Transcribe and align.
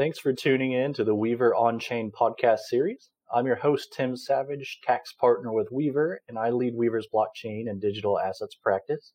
Thanks 0.00 0.18
for 0.18 0.32
tuning 0.32 0.72
in 0.72 0.94
to 0.94 1.04
the 1.04 1.14
Weaver 1.14 1.54
On 1.54 1.78
Chain 1.78 2.10
podcast 2.10 2.60
series. 2.60 3.10
I'm 3.30 3.44
your 3.44 3.56
host, 3.56 3.92
Tim 3.94 4.16
Savage, 4.16 4.80
tax 4.82 5.12
partner 5.12 5.52
with 5.52 5.70
Weaver, 5.70 6.22
and 6.26 6.38
I 6.38 6.48
lead 6.48 6.72
Weaver's 6.74 7.06
blockchain 7.12 7.68
and 7.68 7.82
digital 7.82 8.18
assets 8.18 8.54
practice. 8.54 9.12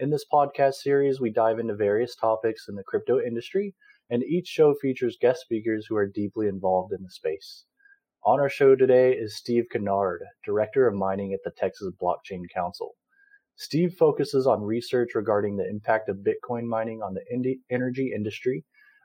In 0.00 0.10
this 0.10 0.24
podcast 0.24 0.74
series, 0.74 1.20
we 1.20 1.30
dive 1.30 1.60
into 1.60 1.76
various 1.76 2.16
topics 2.16 2.66
in 2.68 2.74
the 2.74 2.82
crypto 2.82 3.20
industry, 3.20 3.76
and 4.10 4.24
each 4.24 4.48
show 4.48 4.74
features 4.74 5.16
guest 5.20 5.42
speakers 5.42 5.86
who 5.88 5.94
are 5.94 6.08
deeply 6.08 6.48
involved 6.48 6.92
in 6.92 7.04
the 7.04 7.10
space. 7.10 7.62
On 8.24 8.40
our 8.40 8.50
show 8.50 8.74
today 8.74 9.12
is 9.12 9.36
Steve 9.36 9.66
Kennard, 9.70 10.24
Director 10.44 10.88
of 10.88 10.94
Mining 10.96 11.34
at 11.34 11.40
the 11.44 11.52
Texas 11.56 11.92
Blockchain 12.02 12.50
Council. 12.52 12.96
Steve 13.54 13.94
focuses 13.94 14.44
on 14.44 14.60
research 14.60 15.10
regarding 15.14 15.56
the 15.56 15.70
impact 15.70 16.08
of 16.08 16.24
Bitcoin 16.26 16.64
mining 16.64 17.00
on 17.00 17.14
the 17.14 17.60
energy 17.70 18.12
industry 18.12 18.64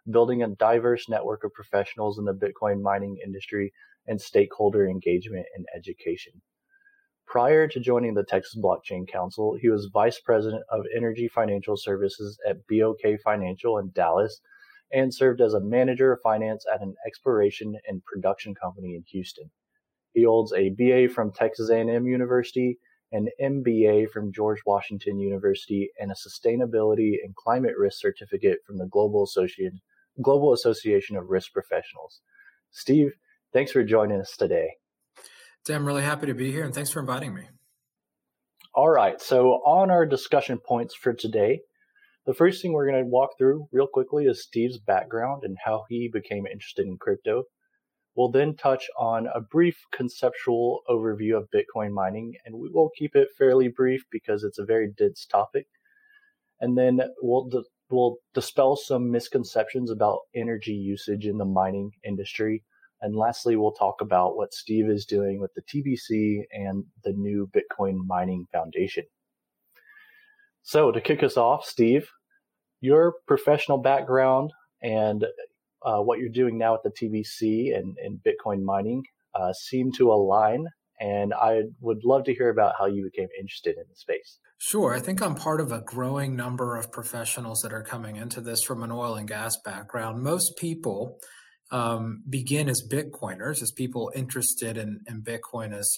building 0.09 0.43
a 0.43 0.47
diverse 0.47 1.07
network 1.07 1.43
of 1.43 1.53
professionals 1.53 2.17
in 2.17 2.25
the 2.25 2.33
Bitcoin 2.33 2.81
mining 2.81 3.17
industry, 3.23 3.71
and 4.07 4.19
stakeholder 4.19 4.87
engagement 4.87 5.45
and 5.55 5.65
education. 5.75 6.33
Prior 7.27 7.67
to 7.67 7.79
joining 7.79 8.13
the 8.13 8.23
Texas 8.23 8.59
Blockchain 8.61 9.07
Council, 9.07 9.55
he 9.61 9.69
was 9.69 9.89
vice 9.93 10.19
president 10.19 10.63
of 10.69 10.85
energy 10.95 11.27
financial 11.27 11.77
services 11.77 12.37
at 12.47 12.57
BOK 12.67 13.19
Financial 13.23 13.77
in 13.77 13.91
Dallas 13.93 14.41
and 14.91 15.13
served 15.13 15.39
as 15.39 15.53
a 15.53 15.61
manager 15.61 16.11
of 16.11 16.19
finance 16.21 16.65
at 16.73 16.81
an 16.81 16.93
exploration 17.07 17.77
and 17.87 18.03
production 18.03 18.53
company 18.53 18.95
in 18.95 19.03
Houston. 19.11 19.49
He 20.13 20.23
holds 20.23 20.51
a 20.51 20.71
BA 20.71 21.07
from 21.13 21.31
Texas 21.31 21.69
A&M 21.69 22.05
University, 22.05 22.77
an 23.13 23.29
MBA 23.41 24.09
from 24.09 24.33
George 24.33 24.59
Washington 24.65 25.17
University, 25.17 25.89
and 25.99 26.11
a 26.11 26.15
sustainability 26.15 27.15
and 27.23 27.33
climate 27.35 27.75
risk 27.77 28.01
certificate 28.01 28.59
from 28.67 28.77
the 28.77 28.87
Global 28.87 29.23
Association 29.23 29.79
Global 30.21 30.53
Association 30.53 31.17
of 31.17 31.29
Risk 31.29 31.53
Professionals. 31.53 32.21
Steve, 32.71 33.13
thanks 33.53 33.71
for 33.71 33.83
joining 33.83 34.21
us 34.21 34.35
today. 34.37 34.69
Tim, 35.63 35.85
really 35.85 36.03
happy 36.03 36.27
to 36.27 36.33
be 36.33 36.51
here 36.51 36.63
and 36.63 36.73
thanks 36.73 36.91
for 36.91 36.99
inviting 36.99 37.33
me. 37.33 37.43
All 38.73 38.89
right. 38.89 39.21
So, 39.21 39.61
on 39.65 39.91
our 39.91 40.05
discussion 40.05 40.57
points 40.57 40.95
for 40.95 41.13
today, 41.13 41.59
the 42.25 42.33
first 42.33 42.61
thing 42.61 42.71
we're 42.71 42.89
going 42.89 43.03
to 43.03 43.09
walk 43.09 43.31
through 43.37 43.67
real 43.71 43.87
quickly 43.87 44.25
is 44.25 44.43
Steve's 44.43 44.77
background 44.77 45.43
and 45.43 45.57
how 45.63 45.85
he 45.89 46.07
became 46.07 46.45
interested 46.45 46.85
in 46.85 46.97
crypto. 46.97 47.43
We'll 48.15 48.31
then 48.31 48.55
touch 48.55 48.87
on 48.97 49.27
a 49.33 49.41
brief 49.41 49.77
conceptual 49.91 50.81
overview 50.89 51.37
of 51.37 51.49
Bitcoin 51.49 51.91
mining, 51.91 52.35
and 52.45 52.55
we 52.55 52.69
will 52.69 52.91
keep 52.97 53.15
it 53.15 53.29
fairly 53.37 53.69
brief 53.69 54.03
because 54.11 54.43
it's 54.43 54.59
a 54.59 54.65
very 54.65 54.91
dense 54.97 55.25
topic. 55.25 55.67
And 56.59 56.77
then 56.77 57.01
we'll 57.21 57.49
will 57.91 58.17
dispel 58.33 58.75
some 58.75 59.11
misconceptions 59.11 59.91
about 59.91 60.19
energy 60.35 60.73
usage 60.73 61.25
in 61.25 61.37
the 61.37 61.45
mining 61.45 61.91
industry. 62.03 62.63
And 63.01 63.15
lastly, 63.15 63.55
we'll 63.55 63.71
talk 63.71 64.01
about 64.01 64.35
what 64.35 64.53
Steve 64.53 64.89
is 64.89 65.05
doing 65.05 65.39
with 65.39 65.51
the 65.55 65.63
TBC 65.63 66.43
and 66.51 66.85
the 67.03 67.13
new 67.13 67.49
Bitcoin 67.53 68.05
Mining 68.05 68.45
Foundation. 68.51 69.05
So, 70.61 70.91
to 70.91 71.01
kick 71.01 71.23
us 71.23 71.37
off, 71.37 71.65
Steve, 71.65 72.07
your 72.79 73.15
professional 73.27 73.79
background 73.79 74.51
and 74.83 75.25
uh, 75.83 75.99
what 75.99 76.19
you're 76.19 76.29
doing 76.29 76.57
now 76.57 76.75
at 76.75 76.83
the 76.83 76.91
TBC 76.91 77.75
and, 77.75 77.97
and 78.03 78.19
Bitcoin 78.19 78.61
mining 78.61 79.03
uh, 79.33 79.53
seem 79.53 79.91
to 79.93 80.11
align. 80.11 80.67
And 80.99 81.33
I 81.33 81.63
would 81.79 82.03
love 82.03 82.25
to 82.25 82.33
hear 82.33 82.49
about 82.49 82.75
how 82.77 82.85
you 82.85 83.03
became 83.03 83.29
interested 83.39 83.77
in 83.77 83.85
the 83.89 83.95
space. 83.95 84.37
Sure. 84.63 84.93
I 84.93 84.99
think 84.99 85.23
I'm 85.23 85.33
part 85.33 85.59
of 85.59 85.71
a 85.71 85.81
growing 85.81 86.35
number 86.35 86.77
of 86.77 86.91
professionals 86.91 87.61
that 87.61 87.73
are 87.73 87.81
coming 87.81 88.17
into 88.17 88.41
this 88.41 88.61
from 88.61 88.83
an 88.83 88.91
oil 88.91 89.15
and 89.15 89.27
gas 89.27 89.57
background. 89.65 90.21
Most 90.21 90.55
people 90.55 91.17
um, 91.71 92.21
begin 92.29 92.69
as 92.69 92.87
Bitcoiners, 92.87 93.63
as 93.63 93.71
people 93.71 94.11
interested 94.13 94.77
in, 94.77 94.99
in 95.07 95.23
Bitcoin 95.23 95.73
as 95.73 95.91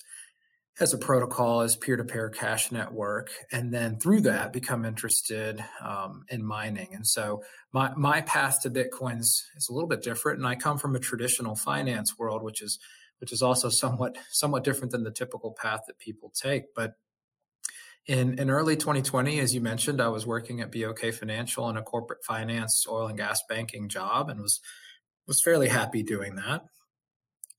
as 0.80 0.94
a 0.94 0.98
protocol, 0.98 1.60
as 1.60 1.76
peer-to-peer 1.76 2.30
cash 2.30 2.72
network, 2.72 3.32
and 3.52 3.74
then 3.74 4.00
through 4.00 4.22
that 4.22 4.54
become 4.54 4.86
interested 4.86 5.64
um, 5.84 6.24
in 6.30 6.42
mining. 6.42 6.88
And 6.94 7.06
so 7.06 7.44
my 7.74 7.92
my 7.98 8.22
path 8.22 8.62
to 8.62 8.70
Bitcoins 8.70 9.26
is 9.58 9.68
a 9.70 9.74
little 9.74 9.90
bit 9.90 10.02
different, 10.02 10.40
and 10.40 10.48
I 10.48 10.56
come 10.56 10.78
from 10.78 10.96
a 10.96 11.00
traditional 11.00 11.58
finance 11.58 12.18
world, 12.18 12.42
which 12.42 12.62
is 12.62 12.80
which 13.20 13.34
is 13.34 13.42
also 13.42 13.68
somewhat 13.68 14.18
somewhat 14.32 14.64
different 14.64 14.94
than 14.94 15.04
the 15.04 15.12
typical 15.12 15.54
path 15.62 15.82
that 15.88 16.00
people 16.00 16.32
take. 16.34 16.74
But 16.74 16.94
in, 18.06 18.38
in 18.38 18.50
early 18.50 18.76
2020, 18.76 19.40
as 19.40 19.54
you 19.54 19.62
mentioned, 19.62 20.02
I 20.02 20.10
was 20.10 20.28
working 20.28 20.60
at 20.62 20.72
BOK 20.72 21.14
Financial 21.14 21.70
in 21.70 21.78
a 21.78 21.82
corporate 21.82 22.24
finance, 22.24 22.86
oil 22.90 23.08
and 23.08 23.18
gas 23.18 23.42
banking 23.48 23.88
job, 23.90 24.30
and 24.30 24.42
was 24.42 24.60
was 25.26 25.42
fairly 25.42 25.70
happy 25.70 26.04
doing 26.04 26.36
that. 26.36 26.64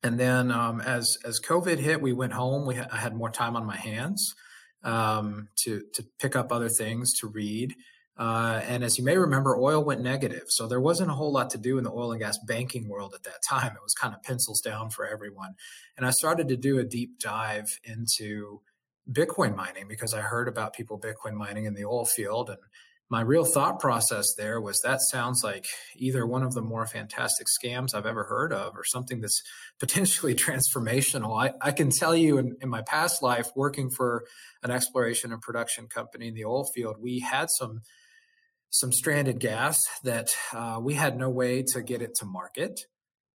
And 0.03 0.21
then 0.21 0.51
um, 0.51 0.83
as 0.83 1.17
as 1.25 1.41
COVID 1.41 1.79
hit, 1.79 2.03
we 2.03 2.13
went 2.13 2.35
home. 2.35 2.67
We 2.67 2.75
ha- 2.75 2.89
I 2.93 2.99
had 2.99 3.15
more 3.15 3.31
time 3.31 3.57
on 3.57 3.65
my 3.65 3.77
hands 3.77 4.35
um, 4.83 5.49
to 5.63 5.83
to 5.95 6.05
pick 6.21 6.37
up 6.37 6.53
other 6.53 6.69
things 6.69 7.15
to 7.21 7.27
read. 7.27 7.75
Uh, 8.17 8.61
and 8.65 8.85
as 8.85 8.97
you 8.97 9.03
may 9.03 9.17
remember, 9.17 9.57
oil 9.57 9.83
went 9.83 10.01
negative, 10.01 10.45
so 10.49 10.69
there 10.69 10.81
wasn't 10.81 11.11
a 11.11 11.15
whole 11.15 11.33
lot 11.33 11.51
to 11.51 11.59
do 11.59 11.79
in 11.79 11.85
the 11.85 11.91
oil 11.91 12.13
and 12.13 12.21
gas 12.21 12.39
banking 12.47 12.89
world 12.89 13.13
at 13.13 13.25
that 13.25 13.43
time. 13.49 13.73
It 13.73 13.83
was 13.83 13.95
kind 13.95 14.15
of 14.15 14.23
pencils 14.23 14.61
down 14.61 14.91
for 14.91 15.05
everyone. 15.05 15.55
And 15.97 16.07
I 16.07 16.11
started 16.11 16.47
to 16.49 16.57
do 16.57 16.79
a 16.79 16.85
deep 16.85 17.19
dive 17.19 17.81
into 17.83 18.61
Bitcoin 19.11 19.55
mining 19.55 19.87
because 19.89 20.15
I 20.15 20.21
heard 20.21 20.49
about 20.49 20.75
people 20.75 20.99
Bitcoin 20.99 21.35
mining 21.35 21.67
in 21.67 21.75
the 21.75 21.85
oil 21.85 22.05
field. 22.05 22.49
And 22.49 22.59
my 23.11 23.21
real 23.21 23.45
thought 23.45 23.81
process 23.81 24.27
there 24.37 24.61
was 24.61 24.81
that 24.81 25.01
sounds 25.01 25.43
like 25.45 25.67
either 25.97 26.27
one 26.27 26.43
of 26.43 26.55
the 26.55 26.63
more 26.63 26.87
fantastic 26.87 27.47
scams 27.47 27.95
I've 27.95 28.07
ever 28.07 28.25
heard 28.25 28.53
of 28.53 28.75
or 28.75 28.85
something 28.85 29.21
that's 29.21 29.43
potentially 29.79 30.35
transformational. 30.35 31.41
I, 31.41 31.53
I 31.61 31.73
can 31.73 31.91
tell 31.91 32.17
you 32.17 32.39
in, 32.39 32.57
in 32.61 32.69
my 32.69 32.83
past 32.83 33.23
life, 33.23 33.51
working 33.55 33.91
for 33.91 34.25
an 34.63 34.71
exploration 34.71 35.33
and 35.33 35.43
production 35.43 35.87
company 35.89 36.29
in 36.29 36.35
the 36.35 36.45
oil 36.45 36.65
field, 36.75 36.97
we 37.01 37.21
had 37.21 37.49
some 37.59 37.83
some 38.71 38.91
stranded 38.91 39.39
gas 39.39 39.81
that 40.03 40.37
uh, 40.53 40.81
we 40.83 40.95
had 40.95 41.17
no 41.17 41.31
way 41.31 41.63
to 41.63 41.81
get 41.81 42.03
it 42.03 42.13
to 42.17 42.25
market. 42.25 42.81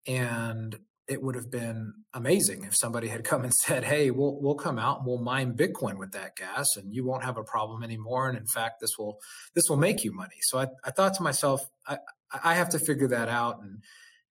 And 0.07 0.79
it 1.07 1.21
would 1.21 1.35
have 1.35 1.49
been 1.49 1.93
amazing 2.13 2.63
if 2.63 2.75
somebody 2.75 3.07
had 3.07 3.23
come 3.23 3.43
and 3.43 3.53
said, 3.53 3.83
"Hey, 3.83 4.11
we'll 4.11 4.39
we'll 4.41 4.55
come 4.55 4.77
out 4.77 4.99
and 4.99 5.07
we'll 5.07 5.19
mine 5.19 5.55
Bitcoin 5.55 5.97
with 5.97 6.11
that 6.11 6.35
gas, 6.35 6.75
and 6.75 6.93
you 6.93 7.05
won't 7.05 7.23
have 7.23 7.37
a 7.37 7.43
problem 7.43 7.83
anymore. 7.83 8.27
And 8.27 8.37
in 8.37 8.45
fact, 8.45 8.81
this 8.81 8.97
will 8.97 9.19
this 9.55 9.69
will 9.69 9.77
make 9.77 10.03
you 10.03 10.11
money." 10.11 10.37
So 10.41 10.59
I, 10.59 10.67
I 10.83 10.91
thought 10.91 11.13
to 11.15 11.23
myself, 11.23 11.61
I 11.87 11.97
I 12.43 12.55
have 12.55 12.69
to 12.69 12.79
figure 12.79 13.07
that 13.09 13.29
out 13.29 13.61
and 13.61 13.83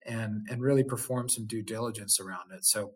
and 0.04 0.46
and 0.50 0.62
really 0.62 0.84
perform 0.84 1.28
some 1.28 1.46
due 1.46 1.62
diligence 1.62 2.20
around 2.20 2.52
it. 2.52 2.64
So 2.64 2.92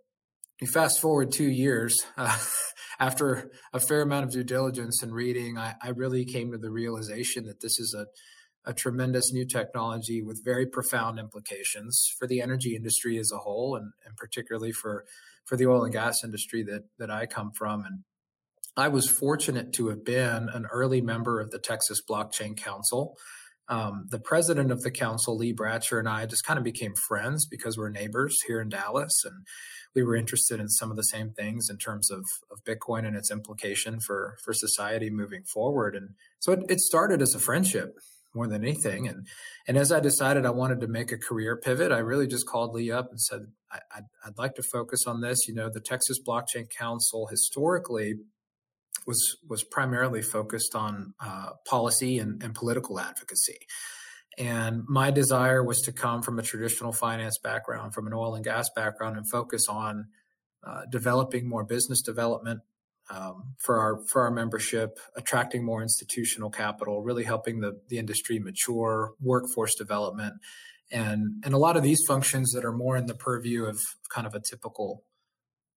you 0.61 0.67
fast 0.67 1.01
forward 1.01 1.33
two 1.33 1.49
years 1.49 2.05
uh, 2.17 2.37
after 3.01 3.51
a 3.73 3.81
fair 3.81 4.03
amount 4.03 4.25
of 4.27 4.31
due 4.31 4.45
diligence 4.45 5.03
and 5.03 5.13
reading, 5.13 5.57
I, 5.57 5.75
I 5.83 5.89
really 5.91 6.25
came 6.27 6.53
to 6.53 6.59
the 6.59 6.71
realization 6.71 7.47
that 7.47 7.61
this 7.61 7.81
is 7.81 7.95
a 7.95 8.07
a 8.67 8.75
tremendous 8.75 9.33
new 9.33 9.47
technology 9.47 10.23
with 10.23 10.45
very 10.45 10.67
profound 10.67 11.19
implications 11.19 12.13
for 12.19 12.27
the 12.27 12.41
energy 12.41 12.77
industry 12.77 13.19
as 13.19 13.33
a 13.33 13.39
whole, 13.39 13.75
and, 13.77 13.93
and 14.05 14.17
particularly 14.17 14.73
for 14.73 15.05
for 15.45 15.57
the 15.57 15.67
oil 15.67 15.85
and 15.85 15.93
gas 15.93 16.23
industry 16.23 16.63
that 16.63 16.83
that 16.99 17.11
I 17.11 17.27
come 17.27 17.51
from. 17.53 17.85
And 17.85 18.01
I 18.77 18.89
was 18.89 19.09
fortunate 19.09 19.73
to 19.75 19.89
have 19.89 20.05
been 20.05 20.49
an 20.49 20.67
early 20.71 21.01
member 21.01 21.41
of 21.41 21.51
the 21.51 21.59
Texas 21.59 22.01
Blockchain 22.09 22.57
Council. 22.57 23.17
Um, 23.69 24.07
the 24.11 24.19
president 24.19 24.73
of 24.73 24.83
the 24.83 24.91
council, 24.91 25.37
Lee 25.37 25.55
Bratcher, 25.55 26.01
and 26.01 26.09
I 26.09 26.27
just 26.27 26.45
kind 26.45 26.59
of 26.59 26.65
became 26.65 26.95
friends 26.95 27.47
because 27.47 27.79
we're 27.79 27.89
neighbors 27.89 28.37
here 28.49 28.61
in 28.61 28.69
Dallas, 28.69 29.23
and 29.25 29.47
we 29.95 30.03
were 30.03 30.17
interested 30.17 30.59
in 30.59 30.69
some 30.69 30.91
of 30.91 30.97
the 30.97 31.05
same 31.05 31.31
things 31.31 31.69
in 31.71 31.79
terms 31.79 32.11
of, 32.11 32.25
of 32.51 32.65
Bitcoin 32.65 33.07
and 33.07 33.17
its 33.17 33.31
implication 33.31 34.01
for 34.01 34.37
for 34.45 34.53
society 34.53 35.09
moving 35.09 35.45
forward. 35.45 35.95
And 35.95 36.11
so 36.41 36.53
it, 36.53 36.61
it 36.69 36.81
started 36.81 37.23
as 37.23 37.35
a 37.35 37.39
friendship 37.39 37.95
more 38.35 38.47
than 38.47 38.65
anything. 38.65 39.09
And 39.09 39.27
and 39.67 39.77
as 39.77 39.93
I 39.93 40.01
decided 40.01 40.47
I 40.47 40.51
wanted 40.51 40.81
to 40.81 40.89
make 40.89 41.13
a 41.13 41.19
career 41.19 41.57
pivot, 41.57 41.93
I 41.93 41.99
really 41.99 42.27
just 42.27 42.47
called 42.47 42.75
Lee 42.75 42.91
up 42.91 43.11
and 43.11 43.21
said, 43.21 43.47
I, 43.71 44.03
would 44.27 44.39
like 44.39 44.55
to 44.57 44.63
focus 44.63 45.07
on 45.07 45.21
this. 45.21 45.47
You 45.47 45.55
know, 45.55 45.71
the 45.71 45.81
Texas 45.81 46.19
Blockchain 46.21 46.69
Council 46.71 47.27
historically 47.27 48.15
was 49.07 49.37
was 49.49 49.63
primarily 49.65 50.23
focused 50.23 50.75
on 50.75 51.15
uh, 51.21 51.51
policy 51.67 52.19
and, 52.19 52.43
and 52.43 52.55
political 52.55 53.01
advocacy. 53.01 53.59
And 54.39 54.85
my 54.89 55.11
desire 55.11 55.63
was 55.63 55.81
to 55.83 55.93
come 55.93 56.23
from 56.23 56.39
a 56.39 56.43
traditional 56.43 56.93
finance 56.93 57.39
background, 57.39 57.95
from 57.95 58.07
an 58.07 58.15
oil 58.15 58.35
and 58.35 58.45
gas 58.45 58.71
background, 58.75 59.17
and 59.17 59.29
focus 59.29 59.67
on 59.69 60.07
uh, 60.67 60.83
developing 60.91 61.49
more 61.49 61.65
business 61.65 62.01
development 62.01 62.61
um, 63.11 63.55
for 63.59 63.79
our 63.79 64.01
for 64.07 64.23
our 64.23 64.31
membership, 64.31 64.99
attracting 65.17 65.65
more 65.65 65.83
institutional 65.83 66.51
capital, 66.51 67.03
really 67.03 67.25
helping 67.25 67.61
the 67.61 67.81
the 67.89 67.99
industry 67.99 68.39
mature, 68.39 69.13
workforce 69.21 69.75
development, 69.75 70.35
and 70.93 71.43
and 71.45 71.55
a 71.55 71.59
lot 71.59 71.77
of 71.77 71.83
these 71.83 72.01
functions 72.07 72.53
that 72.53 72.65
are 72.65 72.73
more 72.73 72.97
in 72.97 73.07
the 73.07 73.15
purview 73.15 73.65
of 73.65 73.79
kind 74.15 74.27
of 74.27 74.35
a 74.35 74.41
typical 74.41 75.05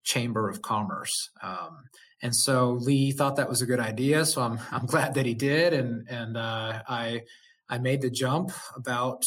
chamber 0.04 0.50
of 0.50 0.62
commerce. 0.62 1.30
Um, 1.42 1.86
and 2.22 2.36
so 2.36 2.72
Lee 2.72 3.12
thought 3.12 3.38
that 3.38 3.50
was 3.50 3.62
a 3.62 3.66
good 3.66 3.80
idea, 3.80 4.26
so 4.26 4.42
I'm 4.42 4.60
I'm 4.72 4.86
glad 4.86 5.16
that 5.16 5.26
he 5.26 5.34
did, 5.34 5.74
and 5.74 6.08
and 6.08 6.38
uh, 6.38 6.82
I 6.88 7.22
I 7.70 7.80
made 7.80 8.02
the 8.02 8.12
jump 8.12 8.52
about 8.76 9.24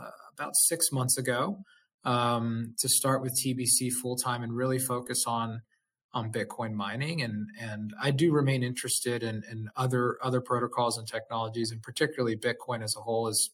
uh, 0.00 0.10
about 0.32 0.52
six 0.56 0.90
months 0.90 1.16
ago 1.18 1.58
um, 2.04 2.74
to 2.78 2.88
start 2.88 3.22
with 3.22 3.38
TBC 3.44 3.92
full 4.02 4.16
time 4.16 4.42
and 4.42 4.54
really 4.54 4.78
focus 4.78 5.24
on 5.26 5.62
on 6.14 6.32
Bitcoin 6.32 6.72
mining. 6.72 7.20
And 7.20 7.48
and 7.60 7.92
I 8.00 8.10
do 8.12 8.32
remain 8.32 8.62
interested 8.62 9.22
in, 9.22 9.42
in 9.50 9.68
other 9.76 10.16
other 10.22 10.40
protocols 10.40 10.96
and 10.96 11.06
technologies, 11.06 11.70
and 11.70 11.82
particularly 11.82 12.36
Bitcoin 12.36 12.82
as 12.82 12.96
a 12.96 13.00
whole 13.00 13.28
as 13.28 13.50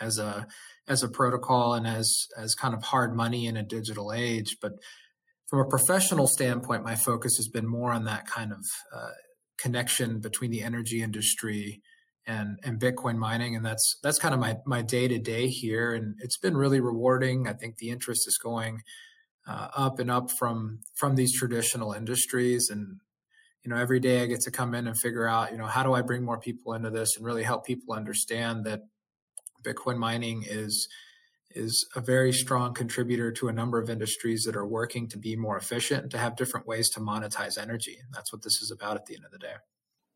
as 0.00 0.18
a 0.18 0.46
as 0.86 1.02
a 1.02 1.08
protocol 1.08 1.74
and 1.74 1.86
as 1.86 2.28
as 2.36 2.54
kind 2.54 2.74
of 2.74 2.84
hard 2.84 3.14
money 3.14 3.46
in 3.46 3.56
a 3.56 3.62
digital 3.62 4.12
age. 4.12 4.56
But 4.62 4.72
from 5.48 5.60
a 5.60 5.68
professional 5.68 6.26
standpoint, 6.26 6.84
my 6.84 6.94
focus 6.94 7.36
has 7.36 7.48
been 7.48 7.66
more 7.66 7.92
on 7.92 8.04
that 8.04 8.26
kind 8.26 8.52
of 8.52 8.64
uh, 8.94 9.10
connection 9.58 10.20
between 10.20 10.50
the 10.50 10.62
energy 10.62 11.02
industry 11.02 11.82
and 12.26 12.58
and 12.62 12.78
Bitcoin 12.78 13.16
mining, 13.16 13.56
and 13.56 13.64
that's 13.64 13.98
that's 14.02 14.18
kind 14.18 14.34
of 14.34 14.40
my 14.40 14.56
my 14.66 14.82
day 14.82 15.08
to 15.08 15.18
day 15.18 15.48
here, 15.48 15.92
and 15.94 16.16
it's 16.20 16.38
been 16.38 16.56
really 16.56 16.80
rewarding. 16.80 17.48
I 17.48 17.54
think 17.54 17.78
the 17.78 17.90
interest 17.90 18.28
is 18.28 18.38
going 18.38 18.82
uh, 19.48 19.68
up 19.76 19.98
and 19.98 20.10
up 20.10 20.30
from 20.38 20.80
from 20.96 21.16
these 21.16 21.32
traditional 21.32 21.92
industries, 21.92 22.68
and 22.70 23.00
you 23.64 23.70
know 23.70 23.76
every 23.76 24.00
day 24.00 24.22
I 24.22 24.26
get 24.26 24.40
to 24.40 24.50
come 24.50 24.74
in 24.74 24.86
and 24.86 24.98
figure 24.98 25.26
out 25.26 25.52
you 25.52 25.58
know 25.58 25.66
how 25.66 25.82
do 25.82 25.94
I 25.94 26.02
bring 26.02 26.24
more 26.24 26.38
people 26.38 26.74
into 26.74 26.90
this 26.90 27.16
and 27.16 27.24
really 27.24 27.42
help 27.42 27.64
people 27.64 27.94
understand 27.94 28.64
that 28.64 28.82
Bitcoin 29.64 29.96
mining 29.96 30.44
is 30.46 30.88
is 31.50 31.88
a 31.96 32.00
very 32.00 32.32
strong 32.32 32.74
contributor 32.74 33.32
to 33.32 33.48
a 33.48 33.52
number 33.52 33.80
of 33.80 33.88
industries 33.88 34.42
that 34.44 34.54
are 34.54 34.66
working 34.66 35.08
to 35.08 35.18
be 35.18 35.34
more 35.34 35.56
efficient 35.56 36.02
and 36.02 36.10
to 36.10 36.18
have 36.18 36.36
different 36.36 36.66
ways 36.66 36.90
to 36.90 37.00
monetize 37.00 37.56
energy. 37.58 37.96
And 37.98 38.12
that's 38.12 38.32
what 38.32 38.42
this 38.42 38.60
is 38.60 38.70
about 38.70 38.96
at 38.96 39.06
the 39.06 39.16
end 39.16 39.24
of 39.24 39.32
the 39.32 39.38
day. 39.38 39.54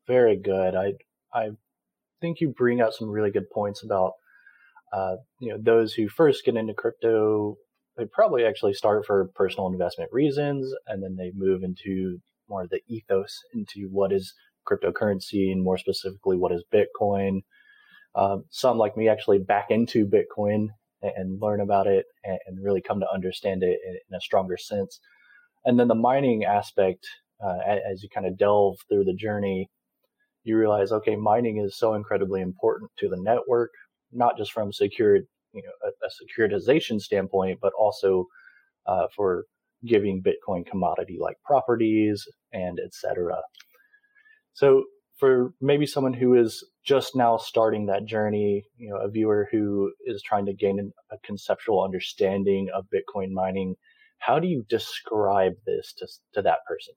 Very 0.07 0.37
good. 0.37 0.75
I 0.75 0.93
I 1.33 1.51
think 2.21 2.39
you 2.39 2.49
bring 2.49 2.81
out 2.81 2.93
some 2.93 3.09
really 3.09 3.31
good 3.31 3.49
points 3.49 3.83
about 3.83 4.13
uh, 4.91 5.15
you 5.39 5.49
know 5.49 5.57
those 5.59 5.93
who 5.93 6.07
first 6.07 6.45
get 6.45 6.55
into 6.55 6.73
crypto. 6.73 7.57
They 7.97 8.05
probably 8.05 8.45
actually 8.45 8.73
start 8.73 9.05
for 9.05 9.29
personal 9.35 9.67
investment 9.67 10.11
reasons, 10.11 10.73
and 10.87 11.03
then 11.03 11.15
they 11.15 11.31
move 11.35 11.63
into 11.63 12.17
more 12.49 12.63
of 12.63 12.69
the 12.69 12.81
ethos 12.87 13.39
into 13.53 13.87
what 13.91 14.11
is 14.11 14.33
cryptocurrency, 14.67 15.51
and 15.51 15.63
more 15.63 15.77
specifically, 15.77 16.37
what 16.37 16.51
is 16.51 16.63
Bitcoin. 16.73 17.41
Um, 18.15 18.45
some 18.49 18.77
like 18.77 18.97
me 18.97 19.09
actually 19.09 19.39
back 19.39 19.67
into 19.69 20.07
Bitcoin 20.07 20.67
and, 21.01 21.11
and 21.15 21.41
learn 21.41 21.61
about 21.61 21.87
it 21.87 22.05
and, 22.23 22.37
and, 22.45 22.63
really 22.63 22.81
come 22.81 22.99
to 22.99 23.11
understand 23.11 23.63
it 23.63 23.79
in, 23.85 23.97
in, 24.07 24.15
a 24.15 24.21
stronger 24.21 24.55
sense. 24.55 24.99
And 25.65 25.79
then 25.79 25.87
the 25.87 25.95
mining 25.95 26.45
aspect, 26.45 27.07
uh, 27.43 27.57
as 27.91 28.03
you 28.03 28.09
kind 28.13 28.27
of 28.27 28.37
delve 28.37 28.77
through 28.87 29.05
the 29.05 29.15
journey, 29.15 29.67
you 30.43 30.57
realize, 30.57 30.91
okay, 30.91 31.15
mining 31.15 31.57
is 31.57 31.77
so 31.77 31.93
incredibly 31.93 32.41
important 32.41 32.91
to 32.99 33.09
the 33.09 33.19
network, 33.19 33.71
not 34.11 34.37
just 34.37 34.51
from 34.51 34.71
secured, 34.71 35.23
you 35.53 35.63
know, 35.63 35.89
a, 35.89 36.05
a 36.05 36.09
securitization 36.09 36.99
standpoint, 36.99 37.59
but 37.61 37.73
also 37.77 38.27
uh, 38.85 39.07
for 39.15 39.45
giving 39.85 40.23
Bitcoin 40.23 40.65
commodity 40.65 41.17
like 41.19 41.37
properties 41.43 42.25
and 42.51 42.79
etc. 42.79 43.35
So 44.53 44.85
for 45.17 45.53
maybe 45.61 45.85
someone 45.85 46.13
who 46.13 46.35
is 46.35 46.65
just 46.85 47.15
now 47.15 47.37
starting 47.37 47.85
that 47.85 48.05
journey, 48.05 48.63
you 48.77 48.89
know, 48.89 48.97
a 48.97 49.09
viewer 49.09 49.47
who 49.51 49.91
is 50.05 50.21
trying 50.21 50.45
to 50.45 50.53
gain 50.53 50.91
a 51.11 51.17
conceptual 51.23 51.83
understanding 51.83 52.69
of 52.73 52.85
Bitcoin 52.93 53.31
mining, 53.31 53.75
how 54.17 54.39
do 54.39 54.47
you 54.47 54.65
describe 54.69 55.53
this 55.65 55.93
to, 55.97 56.07
to 56.33 56.41
that 56.41 56.59
person? 56.67 56.93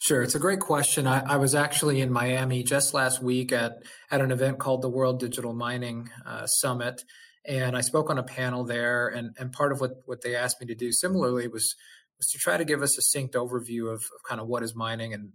Sure, 0.00 0.22
it's 0.22 0.36
a 0.36 0.40
great 0.40 0.60
question. 0.60 1.08
I, 1.08 1.20
I, 1.20 1.36
was 1.36 1.56
actually 1.56 2.00
in 2.00 2.12
Miami 2.12 2.62
just 2.62 2.94
last 2.94 3.20
week 3.20 3.50
at 3.50 3.82
at 4.12 4.20
an 4.20 4.30
event 4.30 4.60
called 4.60 4.80
the 4.80 4.88
World 4.88 5.18
Digital 5.18 5.52
Mining 5.52 6.08
uh, 6.24 6.46
Summit, 6.46 7.02
and 7.44 7.76
I 7.76 7.80
spoke 7.80 8.10
on 8.10 8.18
a 8.18 8.22
panel 8.22 8.64
there. 8.64 9.08
And 9.08 9.34
and 9.38 9.52
part 9.52 9.72
of 9.72 9.80
what 9.80 10.02
what 10.06 10.22
they 10.22 10.34
asked 10.34 10.60
me 10.60 10.66
to 10.66 10.74
do 10.74 10.92
similarly 10.92 11.48
was 11.48 11.74
was 12.18 12.28
to 12.28 12.38
try 12.38 12.56
to 12.56 12.64
give 12.64 12.82
us 12.82 12.98
a 12.98 13.02
succinct 13.02 13.34
overview 13.34 13.86
of, 13.92 14.00
of 14.00 14.22
kind 14.28 14.40
of 14.40 14.48
what 14.48 14.62
is 14.62 14.74
mining 14.74 15.14
and 15.14 15.32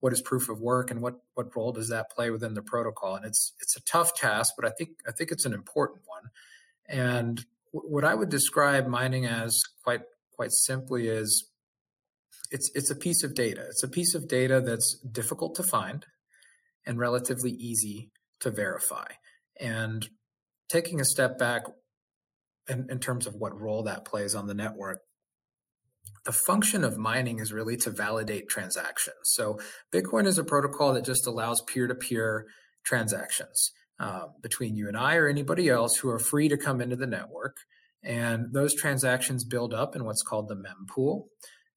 what 0.00 0.12
is 0.12 0.20
proof 0.22 0.48
of 0.48 0.60
work 0.60 0.90
and 0.90 1.00
what 1.00 1.14
what 1.34 1.54
role 1.56 1.72
does 1.72 1.88
that 1.88 2.10
play 2.10 2.30
within 2.30 2.54
the 2.54 2.62
protocol. 2.62 3.16
And 3.16 3.24
it's 3.24 3.54
it's 3.60 3.76
a 3.76 3.82
tough 3.82 4.14
task, 4.14 4.54
but 4.56 4.66
I 4.66 4.72
think 4.76 4.90
I 5.08 5.12
think 5.12 5.30
it's 5.30 5.46
an 5.46 5.54
important 5.54 6.02
one. 6.06 6.30
And 6.88 7.44
w- 7.72 7.90
what 7.90 8.04
I 8.04 8.14
would 8.14 8.28
describe 8.28 8.86
mining 8.86 9.26
as 9.26 9.58
quite 9.82 10.02
quite 10.36 10.52
simply 10.52 11.08
is 11.08 11.48
it's 12.50 12.70
it's 12.74 12.90
a 12.90 12.96
piece 12.96 13.22
of 13.22 13.34
data. 13.34 13.64
It's 13.68 13.82
a 13.82 13.88
piece 13.88 14.14
of 14.14 14.28
data 14.28 14.60
that's 14.60 14.98
difficult 15.10 15.54
to 15.56 15.62
find 15.62 16.04
and 16.86 16.98
relatively 16.98 17.52
easy 17.52 18.10
to 18.40 18.50
verify. 18.50 19.06
And 19.58 20.08
taking 20.68 21.00
a 21.00 21.04
step 21.04 21.38
back 21.38 21.62
in, 22.68 22.86
in 22.90 22.98
terms 22.98 23.26
of 23.26 23.34
what 23.34 23.58
role 23.58 23.82
that 23.84 24.04
plays 24.04 24.34
on 24.34 24.46
the 24.46 24.54
network, 24.54 25.00
the 26.24 26.32
function 26.32 26.84
of 26.84 26.96
mining 26.96 27.38
is 27.38 27.52
really 27.52 27.76
to 27.78 27.90
validate 27.90 28.48
transactions. 28.48 29.16
So 29.24 29.58
Bitcoin 29.92 30.26
is 30.26 30.38
a 30.38 30.44
protocol 30.44 30.94
that 30.94 31.04
just 31.04 31.26
allows 31.26 31.62
peer-to-peer 31.62 32.46
transactions 32.84 33.72
uh, 33.98 34.26
between 34.42 34.76
you 34.76 34.88
and 34.88 34.96
I 34.96 35.16
or 35.16 35.28
anybody 35.28 35.68
else 35.68 35.96
who 35.96 36.08
are 36.10 36.18
free 36.18 36.48
to 36.48 36.56
come 36.56 36.80
into 36.80 36.96
the 36.96 37.06
network. 37.06 37.56
And 38.02 38.52
those 38.52 38.74
transactions 38.74 39.44
build 39.44 39.72
up 39.72 39.96
in 39.96 40.04
what's 40.04 40.22
called 40.22 40.48
the 40.48 40.56
mempool 40.56 41.24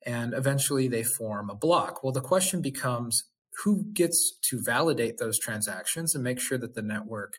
and 0.05 0.33
eventually 0.33 0.87
they 0.87 1.03
form 1.03 1.49
a 1.49 1.55
block. 1.55 2.03
Well, 2.03 2.13
the 2.13 2.21
question 2.21 2.61
becomes 2.61 3.25
who 3.63 3.85
gets 3.93 4.37
to 4.49 4.61
validate 4.63 5.17
those 5.17 5.39
transactions 5.39 6.15
and 6.15 6.23
make 6.23 6.39
sure 6.39 6.57
that 6.57 6.75
the 6.75 6.81
network 6.81 7.33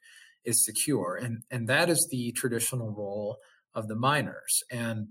is 0.49 0.65
secure? 0.65 1.15
And, 1.15 1.43
and 1.51 1.69
that 1.69 1.89
is 1.91 2.09
the 2.11 2.33
traditional 2.33 2.91
role 2.91 3.37
of 3.75 3.87
the 3.87 3.95
miners. 3.95 4.63
And 4.71 5.09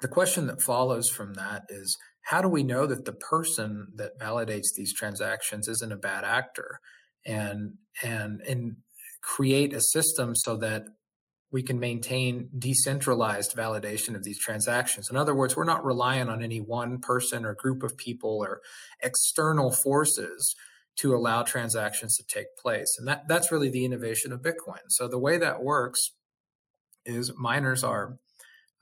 the 0.00 0.08
question 0.08 0.46
that 0.48 0.60
follows 0.60 1.08
from 1.08 1.34
that 1.34 1.62
is 1.68 1.96
how 2.22 2.42
do 2.42 2.48
we 2.48 2.62
know 2.62 2.86
that 2.86 3.04
the 3.04 3.12
person 3.12 3.88
that 3.94 4.18
validates 4.18 4.74
these 4.76 4.92
transactions 4.92 5.68
isn't 5.68 5.92
a 5.92 5.96
bad 5.96 6.24
actor 6.24 6.80
and 7.24 7.74
and 8.02 8.40
and 8.42 8.76
create 9.22 9.72
a 9.72 9.80
system 9.80 10.34
so 10.34 10.56
that 10.56 10.84
we 11.52 11.62
can 11.62 11.78
maintain 11.78 12.48
decentralized 12.58 13.54
validation 13.54 14.16
of 14.16 14.24
these 14.24 14.38
transactions. 14.38 15.10
In 15.10 15.16
other 15.16 15.34
words, 15.34 15.54
we're 15.54 15.64
not 15.64 15.84
relying 15.84 16.28
on 16.28 16.42
any 16.42 16.60
one 16.60 16.98
person 16.98 17.44
or 17.44 17.54
group 17.54 17.82
of 17.82 17.96
people 17.96 18.38
or 18.42 18.60
external 19.02 19.70
forces 19.70 20.56
to 20.98 21.14
allow 21.14 21.42
transactions 21.42 22.16
to 22.16 22.24
take 22.24 22.56
place. 22.60 22.96
And 22.98 23.08
that, 23.08 23.28
that's 23.28 23.50
really 23.50 23.70
the 23.70 23.84
innovation 23.84 24.32
of 24.32 24.42
Bitcoin. 24.42 24.80
So 24.88 25.08
the 25.08 25.18
way 25.18 25.38
that 25.38 25.62
works 25.62 26.12
is 27.04 27.32
miners 27.36 27.82
are 27.82 28.16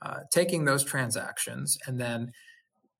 uh, 0.01 0.21
taking 0.31 0.65
those 0.65 0.83
transactions 0.83 1.77
and 1.87 1.99
then 1.99 2.31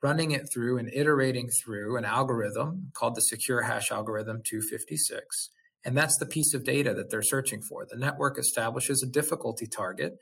running 0.01 0.31
it 0.31 0.47
through 0.51 0.77
and 0.77 0.91
iterating 0.93 1.50
through 1.50 1.97
an 1.97 2.05
algorithm 2.05 2.91
called 2.93 3.15
the 3.15 3.21
secure 3.21 3.63
hash 3.63 3.91
algorithm 3.91 4.41
256 4.43 5.50
and 5.83 5.97
that's 5.97 6.17
the 6.17 6.25
piece 6.25 6.53
of 6.53 6.63
data 6.63 6.93
that 6.93 7.09
they're 7.09 7.24
searching 7.24 7.62
for. 7.62 7.85
The 7.89 7.97
network 7.97 8.38
establishes 8.38 9.01
a 9.01 9.09
difficulty 9.09 9.67
target, 9.67 10.13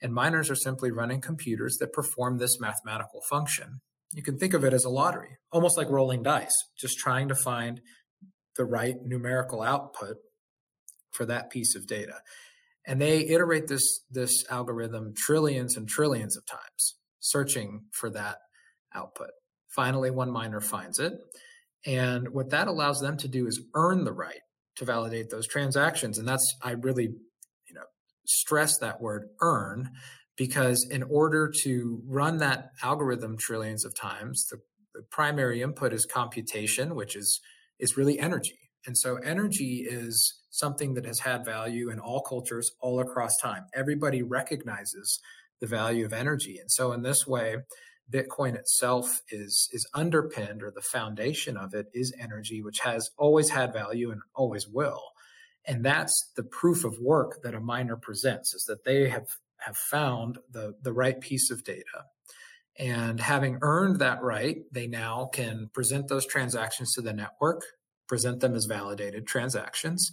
and 0.00 0.14
miners 0.14 0.50
are 0.50 0.56
simply 0.56 0.90
running 0.90 1.20
computers 1.20 1.78
that 1.78 1.92
perform 1.92 2.38
this 2.38 2.60
mathematical 2.60 3.20
function. 3.28 3.80
You 4.12 4.22
can 4.22 4.38
think 4.38 4.54
of 4.54 4.64
it 4.64 4.72
as 4.72 4.84
a 4.84 4.90
lottery, 4.90 5.38
almost 5.52 5.76
like 5.76 5.90
rolling 5.90 6.22
dice, 6.22 6.54
just 6.78 6.98
trying 6.98 7.28
to 7.28 7.34
find 7.34 7.80
the 8.58 8.66
right 8.66 8.96
numerical 9.02 9.62
output 9.62 10.16
for 11.12 11.24
that 11.24 11.48
piece 11.48 11.74
of 11.74 11.86
data. 11.86 12.16
And 12.86 13.00
they 13.00 13.20
iterate 13.20 13.68
this, 13.68 14.00
this 14.10 14.44
algorithm 14.50 15.14
trillions 15.16 15.76
and 15.76 15.88
trillions 15.88 16.36
of 16.36 16.44
times, 16.44 16.96
searching 17.20 17.84
for 17.92 18.10
that 18.10 18.38
output. 18.94 19.30
Finally, 19.68 20.10
one 20.10 20.30
miner 20.30 20.60
finds 20.60 20.98
it. 20.98 21.14
And 21.86 22.30
what 22.30 22.50
that 22.50 22.68
allows 22.68 23.00
them 23.00 23.16
to 23.18 23.28
do 23.28 23.46
is 23.46 23.62
earn 23.74 24.04
the 24.04 24.12
right 24.12 24.40
to 24.76 24.84
validate 24.84 25.30
those 25.30 25.46
transactions. 25.46 26.18
And 26.18 26.26
that's, 26.26 26.56
I 26.62 26.72
really, 26.72 27.04
you 27.04 27.74
know, 27.74 27.84
stress 28.26 28.78
that 28.78 29.00
word 29.00 29.28
earn 29.40 29.90
because 30.36 30.86
in 30.90 31.02
order 31.04 31.52
to 31.62 32.02
run 32.06 32.38
that 32.38 32.70
algorithm 32.82 33.36
trillions 33.38 33.84
of 33.84 33.94
times, 33.94 34.46
the, 34.50 34.58
the 34.94 35.02
primary 35.10 35.62
input 35.62 35.92
is 35.92 36.06
computation, 36.06 36.94
which 36.94 37.14
is, 37.14 37.40
is 37.78 37.96
really 37.96 38.18
energy. 38.18 38.58
And 38.86 38.96
so 38.96 39.16
energy 39.16 39.86
is 39.88 40.40
something 40.50 40.94
that 40.94 41.04
has 41.04 41.20
had 41.20 41.44
value 41.44 41.90
in 41.90 41.98
all 41.98 42.22
cultures 42.22 42.70
all 42.80 43.00
across 43.00 43.36
time. 43.36 43.66
Everybody 43.74 44.22
recognizes 44.22 45.20
the 45.60 45.66
value 45.66 46.04
of 46.04 46.12
energy. 46.12 46.58
And 46.58 46.70
so 46.70 46.92
in 46.92 47.02
this 47.02 47.26
way, 47.26 47.56
Bitcoin 48.10 48.54
itself 48.54 49.20
is 49.30 49.68
is 49.72 49.86
underpinned, 49.92 50.62
or 50.62 50.70
the 50.70 50.80
foundation 50.80 51.56
of 51.56 51.74
it 51.74 51.86
is 51.92 52.14
energy, 52.18 52.62
which 52.62 52.78
has 52.80 53.10
always 53.18 53.50
had 53.50 53.72
value 53.72 54.10
and 54.10 54.22
always 54.34 54.66
will. 54.66 55.02
And 55.66 55.84
that's 55.84 56.32
the 56.34 56.44
proof 56.44 56.84
of 56.84 56.98
work 56.98 57.42
that 57.42 57.54
a 57.54 57.60
miner 57.60 57.96
presents 57.96 58.54
is 58.54 58.64
that 58.64 58.84
they 58.84 59.08
have 59.10 59.26
have 59.58 59.76
found 59.76 60.38
the 60.50 60.74
the 60.80 60.92
right 60.92 61.20
piece 61.20 61.50
of 61.50 61.64
data. 61.64 62.06
And 62.78 63.20
having 63.20 63.58
earned 63.62 63.98
that 63.98 64.22
right, 64.22 64.58
they 64.70 64.86
now 64.86 65.28
can 65.32 65.68
present 65.72 66.08
those 66.08 66.26
transactions 66.26 66.92
to 66.94 67.02
the 67.02 67.12
network, 67.12 67.62
present 68.06 68.40
them 68.40 68.54
as 68.54 68.66
validated 68.66 69.26
transactions. 69.26 70.10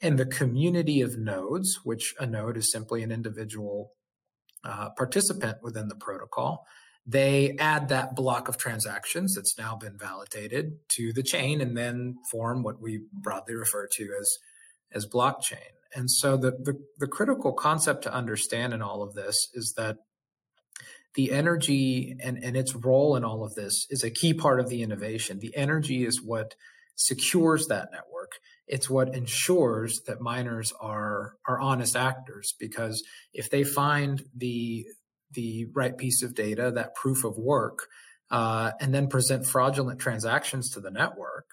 And 0.00 0.18
the 0.18 0.26
community 0.26 1.00
of 1.00 1.18
nodes, 1.18 1.80
which 1.82 2.14
a 2.20 2.26
node 2.26 2.56
is 2.56 2.70
simply 2.70 3.02
an 3.02 3.10
individual 3.10 3.92
uh, 4.64 4.90
participant 4.90 5.58
within 5.62 5.88
the 5.88 5.96
protocol, 5.96 6.66
they 7.06 7.56
add 7.58 7.88
that 7.88 8.16
block 8.16 8.48
of 8.48 8.56
transactions 8.58 9.34
that's 9.34 9.56
now 9.56 9.76
been 9.76 9.96
validated 9.96 10.78
to 10.88 11.12
the 11.12 11.22
chain 11.22 11.60
and 11.60 11.76
then 11.76 12.16
form 12.30 12.62
what 12.62 12.80
we 12.80 13.02
broadly 13.12 13.54
refer 13.54 13.86
to 13.92 14.10
as 14.20 14.38
as 14.92 15.06
blockchain. 15.06 15.72
And 15.94 16.10
so 16.10 16.36
the, 16.36 16.52
the, 16.52 16.74
the 16.98 17.06
critical 17.06 17.52
concept 17.52 18.02
to 18.02 18.12
understand 18.12 18.74
in 18.74 18.82
all 18.82 19.02
of 19.02 19.14
this 19.14 19.48
is 19.54 19.74
that 19.76 19.96
the 21.16 21.32
energy 21.32 22.14
and, 22.22 22.42
and 22.44 22.56
its 22.56 22.74
role 22.74 23.16
in 23.16 23.24
all 23.24 23.42
of 23.42 23.54
this 23.54 23.86
is 23.90 24.04
a 24.04 24.10
key 24.10 24.34
part 24.34 24.60
of 24.60 24.68
the 24.68 24.82
innovation. 24.82 25.38
The 25.38 25.56
energy 25.56 26.04
is 26.04 26.22
what 26.22 26.54
secures 26.94 27.66
that 27.66 27.88
network. 27.90 28.32
It's 28.68 28.90
what 28.90 29.14
ensures 29.14 30.02
that 30.06 30.20
miners 30.20 30.72
are 30.80 31.34
are 31.48 31.60
honest 31.60 31.96
actors 31.96 32.54
because 32.58 33.02
if 33.32 33.50
they 33.50 33.64
find 33.64 34.22
the 34.36 34.86
the 35.32 35.66
right 35.72 35.96
piece 35.96 36.22
of 36.22 36.34
data, 36.34 36.70
that 36.74 36.94
proof 36.94 37.24
of 37.24 37.38
work, 37.38 37.88
uh, 38.30 38.72
and 38.80 38.94
then 38.94 39.08
present 39.08 39.46
fraudulent 39.46 39.98
transactions 39.98 40.70
to 40.70 40.80
the 40.80 40.90
network, 40.90 41.46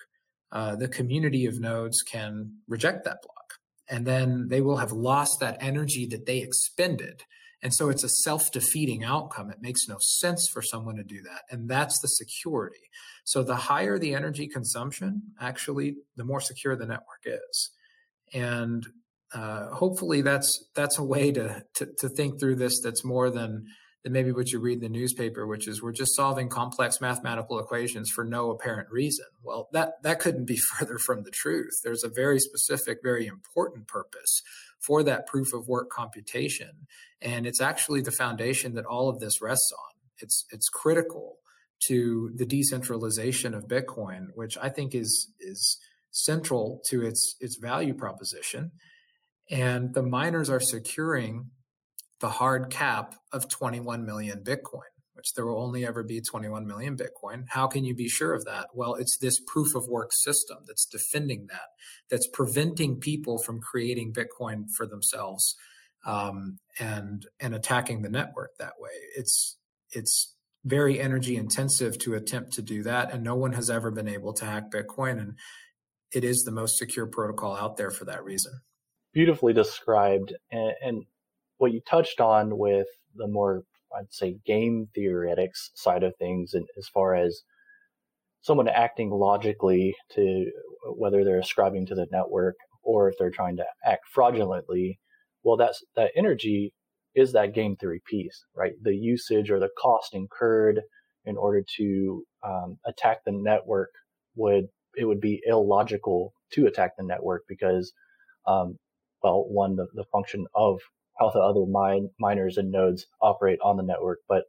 uh, 0.52 0.76
the 0.76 0.88
community 0.88 1.46
of 1.46 1.60
nodes 1.60 2.02
can 2.02 2.58
reject 2.68 3.06
that 3.06 3.22
block. 3.22 3.54
And 3.90 4.06
then 4.06 4.48
they 4.48 4.62
will 4.62 4.78
have 4.78 4.92
lost 4.92 5.40
that 5.40 5.58
energy 5.60 6.06
that 6.08 6.26
they 6.26 6.40
expended. 6.40 7.24
And 7.64 7.74
so 7.74 7.90
it's 7.90 8.04
a 8.04 8.10
self 8.10 8.52
defeating 8.52 9.06
outcome. 9.06 9.50
It 9.50 9.62
makes 9.62 9.88
no 9.88 9.96
sense 10.00 10.50
for 10.50 10.62
someone 10.62 10.98
to 10.98 11.04
do 11.04 11.22
that. 11.22 11.44
And 11.50 11.70
that's 11.70 12.00
the 12.00 12.10
security. 12.10 12.90
So 13.24 13.42
the 13.42 13.56
higher 13.56 13.98
the 13.98 14.14
energy 14.14 14.48
consumption, 14.48 15.22
actually, 15.40 15.96
the 16.18 16.26
more 16.26 16.42
secure 16.42 16.76
the 16.76 16.86
network 16.86 17.24
is. 17.26 17.72
And 18.34 18.86
uh, 19.34 19.70
hopefully 19.70 20.22
that's 20.22 20.66
that's 20.76 21.00
a 21.00 21.04
way 21.04 21.32
to, 21.32 21.64
to, 21.76 21.88
to 22.00 22.10
think 22.10 22.40
through 22.40 22.56
this 22.56 22.82
that's 22.82 23.06
more 23.06 23.30
than 23.30 23.66
than 24.04 24.12
maybe 24.12 24.34
what 24.34 24.52
you 24.52 24.60
read 24.60 24.84
in 24.84 24.92
the 24.92 25.00
newspaper, 25.00 25.48
which 25.48 25.66
is 25.66 25.82
we're 25.82 25.94
just 25.94 26.16
solving 26.18 26.50
complex 26.50 27.00
mathematical 27.00 27.58
equations 27.58 28.10
for 28.10 28.26
no 28.26 28.52
apparent 28.52 28.90
reason. 28.92 29.26
Well, 29.42 29.70
that 29.72 30.04
that 30.04 30.20
couldn't 30.20 30.46
be 30.46 30.58
further 30.78 30.98
from 30.98 31.24
the 31.24 31.32
truth. 31.32 31.80
There's 31.82 32.04
a 32.04 32.10
very 32.10 32.40
specific, 32.40 33.00
very 33.02 33.26
important 33.26 33.88
purpose 33.88 34.42
for 34.86 35.04
that 35.04 35.28
proof 35.28 35.54
of 35.54 35.68
work 35.68 35.90
computation, 35.90 36.88
and 37.22 37.46
it's 37.46 37.62
actually 37.62 38.02
the 38.02 38.12
foundation 38.12 38.74
that 38.76 38.86
all 38.86 39.10
of 39.10 39.20
this 39.20 39.42
rests 39.42 39.72
on. 39.72 39.94
It's 40.20 40.46
it's 40.52 40.70
critical 40.70 41.38
to 41.88 42.32
the 42.36 42.46
decentralization 42.46 43.54
of 43.54 43.68
Bitcoin, 43.68 44.28
which 44.36 44.58
I 44.62 44.70
think 44.70 44.96
is 44.96 45.30
is 45.40 45.78
central 46.12 46.82
to 46.90 47.06
its 47.06 47.36
its 47.40 47.58
value 47.58 47.94
proposition. 47.94 48.72
And 49.50 49.94
the 49.94 50.04
miners 50.04 50.50
are 50.50 50.62
securing 50.62 51.52
the 52.22 52.30
hard 52.30 52.70
cap 52.70 53.16
of 53.34 53.50
21 53.50 54.06
million 54.06 54.44
Bitcoin, 54.44 54.93
which 55.14 55.34
there 55.34 55.46
will 55.46 55.62
only 55.62 55.86
ever 55.86 56.04
be 56.04 56.22
21 56.22 56.66
million 56.66 56.98
Bitcoin. 56.98 57.46
How 57.50 57.68
can 57.68 57.84
you 57.84 57.96
be 57.96 58.10
sure 58.10 58.34
of 58.34 58.46
that? 58.46 58.68
Well, 58.74 58.96
it's 58.96 59.18
this 59.18 59.40
proof 59.40 59.76
of 59.76 59.88
work 59.88 60.12
system 60.14 60.58
that's 60.68 60.86
defending 60.86 61.48
that, 61.50 61.70
that's 62.10 62.28
preventing 62.28 63.00
people 63.00 63.38
from 63.38 63.60
creating 63.60 64.14
Bitcoin 64.14 64.66
for 64.76 64.86
themselves 64.86 65.56
um, 66.06 66.58
and 66.80 67.26
and 67.40 67.56
attacking 67.56 68.02
the 68.02 68.10
network 68.10 68.52
that 68.60 68.74
way. 68.80 68.92
It's 69.16 69.58
it's 69.92 70.36
very 70.66 71.00
energy 71.00 71.36
intensive 71.36 71.98
to 72.00 72.16
attempt 72.16 72.54
to 72.54 72.62
do 72.62 72.84
that, 72.84 73.14
and 73.14 73.24
no 73.24 73.36
one 73.36 73.54
has 73.54 73.70
ever 73.70 73.92
been 73.92 74.08
able 74.08 74.34
to 74.34 74.46
hack 74.46 74.72
Bitcoin, 74.72 75.20
and 75.20 75.38
it 76.14 76.24
is 76.24 76.44
the 76.44 76.52
most 76.52 76.78
secure 76.78 77.08
protocol 77.08 77.56
out 77.56 77.78
there 77.78 77.92
for 77.92 78.06
that 78.06 78.24
reason 78.24 78.54
beautifully 79.14 79.54
described. 79.54 80.34
And, 80.52 80.74
and 80.84 81.06
what 81.58 81.72
you 81.72 81.80
touched 81.88 82.20
on 82.20 82.58
with 82.58 82.88
the 83.16 83.28
more, 83.28 83.64
I'd 83.98 84.14
say, 84.14 84.38
game 84.46 84.90
theoretics 84.96 85.72
side 85.76 86.04
of 86.04 86.16
things, 86.18 86.54
and 86.54 86.66
as 86.78 86.88
far 86.88 87.16
as 87.16 87.42
someone 88.42 88.68
acting 88.68 89.10
logically 89.10 89.96
to 90.16 90.52
whether 90.96 91.24
they're 91.24 91.40
ascribing 91.40 91.86
to 91.88 91.96
the 91.96 92.08
network 92.12 92.56
or 92.84 93.10
if 93.10 93.16
they're 93.18 93.32
trying 93.32 93.56
to 93.58 93.66
act 93.86 94.04
fraudulently, 94.12 95.00
well, 95.44 95.58
that's 95.58 95.84
that 95.96 96.12
energy 96.16 96.74
is 97.16 97.32
that 97.34 97.54
game 97.54 97.76
theory 97.76 98.02
piece, 98.06 98.44
right? 98.56 98.74
The 98.82 98.96
usage 98.96 99.52
or 99.52 99.60
the 99.60 99.70
cost 99.80 100.14
incurred 100.14 100.82
in 101.26 101.38
order 101.38 101.64
to 101.78 102.24
um, 102.44 102.78
attack 102.86 103.20
the 103.26 103.32
network 103.32 103.90
would 104.36 104.66
it 104.96 105.06
would 105.06 105.22
be 105.22 105.42
illogical 105.46 106.34
to 106.54 106.68
attack 106.68 106.92
the 106.98 107.04
network 107.04 107.44
because 107.48 107.94
um, 108.46 108.78
well, 109.24 109.46
one, 109.48 109.76
the, 109.76 109.88
the 109.94 110.04
function 110.12 110.46
of 110.54 110.80
how 111.20 111.30
the 111.30 111.40
other 111.40 111.66
mine, 111.66 112.10
miners 112.20 112.58
and 112.58 112.72
nodes 112.72 113.06
operate 113.22 113.60
on 113.64 113.78
the 113.78 113.84
network. 113.84 114.20
But 114.28 114.44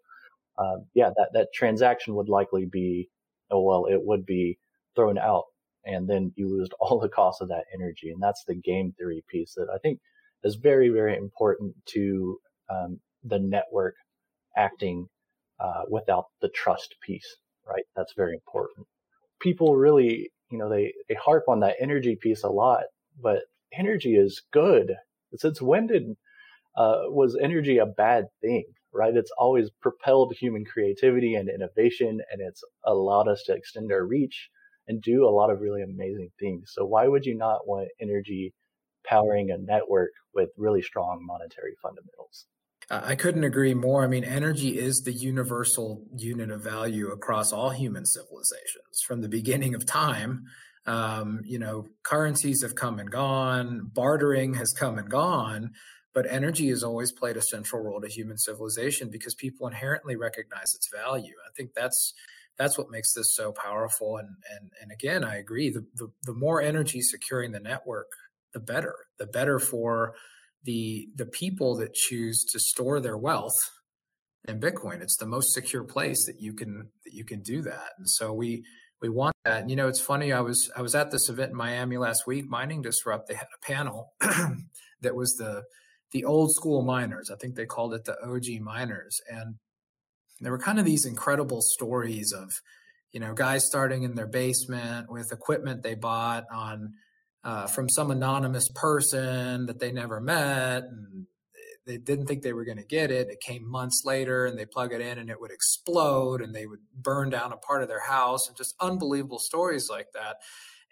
um, 0.58 0.86
yeah, 0.94 1.10
that, 1.16 1.30
that 1.34 1.48
transaction 1.52 2.14
would 2.14 2.28
likely 2.28 2.66
be, 2.70 3.10
oh, 3.50 3.62
well, 3.62 3.86
it 3.86 4.00
would 4.02 4.24
be 4.24 4.58
thrown 4.94 5.18
out 5.18 5.44
and 5.84 6.08
then 6.08 6.32
you 6.36 6.48
lose 6.48 6.68
all 6.80 6.98
the 6.98 7.08
cost 7.08 7.42
of 7.42 7.48
that 7.48 7.64
energy. 7.74 8.10
And 8.10 8.22
that's 8.22 8.44
the 8.46 8.54
game 8.54 8.94
theory 8.96 9.24
piece 9.28 9.54
that 9.56 9.68
I 9.72 9.78
think 9.78 10.00
is 10.42 10.56
very, 10.56 10.88
very 10.88 11.16
important 11.16 11.74
to 11.86 12.38
um, 12.70 13.00
the 13.22 13.38
network 13.38 13.94
acting 14.56 15.08
uh, 15.60 15.82
without 15.88 16.26
the 16.40 16.48
trust 16.48 16.96
piece, 17.04 17.36
right? 17.66 17.84
That's 17.96 18.12
very 18.16 18.34
important. 18.34 18.86
People 19.40 19.76
really, 19.76 20.30
you 20.50 20.58
know, 20.58 20.68
they, 20.68 20.92
they 21.08 21.14
harp 21.14 21.44
on 21.48 21.60
that 21.60 21.76
energy 21.80 22.16
piece 22.20 22.42
a 22.42 22.48
lot, 22.48 22.84
but 23.20 23.40
energy 23.72 24.16
is 24.16 24.42
good. 24.52 24.94
Since 25.36 25.60
when 25.60 25.86
did 25.86 26.16
uh, 26.76 27.02
was 27.06 27.36
energy 27.40 27.78
a 27.78 27.86
bad 27.86 28.26
thing? 28.40 28.64
Right? 28.92 29.16
It's 29.16 29.32
always 29.38 29.70
propelled 29.82 30.34
human 30.38 30.64
creativity 30.64 31.34
and 31.34 31.48
innovation, 31.48 32.20
and 32.30 32.40
it's 32.40 32.62
allowed 32.84 33.26
us 33.28 33.42
to 33.46 33.54
extend 33.54 33.90
our 33.90 34.06
reach 34.06 34.48
and 34.86 35.02
do 35.02 35.26
a 35.26 35.30
lot 35.30 35.50
of 35.50 35.60
really 35.60 35.82
amazing 35.82 36.30
things. 36.38 36.70
So 36.74 36.84
why 36.84 37.08
would 37.08 37.24
you 37.24 37.36
not 37.36 37.66
want 37.66 37.88
energy 38.00 38.54
powering 39.04 39.50
a 39.50 39.58
network 39.58 40.10
with 40.32 40.50
really 40.56 40.82
strong 40.82 41.24
monetary 41.26 41.74
fundamentals? 41.82 42.46
I 42.90 43.16
couldn't 43.16 43.44
agree 43.44 43.72
more. 43.72 44.04
I 44.04 44.06
mean, 44.06 44.24
energy 44.24 44.78
is 44.78 45.00
the 45.00 45.12
universal 45.12 46.04
unit 46.16 46.50
of 46.50 46.62
value 46.62 47.10
across 47.10 47.50
all 47.50 47.70
human 47.70 48.04
civilizations 48.04 49.00
from 49.06 49.22
the 49.22 49.28
beginning 49.28 49.74
of 49.74 49.86
time 49.86 50.44
um, 50.86 51.40
you 51.44 51.58
know, 51.58 51.86
currencies 52.02 52.62
have 52.62 52.74
come 52.74 52.98
and 52.98 53.10
gone, 53.10 53.90
bartering 53.92 54.54
has 54.54 54.72
come 54.72 54.98
and 54.98 55.08
gone, 55.08 55.70
but 56.14 56.30
energy 56.30 56.68
has 56.68 56.82
always 56.84 57.12
played 57.12 57.36
a 57.36 57.42
central 57.42 57.82
role 57.82 58.00
to 58.00 58.08
human 58.08 58.38
civilization 58.38 59.10
because 59.10 59.34
people 59.34 59.66
inherently 59.66 60.16
recognize 60.16 60.72
its 60.74 60.88
value. 60.94 61.34
I 61.44 61.50
think 61.56 61.70
that's 61.74 62.14
that's 62.56 62.78
what 62.78 62.90
makes 62.90 63.12
this 63.14 63.34
so 63.34 63.52
powerful. 63.52 64.16
And 64.16 64.28
and 64.50 64.70
and 64.80 64.92
again, 64.92 65.24
I 65.24 65.36
agree. 65.36 65.70
The 65.70 65.84
the, 65.94 66.08
the 66.22 66.34
more 66.34 66.62
energy 66.62 67.00
securing 67.02 67.52
the 67.52 67.60
network, 67.60 68.06
the 68.52 68.60
better. 68.60 68.94
The 69.18 69.26
better 69.26 69.58
for 69.58 70.14
the 70.62 71.08
the 71.16 71.26
people 71.26 71.76
that 71.76 71.94
choose 71.94 72.44
to 72.52 72.60
store 72.60 73.00
their 73.00 73.18
wealth 73.18 73.58
in 74.46 74.60
Bitcoin. 74.60 75.02
It's 75.02 75.16
the 75.16 75.26
most 75.26 75.52
secure 75.52 75.84
place 75.84 76.24
that 76.26 76.40
you 76.40 76.54
can 76.54 76.90
that 77.04 77.12
you 77.12 77.24
can 77.24 77.42
do 77.42 77.62
that. 77.62 77.90
And 77.98 78.08
so 78.08 78.32
we 78.32 78.64
we 79.02 79.08
want 79.08 79.34
that. 79.44 79.62
And, 79.62 79.70
you 79.70 79.76
know, 79.76 79.88
it's 79.88 80.00
funny. 80.00 80.32
I 80.32 80.40
was 80.40 80.70
I 80.76 80.82
was 80.82 80.94
at 80.94 81.10
this 81.10 81.28
event 81.28 81.50
in 81.50 81.56
Miami 81.56 81.98
last 81.98 82.26
week, 82.26 82.48
Mining 82.48 82.82
Disrupt. 82.82 83.28
They 83.28 83.34
had 83.34 83.48
a 83.54 83.66
panel 83.66 84.12
that 85.00 85.16
was 85.16 85.34
the 85.34 85.64
the 86.14 86.24
old 86.24 86.54
school 86.54 86.82
miners. 86.82 87.30
I 87.30 87.36
think 87.36 87.56
they 87.56 87.66
called 87.66 87.92
it 87.92 88.04
the 88.06 88.16
OG 88.24 88.62
miners, 88.62 89.20
and 89.30 89.56
there 90.40 90.52
were 90.52 90.58
kind 90.58 90.78
of 90.78 90.86
these 90.86 91.04
incredible 91.04 91.60
stories 91.60 92.32
of, 92.32 92.52
you 93.12 93.20
know, 93.20 93.34
guys 93.34 93.66
starting 93.66 94.04
in 94.04 94.14
their 94.14 94.26
basement 94.26 95.10
with 95.10 95.32
equipment 95.32 95.82
they 95.82 95.94
bought 95.94 96.44
on 96.52 96.94
uh, 97.42 97.66
from 97.66 97.88
some 97.88 98.10
anonymous 98.10 98.68
person 98.74 99.66
that 99.66 99.80
they 99.80 99.92
never 99.92 100.20
met, 100.20 100.84
and 100.84 101.26
they 101.86 101.98
didn't 101.98 102.26
think 102.26 102.42
they 102.42 102.52
were 102.52 102.64
going 102.64 102.78
to 102.78 102.84
get 102.84 103.10
it. 103.10 103.28
It 103.28 103.40
came 103.40 103.68
months 103.68 104.02
later 104.04 104.46
and 104.46 104.58
they 104.58 104.64
plug 104.64 104.92
it 104.92 105.00
in 105.00 105.18
and 105.18 105.28
it 105.28 105.40
would 105.40 105.50
explode 105.50 106.40
and 106.40 106.54
they 106.54 106.66
would 106.66 106.80
burn 106.94 107.28
down 107.28 107.52
a 107.52 107.58
part 107.58 107.82
of 107.82 107.88
their 107.88 108.00
house 108.00 108.48
and 108.48 108.56
just 108.56 108.74
unbelievable 108.80 109.38
stories 109.38 109.90
like 109.90 110.06
that. 110.14 110.36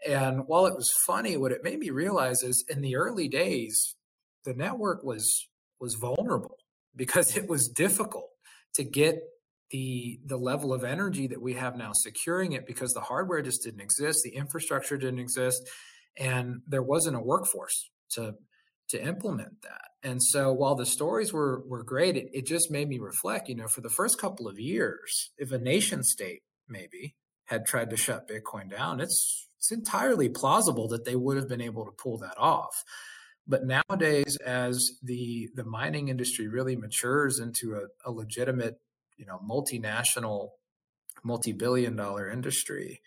And 0.07 0.43
while 0.47 0.67
it 0.67 0.75
was 0.75 0.93
funny, 1.07 1.37
what 1.37 1.53
it 1.53 1.65
made 1.65 1.79
me 1.79 1.91
realize 1.91 2.43
is 2.43 2.65
in 2.69 2.83
the 2.83 2.97
early 2.97 3.29
days, 3.29 3.95
the 4.45 4.55
network 4.55 5.05
was 5.05 5.49
was 5.81 5.95
vulnerable 5.95 6.57
because 6.95 7.37
it 7.37 7.49
was 7.49 7.69
difficult 7.69 8.31
to 8.75 8.85
get 8.85 9.21
the 9.71 10.21
the 10.27 10.37
level 10.37 10.73
of 10.73 10.85
energy 10.85 11.27
that 11.27 11.41
we 11.41 11.55
have 11.55 11.77
now 11.77 11.93
securing 11.93 12.53
it 12.53 12.67
because 12.67 12.93
the 12.93 13.01
hardware 13.01 13.43
just 13.43 13.65
didn't 13.65 13.81
exist, 13.81 14.23
the 14.23 14.37
infrastructure 14.37 14.97
didn't 14.97 15.19
exist, 15.19 15.69
and 16.19 16.61
there 16.67 16.83
wasn't 16.83 17.17
a 17.17 17.21
workforce 17.21 17.91
to 18.11 18.35
to 18.89 19.03
implement 19.03 19.63
that. 19.63 19.89
And 20.03 20.23
so 20.23 20.53
while 20.53 20.75
the 20.75 20.87
stories 20.87 21.33
were 21.33 21.63
were 21.67 21.83
great, 21.83 22.17
it, 22.17 22.29
it 22.33 22.47
just 22.47 22.71
made 22.71 22.89
me 22.89 22.99
reflect, 22.99 23.49
you 23.49 23.55
know, 23.55 23.69
for 23.69 23.81
the 23.81 23.91
first 23.91 24.21
couple 24.21 24.47
of 24.47 24.61
years, 24.61 25.31
if 25.39 25.51
a 25.53 25.59
nation 25.59 26.03
state 26.05 26.43
maybe 26.69 27.17
had 27.47 27.67
tried 27.67 27.91
to 27.91 27.97
shut 27.97 28.29
Bitcoin 28.29 28.71
down, 28.71 29.01
it's 29.01 29.49
it's 29.57 29.73
entirely 29.73 30.29
plausible 30.29 30.89
that 30.89 31.05
they 31.05 31.17
would 31.17 31.37
have 31.37 31.49
been 31.49 31.61
able 31.61 31.87
to 31.87 31.93
pull 31.93 32.19
that 32.19 32.37
off. 32.37 32.85
But 33.47 33.65
nowadays, 33.65 34.37
as 34.37 34.93
the 35.03 35.51
the 35.55 35.65
mining 35.65 36.09
industry 36.09 36.49
really 36.49 36.77
matures 36.77 37.41
into 37.41 37.75
a, 37.75 38.09
a 38.09 38.13
legitimate, 38.13 38.81
you 39.17 39.27
know, 39.27 39.41
multinational, 39.45 40.51
multi-billion 41.25 41.97
dollar 41.97 42.31
industry, 42.31 43.03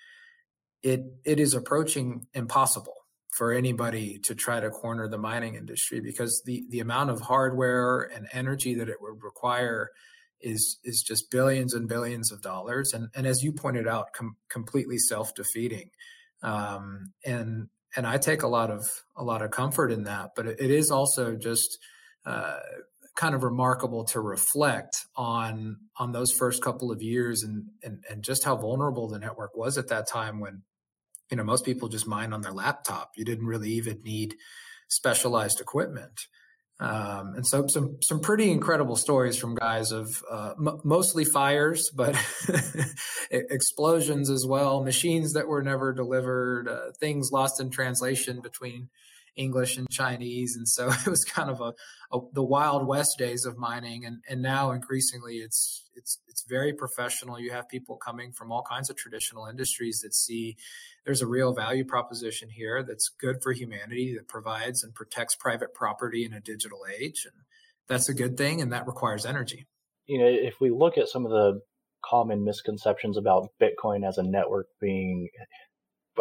it 0.84 1.02
it 1.24 1.40
is 1.40 1.54
approaching 1.54 2.28
impossible 2.34 2.96
for 3.32 3.52
anybody 3.52 4.18
to 4.20 4.34
try 4.34 4.60
to 4.60 4.70
corner 4.70 5.10
the 5.10 5.18
mining 5.18 5.56
industry 5.56 6.00
because 6.00 6.42
the 6.46 6.66
the 6.70 6.80
amount 6.80 7.10
of 7.10 7.22
hardware 7.22 8.02
and 8.02 8.28
energy 8.32 8.76
that 8.76 8.90
it 8.90 9.02
would 9.02 9.24
require 9.24 9.92
is 10.42 10.80
is 10.84 11.02
just 11.02 11.32
billions 11.32 11.74
and 11.74 11.88
billions 11.88 12.32
of 12.32 12.42
dollars. 12.42 12.94
And 12.94 13.08
and 13.16 13.26
as 13.26 13.44
you 13.44 13.52
pointed 13.52 13.88
out 13.88 14.14
com- 14.14 14.38
completely 14.50 14.98
self-defeating. 14.98 15.92
Um, 16.44 17.14
and 17.26 17.70
and 17.96 18.06
I 18.06 18.18
take 18.18 18.44
a 18.44 18.48
lot 18.48 18.72
of 18.72 18.90
a 19.16 19.24
lot 19.24 19.42
of 19.42 19.52
comfort 19.52 19.92
in 19.92 20.04
that 20.04 20.32
but 20.36 20.48
it, 20.48 20.72
is 20.72 20.92
also 20.92 21.36
just 21.36 21.78
uh, 22.26 22.60
kind 23.16 23.34
of 23.34 23.44
remarkable 23.44 24.04
to 24.04 24.20
reflect 24.20 25.06
on 25.16 25.78
on 25.98 26.12
those 26.12 26.32
first 26.32 26.62
couple 26.62 26.92
of 26.92 27.02
years 27.02 27.44
and, 27.44 27.66
and 27.82 28.04
and 28.10 28.24
just 28.24 28.44
how 28.44 28.56
vulnerable 28.56 29.08
the 29.08 29.20
network 29.20 29.56
was 29.56 29.78
at 29.78 29.88
that 29.88 30.08
time 30.08 30.40
when 30.40 30.64
you 31.32 31.38
know 31.38 31.44
most 31.44 31.66
people 31.66 31.88
just 31.88 32.08
mine 32.08 32.34
on 32.34 32.42
their 32.42 32.52
laptop. 32.52 33.12
You 33.16 33.26
didn't 33.26 33.48
really 33.48 33.72
even 33.72 34.02
need 34.04 34.36
specialized 34.88 35.62
equipment 35.62 36.28
um, 36.80 37.36
and 37.36 37.48
so 37.48 37.68
some 37.68 37.98
some 38.04 38.20
pretty 38.20 38.52
incredible 38.52 38.98
stories 38.98 39.38
from 39.38 39.56
guys 39.56 39.92
of 39.92 40.22
uh, 40.30 40.54
m- 40.58 40.82
mostly 40.84 41.24
fires, 41.24 41.90
but 41.96 42.18
explosions 43.32 44.30
as 44.30 44.46
well, 44.46 44.84
machines 44.84 45.34
that 45.34 45.48
were 45.48 45.64
never 45.64 45.94
delivered, 45.94 46.68
uh, 46.68 46.92
things 47.00 47.30
lost 47.32 47.62
in 47.62 47.70
translation 47.70 48.42
between 48.42 48.90
English 49.36 49.78
and 49.78 49.90
Chinese, 49.90 50.56
and 50.56 50.68
so 50.68 50.90
it 51.06 51.08
was 51.08 51.24
kind 51.24 51.50
of 51.50 51.62
a, 51.62 51.74
a, 52.16 52.20
the 52.34 52.44
wild 52.44 52.88
west 52.88 53.18
days 53.18 53.46
of 53.46 53.58
mining. 53.58 54.06
And 54.06 54.24
and 54.30 54.42
now 54.42 54.72
increasingly, 54.72 55.38
it's 55.38 55.90
it's 55.96 56.20
it's 56.28 56.44
very 56.48 56.74
professional. 56.74 57.40
You 57.40 57.52
have 57.52 57.70
people 57.70 57.98
coming 57.98 58.32
from 58.32 58.52
all 58.52 58.64
kinds 58.64 58.90
of 58.90 58.98
traditional 58.98 59.48
industries 59.48 60.02
that 60.02 60.14
see 60.14 60.58
there's 61.06 61.22
a 61.22 61.28
real 61.28 61.54
value 61.54 61.86
proposition 61.86 62.50
here 62.50 62.84
that's 62.84 63.10
good 63.10 63.38
for 63.42 63.52
humanity 63.52 64.16
that 64.16 64.28
provides 64.28 64.84
and 64.84 64.94
protects 64.94 65.36
private 65.36 65.74
property 65.74 66.26
in 66.26 66.34
a 66.34 66.40
digital 66.40 66.80
age, 67.00 67.26
and 67.26 67.44
that's 67.88 68.10
a 68.10 68.14
good 68.14 68.38
thing, 68.38 68.62
and 68.62 68.72
that 68.74 68.88
requires 68.88 69.26
energy. 69.26 69.68
You 70.08 70.20
know, 70.20 70.28
if 70.28 70.56
we 70.62 70.70
look 70.70 70.98
at 70.98 71.10
some 71.10 71.26
of 71.26 71.32
the 71.32 71.62
common 72.04 72.44
misconceptions 72.44 73.18
about 73.18 73.50
Bitcoin 73.60 74.08
as 74.08 74.20
a 74.20 74.24
network 74.24 74.68
being 74.80 75.28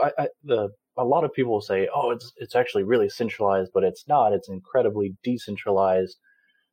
I, 0.02 0.11
I, 0.18 0.28
the 0.42 0.71
a 0.97 1.05
lot 1.05 1.25
of 1.25 1.33
people 1.33 1.61
say, 1.61 1.89
"Oh, 1.95 2.11
it's 2.11 2.33
it's 2.37 2.55
actually 2.55 2.85
really 2.85 3.09
centralized," 3.09 3.73
but 3.75 3.85
it's 3.85 4.07
not. 4.09 4.33
It's 4.33 4.49
incredibly 4.49 5.17
decentralized. 5.23 6.17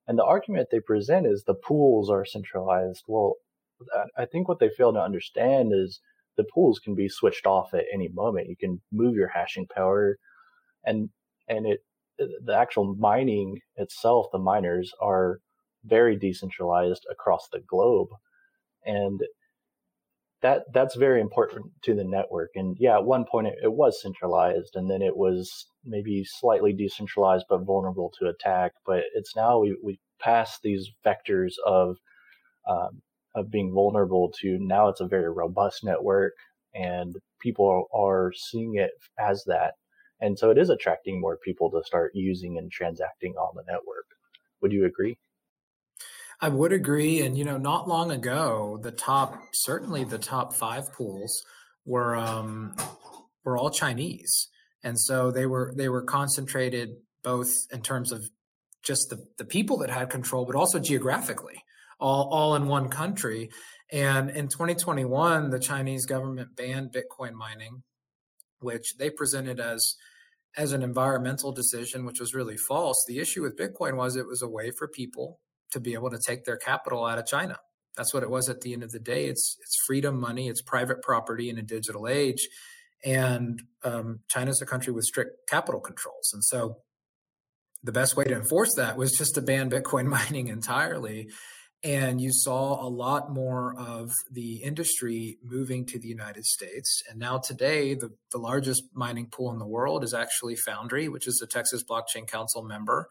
And 0.07 0.17
the 0.17 0.25
argument 0.25 0.69
they 0.71 0.79
present 0.79 1.27
is 1.27 1.43
the 1.43 1.53
pools 1.55 2.09
are 2.09 2.25
centralized. 2.25 3.03
Well, 3.07 3.35
I 4.17 4.25
think 4.25 4.47
what 4.47 4.59
they 4.59 4.69
fail 4.69 4.93
to 4.93 5.01
understand 5.01 5.71
is 5.73 5.99
the 6.37 6.43
pools 6.43 6.79
can 6.79 6.95
be 6.95 7.09
switched 7.09 7.45
off 7.45 7.73
at 7.73 7.85
any 7.93 8.09
moment. 8.09 8.47
You 8.49 8.55
can 8.57 8.81
move 8.91 9.15
your 9.15 9.29
hashing 9.29 9.67
power, 9.67 10.17
and 10.85 11.09
and 11.47 11.65
it 11.67 11.81
uh, 12.21 12.25
the 12.43 12.55
actual 12.55 12.95
mining 12.95 13.59
itself, 13.75 14.27
the 14.31 14.39
miners 14.39 14.91
are 15.01 15.39
very 15.85 16.17
decentralized 16.17 17.05
across 17.11 17.47
the 17.51 17.59
globe, 17.59 18.09
and 18.85 19.21
that 20.41 20.63
that's 20.73 20.95
very 20.95 21.21
important 21.21 21.67
to 21.83 21.93
the 21.93 22.03
network. 22.03 22.51
And 22.55 22.75
yeah, 22.79 22.95
at 22.95 23.05
one 23.05 23.25
point 23.29 23.47
it, 23.47 23.55
it, 23.63 23.73
was 23.73 24.01
centralized, 24.01 24.75
and 24.75 24.89
then 24.89 25.01
it 25.01 25.15
was 25.15 25.67
maybe 25.85 26.23
slightly 26.23 26.73
decentralized 26.73 27.45
but 27.49 27.63
vulnerable 27.63 28.11
to 28.19 28.27
attack. 28.27 28.73
But 28.85 29.03
it's 29.13 29.35
now 29.35 29.59
we 29.59 29.77
we 29.83 29.99
passed 30.19 30.61
these 30.61 30.89
vectors 31.05 31.53
of 31.65 31.97
um, 32.69 33.01
of 33.35 33.51
being 33.51 33.73
vulnerable 33.73 34.31
to 34.41 34.57
now 34.59 34.89
it's 34.89 35.01
a 35.01 35.07
very 35.07 35.31
robust 35.31 35.83
network, 35.83 36.33
and 36.73 37.15
people 37.39 37.85
are 37.93 38.33
seeing 38.35 38.75
it 38.75 38.91
as 39.19 39.43
that, 39.45 39.75
and 40.19 40.37
so 40.39 40.49
it 40.49 40.57
is 40.57 40.69
attracting 40.69 41.21
more 41.21 41.37
people 41.37 41.69
to 41.71 41.83
start 41.85 42.11
using 42.15 42.57
and 42.57 42.71
transacting 42.71 43.33
on 43.33 43.55
the 43.55 43.63
network. 43.71 44.05
Would 44.61 44.71
you 44.71 44.85
agree? 44.85 45.17
I 46.41 46.49
would 46.49 46.73
agree. 46.73 47.21
And, 47.21 47.37
you 47.37 47.45
know, 47.45 47.57
not 47.57 47.87
long 47.87 48.11
ago, 48.11 48.79
the 48.81 48.91
top, 48.91 49.37
certainly 49.53 50.03
the 50.03 50.17
top 50.17 50.53
five 50.53 50.91
pools 50.93 51.43
were, 51.85 52.15
um, 52.15 52.75
were 53.45 53.57
all 53.57 53.69
Chinese. 53.69 54.47
And 54.83 54.99
so 54.99 55.29
they 55.29 55.45
were, 55.45 55.71
they 55.75 55.87
were 55.87 56.01
concentrated 56.01 56.95
both 57.23 57.51
in 57.71 57.81
terms 57.81 58.11
of 58.11 58.27
just 58.83 59.09
the, 59.11 59.23
the 59.37 59.45
people 59.45 59.77
that 59.77 59.91
had 59.91 60.09
control, 60.09 60.45
but 60.45 60.55
also 60.55 60.79
geographically, 60.79 61.63
all, 61.99 62.27
all 62.31 62.55
in 62.55 62.67
one 62.67 62.89
country. 62.89 63.51
And 63.91 64.31
in 64.31 64.47
2021, 64.47 65.51
the 65.51 65.59
Chinese 65.59 66.07
government 66.07 66.55
banned 66.55 66.91
Bitcoin 66.91 67.33
mining, 67.33 67.83
which 68.59 68.95
they 68.97 69.11
presented 69.11 69.59
as 69.59 69.95
as 70.57 70.73
an 70.73 70.83
environmental 70.83 71.53
decision, 71.53 72.03
which 72.03 72.19
was 72.19 72.33
really 72.33 72.57
false. 72.57 73.05
The 73.07 73.19
issue 73.19 73.41
with 73.41 73.57
Bitcoin 73.57 73.95
was 73.95 74.17
it 74.17 74.27
was 74.27 74.41
a 74.41 74.49
way 74.49 74.71
for 74.77 74.85
people 74.85 75.39
to 75.71 75.79
be 75.79 75.93
able 75.93 76.09
to 76.09 76.19
take 76.25 76.45
their 76.45 76.57
capital 76.57 77.05
out 77.05 77.17
of 77.17 77.25
China. 77.25 77.57
That's 77.97 78.13
what 78.13 78.23
it 78.23 78.29
was 78.29 78.49
at 78.49 78.61
the 78.61 78.73
end 78.73 78.83
of 78.83 78.91
the 78.91 78.99
day. 78.99 79.25
It's 79.25 79.57
it's 79.61 79.77
freedom 79.85 80.19
money. 80.19 80.47
It's 80.47 80.61
private 80.61 81.01
property 81.01 81.49
in 81.49 81.57
a 81.57 81.61
digital 81.61 82.07
age, 82.07 82.47
and 83.03 83.61
um, 83.83 84.19
China's 84.29 84.61
a 84.61 84.65
country 84.65 84.93
with 84.93 85.05
strict 85.05 85.49
capital 85.49 85.81
controls. 85.81 86.31
And 86.33 86.43
so, 86.43 86.77
the 87.83 87.91
best 87.91 88.15
way 88.15 88.23
to 88.25 88.35
enforce 88.35 88.75
that 88.75 88.97
was 88.97 89.17
just 89.17 89.35
to 89.35 89.41
ban 89.41 89.69
Bitcoin 89.69 90.05
mining 90.07 90.47
entirely. 90.47 91.29
And 91.83 92.21
you 92.21 92.29
saw 92.31 92.79
a 92.79 92.87
lot 92.87 93.33
more 93.33 93.75
of 93.75 94.11
the 94.31 94.57
industry 94.57 95.39
moving 95.43 95.87
to 95.87 95.97
the 95.97 96.07
United 96.07 96.45
States. 96.45 97.01
And 97.09 97.17
now 97.17 97.39
today, 97.39 97.95
the, 97.95 98.11
the 98.31 98.37
largest 98.37 98.83
mining 98.93 99.25
pool 99.31 99.51
in 99.51 99.57
the 99.57 99.67
world 99.67 100.03
is 100.03 100.13
actually 100.13 100.55
Foundry, 100.57 101.09
which 101.09 101.27
is 101.27 101.41
a 101.43 101.47
Texas 101.47 101.83
Blockchain 101.83 102.27
Council 102.27 102.61
member 102.63 103.07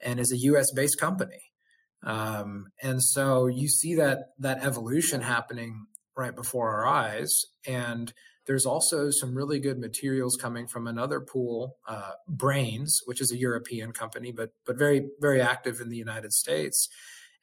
and 0.00 0.18
is 0.18 0.32
a 0.32 0.38
US 0.50 0.72
based 0.72 0.98
company. 0.98 1.52
Um, 2.02 2.68
and 2.82 3.02
so 3.02 3.46
you 3.46 3.68
see 3.68 3.94
that 3.96 4.30
that 4.38 4.64
evolution 4.64 5.22
happening 5.22 5.86
right 6.16 6.34
before 6.34 6.70
our 6.70 6.86
eyes. 6.86 7.30
And 7.66 8.12
there's 8.46 8.64
also 8.64 9.10
some 9.10 9.36
really 9.36 9.58
good 9.58 9.78
materials 9.78 10.36
coming 10.40 10.66
from 10.66 10.86
another 10.86 11.20
pool, 11.20 11.76
uh, 11.86 12.12
Braiins, 12.30 13.00
which 13.04 13.20
is 13.20 13.32
a 13.32 13.36
European 13.36 13.92
company, 13.92 14.32
but 14.32 14.50
but 14.64 14.78
very 14.78 15.08
very 15.20 15.40
active 15.40 15.80
in 15.80 15.88
the 15.88 15.96
United 15.96 16.32
States. 16.32 16.88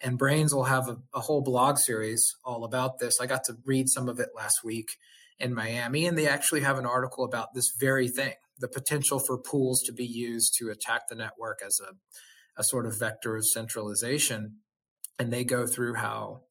And 0.02 0.20
Braiins 0.20 0.54
will 0.54 0.66
have 0.66 0.90
a, 0.90 0.98
a 1.14 1.22
whole 1.22 1.42
blog 1.42 1.78
series 1.78 2.36
all 2.44 2.64
about 2.64 3.00
this. 3.00 3.20
I 3.22 3.26
got 3.26 3.44
to 3.46 3.56
read 3.66 3.90
some 3.90 4.10
of 4.10 4.20
it 4.20 4.30
last 4.36 4.64
week 4.64 4.98
in 5.40 5.54
Miami, 5.54 6.06
and 6.06 6.18
they 6.18 6.28
actually 6.28 6.62
have 6.62 6.78
an 6.78 6.86
article 6.86 7.26
about 7.26 7.54
this 7.54 7.74
very 7.78 8.08
thing: 8.08 8.34
the 8.60 8.70
potential 8.70 9.20
for 9.20 9.38
pools 9.38 9.82
to 9.84 9.92
be 9.92 10.06
used 10.06 10.56
to 10.60 10.70
attack 10.70 11.10
the 11.10 11.16
network 11.16 11.60
as 11.66 11.80
a 11.82 11.94
a 12.58 12.64
sort 12.64 12.86
of 12.86 13.00
vector 13.00 13.36
of 13.36 13.46
centralization. 13.46 14.58
And 15.20 15.32
they 15.32 15.44
go 15.44 15.68
through 15.68 15.96
how 15.96 16.42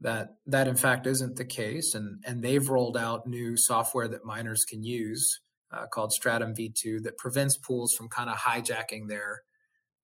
that 0.00 0.36
that 0.46 0.68
in 0.68 0.76
fact 0.76 1.06
isn't 1.06 1.36
the 1.36 1.44
case, 1.44 1.94
and 1.94 2.22
and 2.26 2.42
they've 2.42 2.68
rolled 2.68 2.96
out 2.96 3.26
new 3.26 3.56
software 3.56 4.08
that 4.08 4.24
miners 4.24 4.64
can 4.64 4.82
use 4.82 5.40
uh, 5.72 5.86
called 5.86 6.12
Stratum 6.12 6.54
v2 6.54 7.02
that 7.02 7.18
prevents 7.18 7.56
pools 7.56 7.94
from 7.94 8.08
kind 8.08 8.30
of 8.30 8.36
hijacking 8.36 9.08
their 9.08 9.42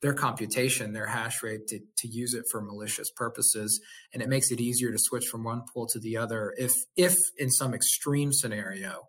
their 0.02 0.14
computation, 0.14 0.92
their 0.92 1.08
hash 1.08 1.42
rate 1.42 1.66
to, 1.68 1.78
to 1.98 2.08
use 2.08 2.32
it 2.32 2.44
for 2.50 2.62
malicious 2.62 3.10
purposes. 3.10 3.80
And 4.14 4.22
it 4.22 4.30
makes 4.30 4.50
it 4.50 4.58
easier 4.58 4.90
to 4.90 4.98
switch 4.98 5.26
from 5.26 5.44
one 5.44 5.62
pool 5.72 5.86
to 5.88 6.00
the 6.00 6.16
other 6.16 6.54
if 6.56 6.72
if 6.96 7.14
in 7.36 7.50
some 7.50 7.74
extreme 7.74 8.32
scenario 8.32 9.08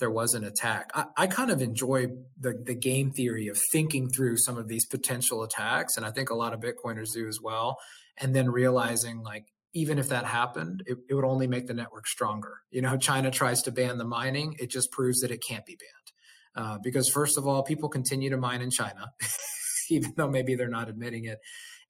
there 0.00 0.10
was 0.10 0.34
an 0.34 0.44
attack. 0.44 0.90
I, 0.94 1.04
I, 1.16 1.26
kind 1.26 1.50
of 1.50 1.62
enjoy 1.62 2.08
the, 2.38 2.60
the 2.64 2.74
game 2.74 3.12
theory 3.12 3.48
of 3.48 3.58
thinking 3.70 4.08
through 4.08 4.38
some 4.38 4.58
of 4.58 4.66
these 4.66 4.86
potential 4.86 5.42
attacks. 5.42 5.96
And 5.96 6.04
I 6.04 6.10
think 6.10 6.30
a 6.30 6.34
lot 6.34 6.52
of 6.52 6.60
Bitcoiners 6.60 7.12
do 7.14 7.28
as 7.28 7.38
well. 7.40 7.78
And 8.18 8.34
then 8.34 8.50
realizing 8.50 9.22
like, 9.22 9.44
even 9.72 9.98
if 9.98 10.08
that 10.08 10.24
happened, 10.24 10.82
it, 10.86 10.98
it 11.08 11.14
would 11.14 11.24
only 11.24 11.46
make 11.46 11.66
the 11.66 11.74
network 11.74 12.06
stronger. 12.06 12.58
You 12.70 12.82
know, 12.82 12.96
China 12.98 13.30
tries 13.30 13.62
to 13.62 13.72
ban 13.72 13.98
the 13.98 14.04
mining. 14.04 14.56
It 14.58 14.70
just 14.70 14.90
proves 14.90 15.20
that 15.20 15.30
it 15.30 15.44
can't 15.46 15.64
be 15.64 15.76
banned. 15.76 16.66
Uh, 16.66 16.78
because 16.82 17.08
first 17.08 17.38
of 17.38 17.46
all, 17.46 17.62
people 17.62 17.88
continue 17.88 18.30
to 18.30 18.36
mine 18.36 18.60
in 18.60 18.70
China, 18.70 19.12
even 19.90 20.12
though 20.16 20.28
maybe 20.28 20.56
they're 20.56 20.68
not 20.68 20.88
admitting 20.88 21.24
it. 21.24 21.38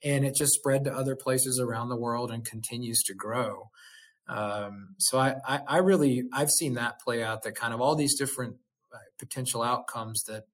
And 0.05 0.25
it 0.25 0.35
just 0.35 0.53
spread 0.53 0.85
to 0.85 0.93
other 0.93 1.17
places 1.17 1.59
around 1.59 1.89
the 1.89 1.97
world 1.97 2.31
and 2.31 2.45
continues 2.45 3.03
to 3.05 3.15
grow. 3.15 3.71
Um, 4.31 4.95
so 4.99 5.19
I, 5.19 5.35
I, 5.45 5.61
I, 5.67 5.77
really 5.79 6.23
I've 6.33 6.53
seen 6.53 6.75
that 6.75 7.01
play 7.01 7.21
out 7.21 7.43
that 7.43 7.57
kind 7.57 7.75
of 7.75 7.81
all 7.81 7.97
these 7.97 8.17
different 8.17 8.57
uh, 8.95 8.99
potential 9.19 9.61
outcomes 9.61 10.23
that 10.29 10.45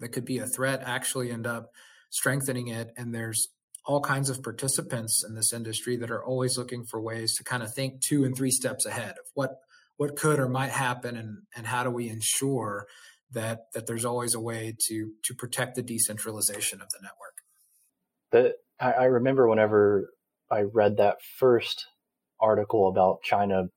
that 0.00 0.08
could 0.08 0.24
be 0.24 0.38
a 0.38 0.46
threat 0.46 0.82
actually 0.84 1.30
end 1.30 1.46
up 1.46 1.70
strengthening 2.10 2.66
it. 2.66 2.92
And 2.96 3.14
there's 3.14 3.50
all 3.84 4.00
kinds 4.00 4.30
of 4.30 4.42
participants 4.42 5.24
in 5.26 5.36
this 5.36 5.52
industry 5.52 5.96
that 5.98 6.10
are 6.10 6.24
always 6.24 6.58
looking 6.58 6.84
for 6.84 7.00
ways 7.00 7.36
to 7.36 7.44
kind 7.44 7.62
of 7.62 7.72
think 7.72 8.00
two 8.00 8.24
and 8.24 8.36
three 8.36 8.50
steps 8.50 8.84
ahead 8.84 9.12
of 9.12 9.26
what 9.34 9.60
what 9.96 10.16
could 10.16 10.40
or 10.40 10.48
might 10.48 10.70
happen 10.70 11.16
and, 11.16 11.38
and 11.56 11.66
how 11.66 11.84
do 11.84 11.90
we 11.90 12.08
ensure 12.08 12.86
that 13.30 13.66
that 13.74 13.86
there's 13.86 14.04
always 14.04 14.34
a 14.34 14.40
way 14.40 14.74
to 14.88 15.12
to 15.22 15.34
protect 15.34 15.76
the 15.76 15.82
decentralization 15.82 16.80
of 16.80 16.88
the 16.90 16.98
network. 17.00 17.36
The, 18.32 18.54
I, 18.84 19.04
I 19.04 19.04
remember 19.04 19.48
whenever 19.48 20.10
I 20.50 20.62
read 20.62 20.96
that 20.96 21.18
first 21.38 21.86
article 22.40 22.88
about 22.88 23.22
China, 23.22 23.68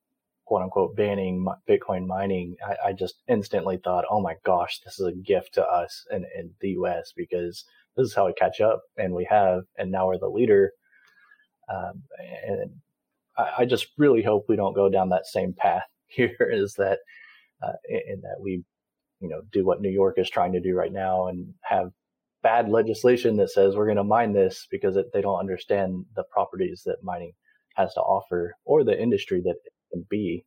quote 0.45 0.61
unquote, 0.61 0.95
banning 0.95 1.45
Bitcoin 1.67 2.05
mining, 2.05 2.55
I, 2.65 2.89
I, 2.89 2.93
just 2.93 3.15
instantly 3.27 3.77
thought, 3.77 4.05
oh 4.09 4.21
my 4.21 4.35
gosh, 4.43 4.81
this 4.83 4.99
is 4.99 5.07
a 5.07 5.13
gift 5.13 5.53
to 5.55 5.65
us 5.65 6.05
in, 6.11 6.25
in 6.37 6.51
the 6.59 6.69
US 6.71 7.13
because 7.15 7.65
this 7.95 8.07
is 8.07 8.15
how 8.15 8.27
we 8.27 8.33
catch 8.33 8.61
up, 8.61 8.83
and 8.97 9.13
we 9.13 9.25
have, 9.29 9.63
and 9.77 9.91
now 9.91 10.07
we're 10.07 10.17
the 10.17 10.27
leader. 10.27 10.71
Um, 11.69 12.03
and 12.45 12.71
I, 13.37 13.51
I, 13.59 13.65
just 13.65 13.87
really 13.97 14.23
hope 14.23 14.45
we 14.47 14.55
don't 14.55 14.75
go 14.75 14.89
down 14.89 15.09
that 15.09 15.25
same 15.25 15.53
path 15.53 15.83
here. 16.07 16.35
Is 16.51 16.73
that 16.75 16.99
uh, 17.61 17.73
in 17.87 18.21
that 18.21 18.39
we, 18.39 18.63
you 19.19 19.29
know, 19.29 19.41
do 19.51 19.65
what 19.65 19.81
New 19.81 19.89
York 19.89 20.17
is 20.17 20.29
trying 20.29 20.53
to 20.53 20.59
do 20.59 20.75
right 20.75 20.91
now 20.91 21.27
and 21.27 21.53
have 21.61 21.91
bad 22.43 22.69
legislation 22.69 23.37
that 23.37 23.51
says 23.51 23.75
we're 23.75 23.85
going 23.85 23.97
to 23.97 24.03
mine 24.03 24.33
this 24.33 24.67
because 24.71 24.95
it, 24.95 25.11
they 25.13 25.21
don't 25.21 25.39
understand 25.39 26.05
the 26.15 26.23
properties 26.23 26.81
that 26.85 27.03
mining 27.03 27.33
has 27.75 27.93
to 27.93 28.01
offer 28.01 28.55
or 28.65 28.83
the 28.83 28.99
industry 28.99 29.41
that 29.41 29.55
it 29.63 29.73
can 29.91 30.05
be. 30.09 30.45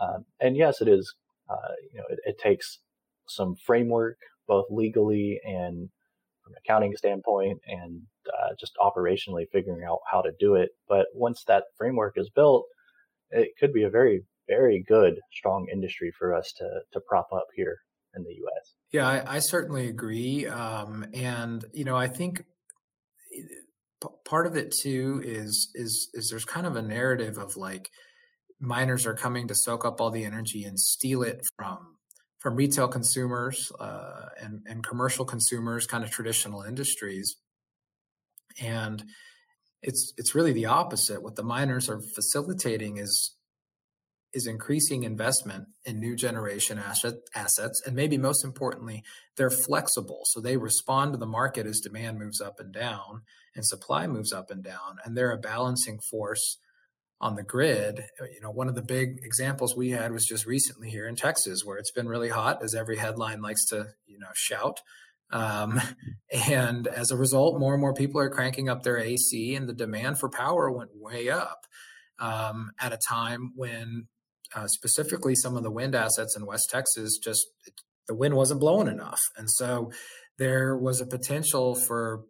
Um, 0.00 0.24
and 0.40 0.56
yes, 0.56 0.80
it 0.80 0.88
is. 0.88 1.14
Uh, 1.48 1.74
you 1.92 1.98
know, 1.98 2.04
it, 2.10 2.18
it, 2.24 2.38
takes 2.38 2.80
some 3.28 3.54
framework, 3.54 4.18
both 4.48 4.66
legally 4.68 5.40
and 5.44 5.88
from 6.42 6.52
an 6.52 6.58
accounting 6.64 6.96
standpoint, 6.96 7.60
and 7.68 8.02
uh, 8.26 8.48
just 8.58 8.72
operationally 8.82 9.44
figuring 9.52 9.84
out 9.84 10.00
how 10.10 10.20
to 10.20 10.32
do 10.40 10.56
it. 10.56 10.70
But 10.88 11.06
once 11.14 11.44
that 11.46 11.64
framework 11.78 12.14
is 12.16 12.28
built, 12.34 12.66
it 13.30 13.50
could 13.60 13.72
be 13.72 13.84
a 13.84 13.90
very, 13.90 14.24
very 14.48 14.84
good, 14.86 15.20
strong 15.32 15.68
industry 15.72 16.12
for 16.18 16.34
us 16.34 16.52
to 16.58 16.68
to 16.92 17.00
prop 17.08 17.28
up 17.32 17.46
here 17.54 17.78
in 18.16 18.24
the 18.24 18.34
U.S. 18.34 18.74
Yeah, 18.92 19.08
I, 19.08 19.36
I 19.36 19.38
certainly 19.38 19.88
agree. 19.88 20.46
Um, 20.46 21.06
and 21.14 21.64
you 21.72 21.84
know, 21.84 21.96
I 21.96 22.08
think 22.08 22.42
p- 24.02 24.08
part 24.24 24.46
of 24.46 24.56
it 24.56 24.72
too 24.72 25.20
is 25.24 25.70
is 25.74 26.08
is 26.14 26.30
there's 26.30 26.44
kind 26.44 26.66
of 26.66 26.76
a 26.76 26.82
narrative 26.82 27.38
of 27.38 27.56
like 27.56 27.90
miners 28.60 29.06
are 29.06 29.14
coming 29.14 29.48
to 29.48 29.54
soak 29.54 29.84
up 29.84 30.00
all 30.00 30.10
the 30.10 30.24
energy 30.24 30.64
and 30.64 30.78
steal 30.78 31.22
it 31.22 31.40
from 31.56 31.96
from 32.46 32.54
retail 32.56 32.88
consumers 32.88 33.72
uh, 33.80 34.26
and 34.40 34.60
and 34.66 34.86
commercial 34.86 35.24
consumers, 35.24 35.86
kind 35.86 36.04
of 36.04 36.10
traditional 36.10 36.62
industries, 36.62 37.36
and 38.60 39.04
it's 39.82 40.12
it's 40.16 40.34
really 40.34 40.52
the 40.52 40.66
opposite. 40.66 41.22
What 41.22 41.36
the 41.36 41.42
miners 41.42 41.88
are 41.88 42.00
facilitating 42.14 42.98
is 42.98 43.34
is 44.36 44.46
increasing 44.46 45.02
investment 45.02 45.64
in 45.86 45.98
new 45.98 46.14
generation 46.14 46.78
asset, 46.78 47.14
assets. 47.34 47.82
And 47.86 47.96
maybe 47.96 48.18
most 48.18 48.44
importantly, 48.44 49.02
they're 49.38 49.50
flexible. 49.50 50.20
So 50.26 50.40
they 50.40 50.58
respond 50.58 51.14
to 51.14 51.18
the 51.18 51.26
market 51.26 51.66
as 51.66 51.80
demand 51.80 52.18
moves 52.18 52.38
up 52.38 52.60
and 52.60 52.70
down 52.70 53.22
and 53.54 53.64
supply 53.64 54.06
moves 54.06 54.34
up 54.34 54.50
and 54.50 54.62
down. 54.62 54.98
And 55.04 55.16
they're 55.16 55.32
a 55.32 55.38
balancing 55.38 56.00
force 56.10 56.58
on 57.18 57.34
the 57.34 57.42
grid. 57.42 58.04
You 58.20 58.42
know, 58.42 58.50
one 58.50 58.68
of 58.68 58.74
the 58.74 58.82
big 58.82 59.20
examples 59.24 59.74
we 59.74 59.90
had 59.90 60.12
was 60.12 60.26
just 60.26 60.44
recently 60.44 60.90
here 60.90 61.08
in 61.08 61.16
Texas, 61.16 61.64
where 61.64 61.78
it's 61.78 61.92
been 61.92 62.06
really 62.06 62.28
hot, 62.28 62.62
as 62.62 62.74
every 62.74 62.98
headline 62.98 63.40
likes 63.40 63.64
to, 63.68 63.86
you 64.06 64.18
know, 64.18 64.28
shout. 64.34 64.80
Um, 65.30 65.80
and 66.46 66.86
as 66.86 67.10
a 67.10 67.16
result, 67.16 67.58
more 67.58 67.72
and 67.72 67.80
more 67.80 67.94
people 67.94 68.20
are 68.20 68.28
cranking 68.28 68.68
up 68.68 68.82
their 68.82 68.98
AC, 68.98 69.54
and 69.54 69.66
the 69.66 69.72
demand 69.72 70.20
for 70.20 70.28
power 70.28 70.70
went 70.70 70.90
way 70.94 71.30
up 71.30 71.64
um, 72.18 72.72
at 72.78 72.92
a 72.92 72.98
time 72.98 73.52
when 73.54 74.08
uh, 74.56 74.66
specifically 74.66 75.36
some 75.36 75.56
of 75.56 75.62
the 75.62 75.70
wind 75.70 75.94
assets 75.94 76.36
in 76.36 76.46
West 76.46 76.68
Texas, 76.70 77.18
just 77.18 77.46
the 78.08 78.14
wind 78.14 78.34
wasn't 78.34 78.60
blowing 78.60 78.88
enough, 78.88 79.20
and 79.36 79.48
so 79.50 79.92
there 80.38 80.76
was 80.76 81.00
a 81.00 81.06
potential 81.06 81.74
for 81.74 82.24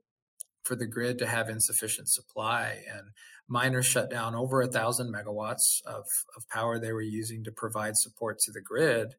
for 0.67 0.77
the 0.77 0.87
grid 0.87 1.19
to 1.19 1.27
have 1.27 1.49
insufficient 1.49 2.09
supply. 2.09 2.83
And 2.93 3.11
miners 3.49 3.87
shut 3.87 4.11
down 4.11 4.35
over 4.35 4.61
a 4.61 4.67
thousand 4.67 5.15
megawatts 5.15 5.81
of, 5.87 6.05
of 6.37 6.49
power 6.51 6.79
they 6.79 6.93
were 6.93 7.01
using 7.01 7.45
to 7.45 7.53
provide 7.53 7.97
support 7.97 8.39
to 8.41 8.53
the 8.53 8.61
grid. 8.61 9.15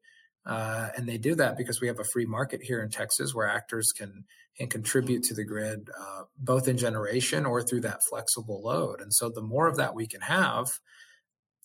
Uh, 0.46 0.88
and 0.96 1.08
they 1.08 1.18
do 1.18 1.34
that 1.34 1.56
because 1.56 1.80
we 1.80 1.88
have 1.88 1.98
a 1.98 2.04
free 2.12 2.26
market 2.26 2.60
here 2.62 2.82
in 2.82 2.90
Texas 2.90 3.34
where 3.34 3.48
actors 3.48 3.92
can, 3.96 4.24
can 4.56 4.68
contribute 4.68 5.22
to 5.22 5.34
the 5.34 5.44
grid, 5.44 5.88
uh, 5.98 6.22
both 6.38 6.68
in 6.68 6.76
generation 6.76 7.44
or 7.44 7.62
through 7.62 7.80
that 7.80 8.00
flexible 8.08 8.62
load. 8.62 9.00
And 9.00 9.12
so 9.12 9.30
the 9.30 9.42
more 9.42 9.66
of 9.66 9.76
that 9.76 9.94
we 9.94 10.06
can 10.06 10.22
have, 10.22 10.66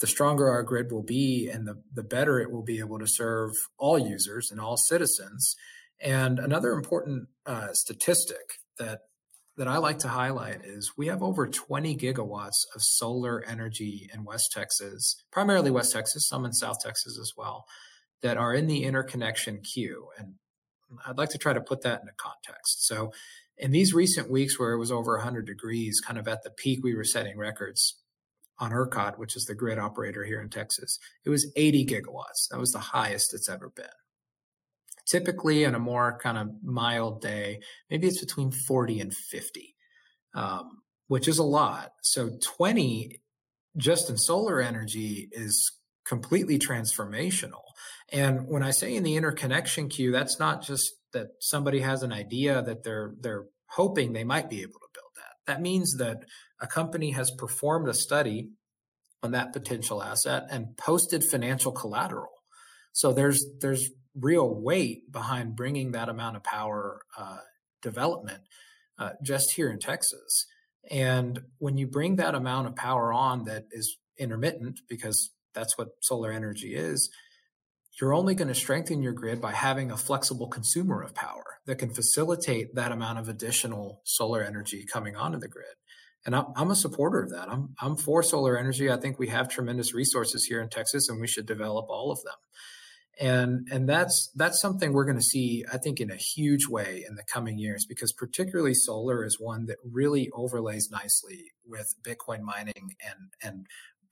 the 0.03 0.07
stronger 0.07 0.49
our 0.49 0.63
grid 0.63 0.91
will 0.91 1.01
be 1.01 1.49
and 1.49 1.65
the, 1.65 1.81
the 1.93 2.03
better 2.03 2.41
it 2.41 2.51
will 2.51 2.61
be 2.61 2.79
able 2.79 2.99
to 2.99 3.07
serve 3.07 3.53
all 3.77 3.97
users 3.97 4.51
and 4.51 4.59
all 4.59 4.75
citizens. 4.75 5.55
And 6.01 6.39
another 6.39 6.73
important 6.73 7.29
uh, 7.45 7.69
statistic 7.71 8.59
that 8.77 8.99
that 9.55 9.69
I 9.69 9.77
like 9.77 9.99
to 9.99 10.09
highlight 10.09 10.65
is 10.65 10.91
we 10.97 11.07
have 11.07 11.23
over 11.23 11.47
20 11.47 11.95
gigawatts 11.95 12.65
of 12.75 12.81
solar 12.81 13.45
energy 13.47 14.09
in 14.13 14.25
West 14.25 14.51
Texas, 14.51 15.15
primarily 15.31 15.71
West 15.71 15.93
Texas, 15.93 16.27
some 16.27 16.43
in 16.43 16.51
South 16.51 16.79
Texas 16.83 17.17
as 17.17 17.31
well, 17.37 17.63
that 18.23 18.35
are 18.35 18.53
in 18.53 18.67
the 18.67 18.83
interconnection 18.83 19.61
queue. 19.61 20.09
And 20.17 20.33
I'd 21.07 21.17
like 21.17 21.29
to 21.29 21.37
try 21.37 21.53
to 21.53 21.61
put 21.61 21.81
that 21.83 22.01
into 22.01 22.11
context. 22.17 22.85
So, 22.87 23.13
in 23.57 23.71
these 23.71 23.93
recent 23.93 24.29
weeks 24.29 24.59
where 24.59 24.73
it 24.73 24.79
was 24.79 24.91
over 24.91 25.13
100 25.15 25.45
degrees, 25.45 26.01
kind 26.05 26.19
of 26.19 26.27
at 26.27 26.43
the 26.43 26.49
peak, 26.49 26.79
we 26.83 26.93
were 26.93 27.05
setting 27.05 27.37
records 27.37 28.02
on 28.59 28.71
ERCOT, 28.71 29.17
which 29.17 29.35
is 29.35 29.45
the 29.45 29.55
grid 29.55 29.79
operator 29.79 30.23
here 30.23 30.41
in 30.41 30.49
Texas, 30.49 30.99
it 31.25 31.29
was 31.29 31.51
80 31.55 31.85
gigawatts. 31.85 32.47
That 32.51 32.59
was 32.59 32.71
the 32.71 32.79
highest 32.79 33.33
it's 33.33 33.49
ever 33.49 33.69
been. 33.75 33.85
Typically, 35.07 35.65
on 35.65 35.75
a 35.75 35.79
more 35.79 36.17
kind 36.21 36.37
of 36.37 36.49
mild 36.63 37.21
day, 37.21 37.59
maybe 37.89 38.07
it's 38.07 38.21
between 38.21 38.51
40 38.51 39.01
and 39.01 39.13
50, 39.13 39.75
um, 40.33 40.81
which 41.07 41.27
is 41.27 41.39
a 41.39 41.43
lot. 41.43 41.91
So 42.01 42.31
20 42.41 43.19
just 43.77 44.09
in 44.09 44.17
solar 44.17 44.61
energy 44.61 45.29
is 45.31 45.71
completely 46.05 46.59
transformational. 46.59 47.61
And 48.11 48.47
when 48.47 48.63
I 48.63 48.71
say 48.71 48.95
in 48.95 49.03
the 49.03 49.15
interconnection 49.15 49.89
queue, 49.89 50.11
that's 50.11 50.39
not 50.39 50.61
just 50.61 50.93
that 51.13 51.27
somebody 51.39 51.79
has 51.79 52.03
an 52.03 52.11
idea 52.11 52.61
that 52.61 52.83
they're 52.83 53.13
they're 53.19 53.45
hoping 53.67 54.13
they 54.13 54.23
might 54.23 54.49
be 54.49 54.61
able. 54.61 54.82
That 55.47 55.61
means 55.61 55.97
that 55.97 56.23
a 56.61 56.67
company 56.67 57.11
has 57.11 57.31
performed 57.31 57.87
a 57.87 57.93
study 57.93 58.49
on 59.21 59.31
that 59.31 59.53
potential 59.53 60.03
asset 60.03 60.43
and 60.49 60.75
posted 60.77 61.23
financial 61.23 61.71
collateral. 61.71 62.31
So 62.91 63.13
there's 63.13 63.45
there's 63.59 63.89
real 64.15 64.53
weight 64.53 65.11
behind 65.11 65.55
bringing 65.55 65.91
that 65.91 66.09
amount 66.09 66.35
of 66.35 66.43
power 66.43 67.01
uh, 67.17 67.39
development 67.81 68.43
uh, 68.99 69.11
just 69.23 69.51
here 69.51 69.69
in 69.69 69.79
Texas. 69.79 70.45
And 70.91 71.41
when 71.57 71.77
you 71.77 71.87
bring 71.87 72.17
that 72.17 72.35
amount 72.35 72.67
of 72.67 72.75
power 72.75 73.11
on 73.13 73.45
that 73.45 73.65
is 73.71 73.97
intermittent, 74.17 74.81
because 74.87 75.31
that's 75.53 75.77
what 75.77 75.89
solar 76.01 76.31
energy 76.31 76.75
is, 76.75 77.09
you're 77.99 78.13
only 78.13 78.35
going 78.35 78.47
to 78.47 78.55
strengthen 78.55 79.01
your 79.01 79.13
grid 79.13 79.39
by 79.39 79.51
having 79.51 79.91
a 79.91 79.97
flexible 79.97 80.47
consumer 80.47 81.01
of 81.01 81.13
power 81.13 81.59
that 81.65 81.77
can 81.77 81.93
facilitate 81.93 82.75
that 82.75 82.91
amount 82.91 83.19
of 83.19 83.29
additional 83.29 84.01
solar 84.03 84.41
energy 84.43 84.85
coming 84.91 85.15
onto 85.15 85.39
the 85.39 85.47
grid 85.47 85.75
and 86.25 86.35
I'm, 86.35 86.71
a 86.71 86.75
supporter 86.75 87.21
of 87.21 87.31
that. 87.31 87.49
I'm 87.49 87.75
I'm 87.81 87.97
for 87.97 88.23
solar 88.23 88.57
energy. 88.57 88.89
I 88.89 88.97
think 88.97 89.19
we 89.19 89.27
have 89.27 89.49
tremendous 89.49 89.93
resources 89.93 90.45
here 90.45 90.61
in 90.61 90.69
Texas, 90.69 91.09
and 91.09 91.19
we 91.19 91.27
should 91.27 91.45
develop 91.45 91.87
all 91.89 92.11
of 92.11 92.23
them. 92.23 92.35
And 93.19 93.67
and 93.71 93.89
that's 93.89 94.31
that's 94.35 94.61
something 94.61 94.93
we're 94.93 95.05
going 95.05 95.17
to 95.17 95.23
see, 95.23 95.65
I 95.71 95.77
think, 95.77 95.99
in 95.99 96.09
a 96.09 96.15
huge 96.15 96.67
way 96.67 97.03
in 97.07 97.15
the 97.15 97.23
coming 97.31 97.59
years, 97.59 97.85
because 97.87 98.13
particularly 98.13 98.73
solar 98.73 99.25
is 99.25 99.37
one 99.39 99.65
that 99.65 99.77
really 99.83 100.29
overlays 100.33 100.89
nicely 100.89 101.51
with 101.65 101.93
Bitcoin 102.01 102.41
mining 102.41 102.95
and 103.05 103.33
and 103.43 103.67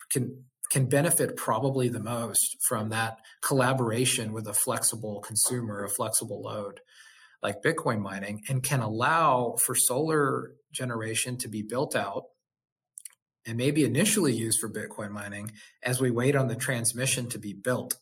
can 0.10 0.44
can 0.72 0.86
benefit 0.86 1.36
probably 1.36 1.90
the 1.90 2.00
most 2.00 2.56
from 2.62 2.90
that 2.90 3.20
collaboration 3.42 4.32
with 4.32 4.48
a 4.48 4.54
flexible 4.54 5.20
consumer, 5.20 5.84
a 5.84 5.90
flexible 5.90 6.42
load 6.42 6.80
like 7.44 7.62
Bitcoin 7.62 8.00
mining, 8.00 8.42
and 8.48 8.64
can 8.64 8.80
allow 8.80 9.56
for 9.66 9.76
solar 9.76 10.54
generation 10.72 11.38
to 11.38 11.50
be 11.50 11.62
built 11.62 11.94
out 11.94 12.24
and 13.46 13.58
maybe 13.58 13.84
initially 13.84 14.32
used 14.32 14.60
for 14.60 14.70
Bitcoin 14.70 15.10
mining 15.10 15.52
as 15.84 16.00
we 16.00 16.10
wait 16.10 16.38
on 16.38 16.48
the 16.48 16.56
transmission 16.56 17.28
to 17.28 17.38
be 17.38 17.52
built. 17.52 17.98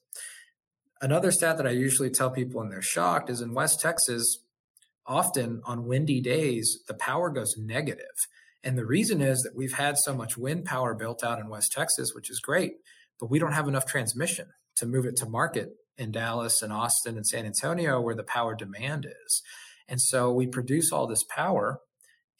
Another 1.01 1.31
stat 1.31 1.57
that 1.57 1.65
I 1.65 1.71
usually 1.71 2.11
tell 2.11 2.29
people 2.29 2.59
when 2.59 2.69
they're 2.69 2.81
shocked 2.83 3.31
is 3.31 3.41
in 3.41 3.55
West 3.55 3.79
Texas, 3.79 4.43
often 5.07 5.61
on 5.65 5.87
windy 5.87 6.21
days, 6.21 6.83
the 6.87 6.93
power 6.93 7.31
goes 7.31 7.55
negative. 7.57 8.05
And 8.63 8.77
the 8.77 8.85
reason 8.85 9.21
is 9.21 9.41
that 9.43 9.55
we've 9.55 9.73
had 9.73 9.97
so 9.97 10.13
much 10.13 10.37
wind 10.37 10.65
power 10.65 10.93
built 10.93 11.23
out 11.23 11.39
in 11.39 11.49
West 11.49 11.71
Texas, 11.71 12.13
which 12.13 12.29
is 12.29 12.39
great, 12.39 12.73
but 13.19 13.29
we 13.29 13.39
don't 13.39 13.53
have 13.53 13.67
enough 13.67 13.85
transmission 13.85 14.47
to 14.77 14.85
move 14.85 15.05
it 15.05 15.15
to 15.17 15.25
market 15.25 15.69
in 15.97 16.11
Dallas 16.11 16.61
and 16.61 16.71
Austin 16.71 17.17
and 17.17 17.25
San 17.25 17.45
Antonio 17.45 17.99
where 18.01 18.15
the 18.15 18.23
power 18.23 18.55
demand 18.55 19.05
is. 19.05 19.41
And 19.87 20.01
so 20.01 20.31
we 20.31 20.47
produce 20.47 20.91
all 20.91 21.07
this 21.07 21.23
power 21.23 21.79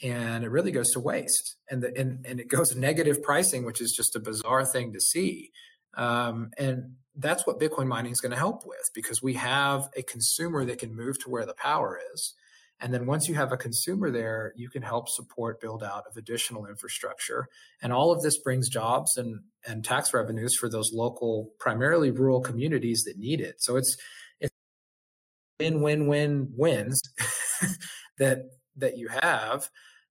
and 0.01 0.45
it 0.45 0.49
really 0.49 0.71
goes 0.71 0.91
to 0.91 0.99
waste 0.99 1.58
and, 1.69 1.84
the, 1.84 1.97
and, 1.97 2.25
and 2.25 2.39
it 2.39 2.47
goes 2.47 2.75
negative 2.75 3.21
pricing, 3.21 3.65
which 3.65 3.82
is 3.82 3.91
just 3.91 4.15
a 4.15 4.19
bizarre 4.19 4.65
thing 4.65 4.93
to 4.93 5.01
see. 5.01 5.51
Um, 5.95 6.51
and 6.58 6.95
that's 7.15 7.45
what 7.45 7.60
Bitcoin 7.60 7.88
mining 7.88 8.12
is 8.12 8.21
going 8.21 8.32
to 8.32 8.38
help 8.38 8.65
with 8.65 8.89
because 8.93 9.21
we 9.21 9.34
have 9.34 9.89
a 9.95 10.03
consumer 10.03 10.63
that 10.65 10.79
can 10.79 10.95
move 10.95 11.19
to 11.19 11.29
where 11.29 11.45
the 11.45 11.55
power 11.55 11.99
is. 12.13 12.34
And 12.81 12.93
then 12.93 13.05
once 13.05 13.27
you 13.27 13.35
have 13.35 13.51
a 13.51 13.57
consumer 13.57 14.09
there, 14.09 14.53
you 14.55 14.69
can 14.69 14.81
help 14.81 15.09
support 15.09 15.59
build 15.59 15.83
out 15.83 16.05
of 16.09 16.15
additional 16.15 16.65
infrastructure. 16.65 17.47
And 17.81 17.91
all 17.91 18.11
of 18.11 18.21
this 18.21 18.37
brings 18.37 18.69
jobs 18.69 19.17
and, 19.17 19.41
and 19.67 19.83
tax 19.83 20.13
revenues 20.13 20.55
for 20.55 20.69
those 20.69 20.93
local, 20.93 21.51
primarily 21.59 22.11
rural 22.11 22.39
communities 22.39 23.03
that 23.03 23.17
need 23.17 23.41
it. 23.41 23.61
So 23.61 23.75
it's 23.75 23.97
it's 24.39 24.53
win 25.59 25.81
win 25.81 26.07
win 26.07 26.53
wins 26.55 27.01
that 28.17 28.43
that 28.77 28.97
you 28.97 29.09
have. 29.09 29.69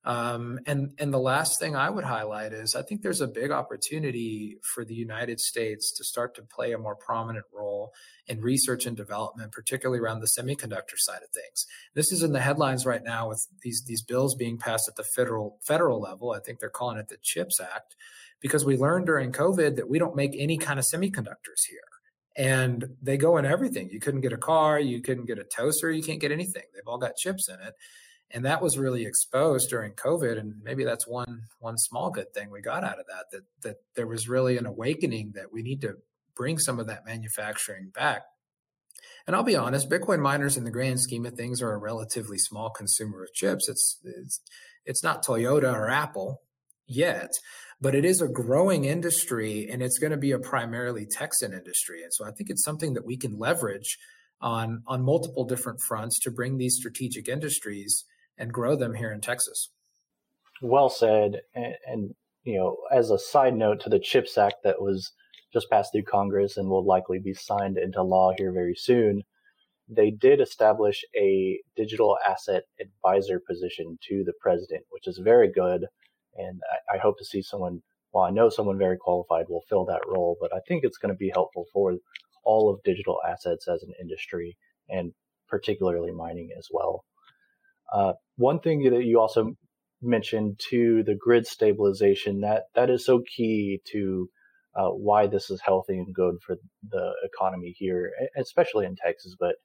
Um, 0.09 0.59
and 0.65 0.95
and 0.99 1.13
the 1.13 1.19
last 1.19 1.61
thing 1.61 1.77
I 1.77 1.91
would 1.91 2.05
highlight 2.05 2.55
is 2.55 2.75
I 2.75 2.81
think 2.81 3.03
there's 3.03 3.21
a 3.21 3.29
big 3.29 3.51
opportunity 3.51 4.57
for 4.75 4.83
the 4.83 4.95
United 4.95 5.39
States 5.39 5.93
to 5.93 6.03
start 6.03 6.35
to 6.37 6.43
play 6.43 6.73
a 6.73 6.79
more 6.79 6.97
prominent 6.97 7.45
role 7.53 7.93
in 8.27 8.41
research 8.41 8.87
and 8.87 8.97
development, 8.97 9.53
particularly 9.53 10.01
around 10.01 10.21
the 10.21 10.31
semiconductor 10.39 10.97
side 10.97 11.21
of 11.23 11.29
things. 11.35 11.67
This 11.95 12.11
is 12.11 12.23
in 12.23 12.33
the 12.33 12.41
headlines 12.41 12.87
right 12.87 13.05
now 13.05 13.29
with 13.29 13.47
these 13.63 13.85
these 13.87 14.03
bills 14.03 14.35
being 14.35 14.57
passed 14.57 14.89
at 14.89 14.97
the 14.97 15.05
federal 15.05 15.59
federal 15.63 16.01
level. 16.01 16.33
I 16.33 16.41
think 16.41 16.59
they're 16.59 16.71
calling 16.71 16.97
it 16.97 17.09
the 17.09 17.19
CHIPS 17.21 17.61
Act, 17.61 17.95
because 18.41 18.65
we 18.65 18.79
learned 18.79 19.05
during 19.05 19.31
COVID 19.31 19.77
that 19.77 19.91
we 19.91 19.99
don't 19.99 20.17
make 20.17 20.35
any 20.39 20.57
kind 20.57 20.79
of 20.79 20.87
semiconductors 20.91 21.67
here 21.69 21.81
and 22.35 22.97
they 23.03 23.19
go 23.19 23.37
in 23.37 23.45
everything. 23.45 23.91
You 23.91 24.01
couldn't 24.01 24.23
get 24.23 24.33
a 24.33 24.39
car, 24.39 24.79
you 24.79 25.03
couldn't 25.03 25.27
get 25.27 25.39
a 25.39 25.45
toaster, 25.45 25.91
you 25.91 26.03
can't 26.03 26.21
get 26.21 26.33
anything. 26.33 26.63
They've 26.73 26.87
all 26.87 26.97
got 26.97 27.17
chips 27.17 27.49
in 27.51 27.57
it 27.57 27.75
and 28.31 28.45
that 28.45 28.63
was 28.63 28.79
really 28.79 29.07
exposed 29.07 29.71
during 29.71 29.93
covid 29.93 30.39
and 30.39 30.55
maybe 30.63 30.85
that's 30.85 31.07
one 31.07 31.43
one 31.61 31.79
small 31.79 32.11
good 32.11 32.33
thing 32.35 32.51
we 32.51 32.61
got 32.61 32.85
out 32.85 32.99
of 32.99 33.07
that 33.07 33.25
that 33.33 33.43
that 33.63 33.77
there 33.95 34.07
was 34.07 34.29
really 34.29 34.57
an 34.57 34.67
awakening 34.67 35.33
that 35.35 35.53
we 35.53 35.63
need 35.63 35.81
to 35.81 35.95
bring 36.39 36.59
some 36.59 36.79
of 36.79 36.87
that 36.87 37.05
manufacturing 37.05 37.91
back. 37.95 38.23
And 39.27 39.37
i'll 39.37 39.43
be 39.43 39.57
honest 39.57 39.91
bitcoin 39.91 40.21
miners 40.21 40.57
in 40.57 40.65
the 40.65 40.71
grand 40.71 41.01
scheme 41.01 41.27
of 41.27 41.35
things 41.35 41.61
are 41.61 41.73
a 41.73 41.79
relatively 41.79 42.39
small 42.39 42.71
consumer 42.71 43.25
of 43.25 43.35
chips. 43.35 43.69
It's 43.69 43.99
it's 44.05 44.41
it's 44.87 45.03
not 45.03 45.25
toyota 45.25 45.73
or 45.75 45.91
apple 45.91 46.43
yet 46.87 47.33
but 47.81 47.95
it 47.95 48.05
is 48.05 48.21
a 48.21 48.29
growing 48.29 48.87
industry 48.87 49.69
and 49.71 49.83
it's 49.83 49.99
going 49.99 50.11
to 50.11 50.17
be 50.17 50.33
a 50.33 50.39
primarily 50.39 51.07
texan 51.07 51.53
industry. 51.53 52.03
And 52.03 52.15
so 52.15 52.25
i 52.25 52.31
think 52.31 52.49
it's 52.49 52.65
something 52.65 52.95
that 52.95 53.05
we 53.05 53.19
can 53.19 53.39
leverage 53.39 53.99
on 54.41 54.83
on 54.87 55.05
multiple 55.05 55.45
different 55.45 55.81
fronts 55.81 56.19
to 56.21 56.31
bring 56.31 56.57
these 56.57 56.77
strategic 56.77 57.29
industries 57.29 58.05
and 58.39 58.53
grow 58.53 58.77
them 58.77 58.95
here 58.95 59.13
in 59.13 59.21
Texas. 59.21 59.71
Well 60.63 60.89
said. 60.89 61.41
And, 61.55 61.75
and, 61.87 62.15
you 62.45 62.59
know, 62.59 62.77
as 62.93 63.11
a 63.11 63.19
side 63.19 63.55
note 63.55 63.81
to 63.83 63.91
the 63.91 63.99
CHIPS 63.99 64.39
Act 64.39 64.57
that 64.65 64.81
was 64.81 65.13
just 65.53 65.71
passed 65.71 65.93
through 65.93 66.03
Congress 66.03 66.57
and 66.57 66.69
will 66.69 66.85
likely 66.85 67.19
be 67.19 67.35
signed 67.35 67.79
into 67.79 68.03
law 68.03 68.33
here 68.37 68.53
very 68.53 68.75
soon, 68.75 69.23
they 69.89 70.11
did 70.11 70.41
establish 70.41 71.05
a 71.17 71.59
digital 71.75 72.19
asset 72.27 72.65
advisor 72.81 73.41
position 73.41 73.99
to 74.09 74.23
the 74.25 74.35
president, 74.41 74.85
which 74.91 75.07
is 75.07 75.19
very 75.19 75.51
good. 75.51 75.87
And 76.37 76.61
I, 76.91 76.97
I 76.97 76.99
hope 76.99 77.19
to 77.19 77.25
see 77.25 77.43
someone, 77.43 77.83
well, 78.13 78.25
I 78.25 78.31
know 78.31 78.51
someone 78.51 78.79
very 78.79 78.99
qualified 78.99 79.47
will 79.49 79.65
fill 79.69 79.87
that 79.87 80.07
role, 80.07 80.37
but 80.41 80.55
I 80.55 80.61
think 80.69 80.85
it's 80.85 80.99
going 80.99 81.15
to 81.15 81.19
be 81.19 81.31
helpful 81.33 81.65
for 81.73 81.97
all 82.45 82.73
of 82.73 82.83
digital 82.83 83.19
assets 83.27 83.67
as 83.69 83.83
an 83.83 83.93
industry 84.01 84.57
and 84.89 85.13
particularly 85.49 86.13
mining 86.13 86.51
as 86.59 86.69
well. 86.71 87.05
Uh, 87.93 88.13
one 88.37 88.61
thing 88.61 88.83
that 88.91 89.05
you 89.05 89.21
also 89.21 89.55
mentioned 90.01 90.61
to 90.71 91.03
the 91.05 91.15
grid 91.15 91.47
stabilization 91.47 92.41
that 92.41 92.65
that 92.75 92.91
is 92.91 93.05
so 93.05 93.21
key 93.37 93.81
to 93.91 94.29
uh, 94.77 94.91
why 94.91 95.27
this 95.27 95.51
is 95.51 95.61
healthy 95.61 95.99
and 95.99 96.15
good 96.15 96.37
for 96.47 96.57
the 96.91 97.13
economy 97.25 97.75
here, 97.77 98.13
especially 98.37 98.87
in 98.87 98.95
Texas, 98.97 99.35
but 99.39 99.57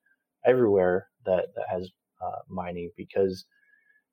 everywhere 0.45 1.07
that 1.25 1.47
that 1.55 1.65
has 1.69 1.89
uh, 2.21 2.39
mining 2.49 2.89
because 2.97 3.45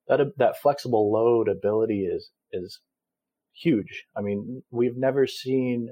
that 0.09 0.21
that 0.37 0.61
flexible 0.61 1.11
load 1.13 1.49
ability 1.49 2.05
is 2.05 2.31
is 2.53 2.81
huge. 3.53 4.05
I 4.17 4.21
mean, 4.21 4.63
we've 4.71 4.97
never 4.97 5.27
seen 5.27 5.91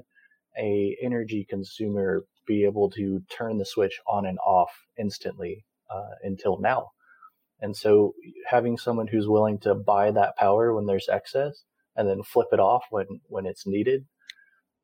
a 0.57 0.97
energy 1.01 1.45
consumer 1.49 2.25
be 2.45 2.65
able 2.65 2.89
to 2.91 3.21
turn 3.29 3.57
the 3.57 3.65
switch 3.65 3.99
on 4.07 4.25
and 4.25 4.37
off 4.39 4.71
instantly 4.97 5.65
uh, 5.89 6.15
until 6.23 6.59
now. 6.59 6.89
And 7.61 7.75
so 7.75 8.13
having 8.47 8.77
someone 8.77 9.07
who's 9.07 9.27
willing 9.27 9.59
to 9.59 9.75
buy 9.75 10.11
that 10.11 10.37
power 10.37 10.73
when 10.73 10.85
there's 10.85 11.09
excess 11.09 11.63
and 11.95 12.07
then 12.07 12.23
flip 12.23 12.47
it 12.51 12.59
off 12.59 12.83
when, 12.89 13.05
when 13.27 13.45
it's 13.45 13.67
needed, 13.67 14.05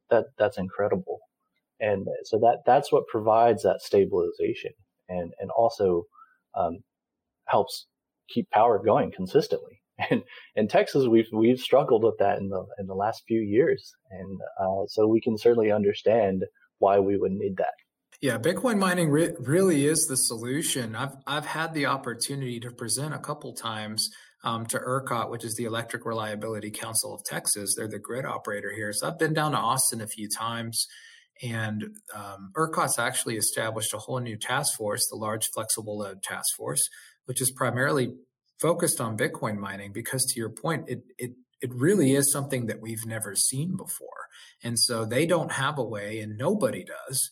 that 0.10 0.26
that's 0.38 0.58
incredible. 0.58 1.20
And 1.80 2.08
so 2.24 2.38
that 2.40 2.60
that's 2.66 2.92
what 2.92 3.08
provides 3.08 3.64
that 3.64 3.82
stabilization 3.82 4.72
and, 5.10 5.34
and 5.40 5.52
also 5.52 6.04
um, 6.56 6.80
helps 7.48 7.88
keep 8.30 8.50
power 8.50 8.82
going 8.84 9.12
consistently. 9.12 9.82
And 10.10 10.24
in 10.58 10.68
Texas, 10.68 11.08
we've 11.08 11.30
we've 11.32 11.58
struggled 11.58 12.04
with 12.04 12.18
that 12.20 12.38
in 12.38 12.50
the 12.50 12.66
in 12.80 12.88
the 12.88 12.94
last 12.94 13.24
few 13.26 13.40
years, 13.40 13.94
and 14.12 14.42
uh, 14.60 14.84
so 14.88 15.08
we 15.08 15.22
can 15.22 15.38
certainly 15.38 15.72
understand 15.72 16.44
why 16.80 17.00
we 17.00 17.16
would 17.18 17.32
need 17.32 17.56
that. 17.60 17.85
Yeah, 18.22 18.38
Bitcoin 18.38 18.78
mining 18.78 19.10
re- 19.10 19.34
really 19.40 19.86
is 19.86 20.06
the 20.08 20.16
solution. 20.16 20.96
I've 20.96 21.16
I've 21.28 21.46
had 21.46 21.74
the 21.74 21.88
opportunity 21.88 22.60
to 22.62 22.72
present 22.72 23.14
a 23.14 23.20
couple 23.20 23.54
times 23.54 24.10
um, 24.44 24.66
to 24.68 24.80
ERCOT, 24.80 25.30
which 25.30 25.44
is 25.44 25.56
the 25.56 25.66
Electric 25.66 26.06
Reliability 26.06 26.72
Council 26.72 27.14
of 27.14 27.24
Texas. 27.24 27.76
They're 27.76 27.88
the 27.88 28.00
grid 28.00 28.26
operator 28.26 28.72
here. 28.74 28.94
So 28.94 29.08
I've 29.08 29.20
been 29.20 29.34
down 29.34 29.52
to 29.52 29.58
Austin 29.58 30.02
a 30.02 30.08
few 30.08 30.30
times, 30.30 30.88
and 31.44 31.84
um, 32.16 32.52
ERCOT's 32.56 33.00
actually 33.00 33.36
established 33.36 33.94
a 33.94 33.98
whole 33.98 34.20
new 34.20 34.38
task 34.38 34.78
force, 34.78 35.08
the 35.10 35.18
Large 35.18 35.50
Flexible 35.54 35.98
Load 35.98 36.24
Task 36.24 36.56
Force, 36.56 36.88
which 37.26 37.42
is 37.42 37.52
primarily 37.52 38.14
focused 38.62 39.02
on 39.02 39.18
Bitcoin 39.18 39.58
mining. 39.58 39.92
Because 39.92 40.26
to 40.26 40.40
your 40.40 40.52
point, 40.52 40.86
it 40.88 41.04
it 41.18 41.32
it 41.62 41.72
really 41.74 42.14
is 42.14 42.32
something 42.32 42.68
that 42.68 42.82
we've 42.82 43.06
never 43.06 43.36
seen 43.36 43.76
before, 43.76 44.28
and 44.64 44.80
so 44.80 45.04
they 45.04 45.26
don't 45.26 45.52
have 45.52 45.78
a 45.78 45.84
way, 45.84 46.22
and 46.22 46.38
nobody 46.38 46.86
does 46.86 47.30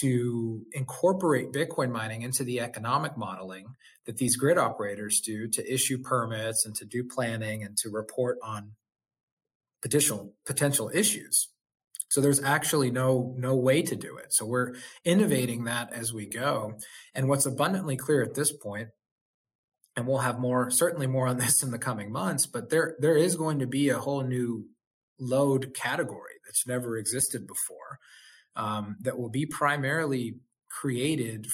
to 0.00 0.64
incorporate 0.72 1.52
Bitcoin 1.52 1.90
mining 1.90 2.22
into 2.22 2.44
the 2.44 2.60
economic 2.60 3.16
modeling 3.16 3.66
that 4.06 4.16
these 4.16 4.36
grid 4.36 4.58
operators 4.58 5.20
do 5.20 5.46
to 5.48 5.72
issue 5.72 5.98
permits 5.98 6.64
and 6.64 6.74
to 6.76 6.84
do 6.84 7.04
planning 7.04 7.62
and 7.62 7.76
to 7.76 7.90
report 7.90 8.38
on 8.42 8.72
potential 9.82 10.34
potential 10.46 10.90
issues. 10.94 11.48
So 12.08 12.20
there's 12.20 12.42
actually 12.42 12.90
no 12.90 13.34
no 13.36 13.54
way 13.54 13.82
to 13.82 13.96
do 13.96 14.16
it. 14.16 14.32
So 14.32 14.46
we're 14.46 14.74
innovating 15.04 15.64
that 15.64 15.92
as 15.92 16.12
we 16.12 16.26
go. 16.26 16.74
And 17.14 17.28
what's 17.28 17.46
abundantly 17.46 17.96
clear 17.96 18.22
at 18.22 18.34
this 18.34 18.52
point, 18.52 18.88
and 19.96 20.06
we'll 20.06 20.18
have 20.18 20.38
more 20.38 20.70
certainly 20.70 21.06
more 21.06 21.26
on 21.28 21.36
this 21.38 21.62
in 21.62 21.70
the 21.70 21.78
coming 21.78 22.10
months, 22.10 22.46
but 22.46 22.70
there 22.70 22.96
there 22.98 23.16
is 23.16 23.36
going 23.36 23.58
to 23.58 23.66
be 23.66 23.90
a 23.90 23.98
whole 23.98 24.22
new 24.22 24.66
load 25.20 25.74
category 25.74 26.34
that's 26.46 26.66
never 26.66 26.96
existed 26.96 27.46
before 27.46 27.98
um, 28.56 28.96
that 29.00 29.18
will 29.18 29.30
be 29.30 29.46
primarily 29.46 30.36
created 30.68 31.46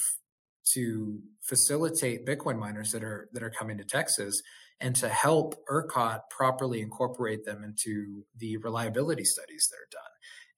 to 0.73 1.19
facilitate 1.41 2.25
Bitcoin 2.25 2.59
miners 2.59 2.91
that 2.91 3.03
are 3.03 3.27
that 3.33 3.43
are 3.43 3.49
coming 3.49 3.77
to 3.77 3.83
Texas 3.83 4.41
and 4.79 4.95
to 4.95 5.09
help 5.09 5.55
ERCOT 5.69 6.21
properly 6.29 6.81
incorporate 6.81 7.43
them 7.43 7.63
into 7.63 8.23
the 8.37 8.57
reliability 8.57 9.25
studies 9.25 9.67
that 9.69 9.77
are 9.77 9.91
done. 9.91 10.11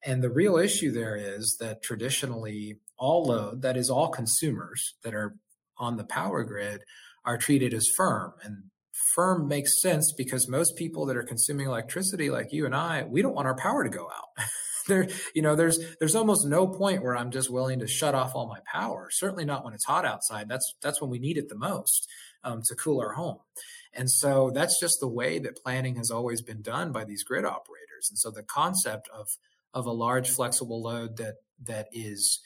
And 0.04 0.22
the 0.22 0.30
real 0.30 0.56
issue 0.56 0.92
there 0.92 1.16
is 1.16 1.56
that 1.60 1.82
traditionally 1.82 2.78
all 2.98 3.24
load, 3.24 3.62
that 3.62 3.76
is 3.76 3.90
all 3.90 4.08
consumers 4.08 4.94
that 5.02 5.14
are 5.14 5.36
on 5.78 5.96
the 5.96 6.04
power 6.04 6.44
grid, 6.44 6.82
are 7.24 7.38
treated 7.38 7.72
as 7.74 7.88
firm. 7.96 8.32
And 8.42 8.64
firm 9.14 9.48
makes 9.48 9.80
sense 9.80 10.12
because 10.16 10.48
most 10.48 10.76
people 10.76 11.06
that 11.06 11.16
are 11.16 11.22
consuming 11.22 11.66
electricity, 11.66 12.30
like 12.30 12.52
you 12.52 12.66
and 12.66 12.74
I, 12.74 13.04
we 13.04 13.22
don't 13.22 13.34
want 13.34 13.48
our 13.48 13.56
power 13.56 13.84
to 13.84 13.90
go 13.90 14.04
out. 14.04 14.46
there, 14.88 15.08
you 15.34 15.42
know, 15.42 15.54
there's 15.54 15.78
there's 15.98 16.14
almost 16.14 16.46
no 16.46 16.66
point 16.66 17.02
where 17.02 17.16
I'm 17.16 17.30
just 17.30 17.50
willing 17.50 17.80
to 17.80 17.86
shut 17.86 18.14
off 18.14 18.34
all 18.34 18.46
my 18.46 18.60
power. 18.64 19.08
Certainly 19.10 19.44
not 19.44 19.64
when 19.64 19.74
it's 19.74 19.84
hot 19.84 20.04
outside. 20.04 20.48
That's 20.48 20.74
that's 20.82 21.00
when 21.00 21.10
we 21.10 21.18
need 21.18 21.38
it 21.38 21.48
the 21.48 21.56
most 21.56 22.08
um, 22.44 22.62
to 22.62 22.74
cool 22.74 23.00
our 23.00 23.12
home. 23.12 23.38
And 23.94 24.10
so 24.10 24.50
that's 24.50 24.80
just 24.80 25.00
the 25.00 25.08
way 25.08 25.38
that 25.40 25.62
planning 25.62 25.96
has 25.96 26.10
always 26.10 26.40
been 26.40 26.62
done 26.62 26.92
by 26.92 27.04
these 27.04 27.22
grid 27.24 27.44
operators. 27.44 28.08
And 28.08 28.18
so 28.18 28.30
the 28.30 28.42
concept 28.42 29.08
of 29.14 29.36
of 29.74 29.86
a 29.86 29.92
large 29.92 30.30
flexible 30.30 30.82
load 30.82 31.16
that 31.16 31.36
that 31.64 31.88
is 31.92 32.40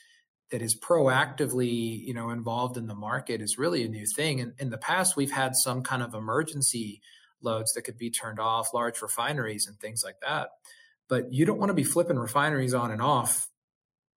that 0.51 0.63
is 0.63 0.79
proactively 0.79 2.01
you 2.05 2.15
know 2.15 2.31
involved 2.31 2.77
in 2.77 2.87
the 2.87 2.95
market 2.95 3.41
is 3.41 3.59
really 3.59 3.85
a 3.85 3.89
new 3.89 4.07
thing 4.07 4.41
and 4.41 4.53
in 4.59 4.71
the 4.71 4.79
past 4.79 5.17
we've 5.17 5.33
had 5.33 5.57
some 5.57 5.83
kind 5.83 6.03
of 6.03 6.15
emergency 6.15 7.01
loads 7.43 7.73
that 7.73 7.83
could 7.83 7.99
be 7.99 8.11
turned 8.11 8.39
off 8.39 8.73
large 8.73 9.03
refineries 9.03 9.67
and 9.67 9.79
things 9.81 10.03
like 10.05 10.17
that 10.21 10.51
but 11.09 11.33
you 11.33 11.45
don't 11.45 11.59
want 11.59 11.71
to 11.71 11.75
be 11.75 11.85
flipping 11.85 12.19
refineries 12.19 12.75
on 12.75 12.91
and 12.91 13.03
off 13.03 13.49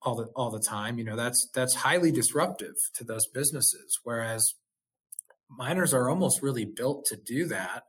all 0.02 0.16
the 0.16 0.26
all 0.36 0.50
the 0.50 0.62
time 0.62 0.98
you 0.98 1.04
know 1.04 1.16
that's 1.16 1.50
that's 1.54 1.76
highly 1.76 2.12
disruptive 2.12 2.76
to 2.94 3.04
those 3.04 3.28
businesses 3.28 4.00
whereas 4.04 4.54
miners 5.50 5.94
are 5.94 6.10
almost 6.10 6.42
really 6.42 6.66
built 6.66 7.06
to 7.06 7.18
do 7.18 7.46
that 7.48 7.84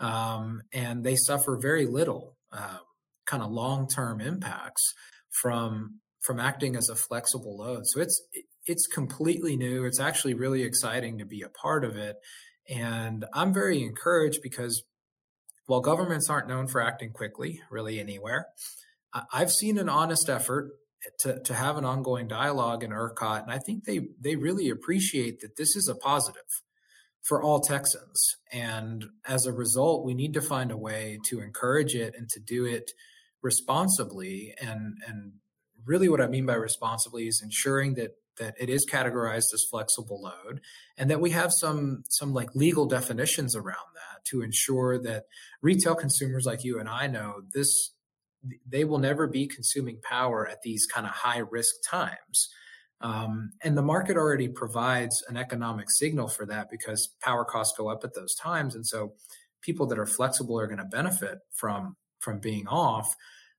um, 0.00 0.62
and 0.72 1.04
they 1.04 1.14
suffer 1.14 1.56
very 1.56 1.86
little 1.86 2.36
um, 2.50 2.80
kind 3.26 3.42
of 3.42 3.50
long-term 3.50 4.20
impacts 4.20 4.94
from 5.30 6.00
from 6.20 6.38
acting 6.38 6.76
as 6.76 6.88
a 6.88 6.94
flexible 6.94 7.56
load. 7.56 7.82
So 7.86 8.00
it's 8.00 8.20
it's 8.66 8.86
completely 8.86 9.56
new. 9.56 9.84
It's 9.84 10.00
actually 10.00 10.34
really 10.34 10.62
exciting 10.62 11.18
to 11.18 11.24
be 11.24 11.42
a 11.42 11.48
part 11.48 11.84
of 11.84 11.96
it. 11.96 12.16
And 12.68 13.24
I'm 13.32 13.52
very 13.52 13.82
encouraged 13.82 14.40
because 14.42 14.84
while 15.66 15.80
governments 15.80 16.28
aren't 16.28 16.48
known 16.48 16.66
for 16.66 16.80
acting 16.80 17.12
quickly, 17.12 17.60
really 17.70 18.00
anywhere, 18.00 18.46
I've 19.32 19.52
seen 19.52 19.78
an 19.78 19.88
honest 19.88 20.28
effort 20.28 20.70
to, 21.20 21.40
to 21.40 21.54
have 21.54 21.76
an 21.76 21.84
ongoing 21.84 22.28
dialogue 22.28 22.82
in 22.82 22.90
ERCOT. 22.90 23.42
And 23.42 23.52
I 23.52 23.58
think 23.58 23.84
they, 23.84 24.08
they 24.20 24.36
really 24.36 24.70
appreciate 24.70 25.40
that 25.40 25.56
this 25.56 25.76
is 25.76 25.88
a 25.88 25.94
positive 25.94 26.42
for 27.22 27.42
all 27.42 27.60
Texans. 27.60 28.36
And 28.52 29.06
as 29.26 29.46
a 29.46 29.52
result, 29.52 30.04
we 30.04 30.14
need 30.14 30.34
to 30.34 30.40
find 30.40 30.70
a 30.70 30.76
way 30.76 31.18
to 31.26 31.40
encourage 31.40 31.94
it 31.94 32.14
and 32.16 32.28
to 32.30 32.40
do 32.40 32.64
it 32.64 32.90
responsibly. 33.42 34.54
And, 34.60 34.96
and 35.06 35.34
really 35.84 36.08
what 36.08 36.20
I 36.20 36.26
mean 36.26 36.46
by 36.46 36.54
responsibly 36.54 37.26
is 37.26 37.40
ensuring 37.42 37.94
that 37.94 38.12
that 38.38 38.54
it 38.58 38.70
is 38.70 38.86
categorized 38.90 39.52
as 39.52 39.66
flexible 39.70 40.22
load 40.22 40.62
and 40.96 41.10
that 41.10 41.20
we 41.20 41.30
have 41.30 41.52
some 41.52 42.02
some 42.08 42.32
like 42.32 42.54
legal 42.54 42.86
definitions 42.86 43.54
around 43.54 43.92
that 43.94 44.11
to 44.24 44.42
ensure 44.42 44.98
that 45.02 45.24
retail 45.60 45.94
consumers 45.94 46.44
like 46.46 46.64
you 46.64 46.78
and 46.78 46.88
I 46.88 47.06
know 47.06 47.42
this 47.52 47.92
they 48.66 48.84
will 48.84 48.98
never 48.98 49.26
be 49.26 49.46
consuming 49.46 50.00
power 50.02 50.48
at 50.48 50.62
these 50.62 50.86
kind 50.92 51.06
of 51.06 51.12
high 51.12 51.38
risk 51.38 51.76
times. 51.88 52.48
Um, 53.00 53.52
and 53.62 53.76
the 53.76 53.82
market 53.82 54.16
already 54.16 54.48
provides 54.48 55.22
an 55.28 55.36
economic 55.36 55.86
signal 55.90 56.28
for 56.28 56.44
that 56.46 56.68
because 56.70 57.14
power 57.20 57.44
costs 57.44 57.74
go 57.76 57.88
up 57.88 58.04
at 58.04 58.14
those 58.14 58.34
times 58.34 58.74
and 58.74 58.86
so 58.86 59.14
people 59.60 59.86
that 59.86 59.98
are 59.98 60.06
flexible 60.06 60.58
are 60.58 60.66
going 60.66 60.78
to 60.78 60.84
benefit 60.84 61.38
from 61.52 61.96
from 62.20 62.38
being 62.38 62.66
off. 62.68 63.14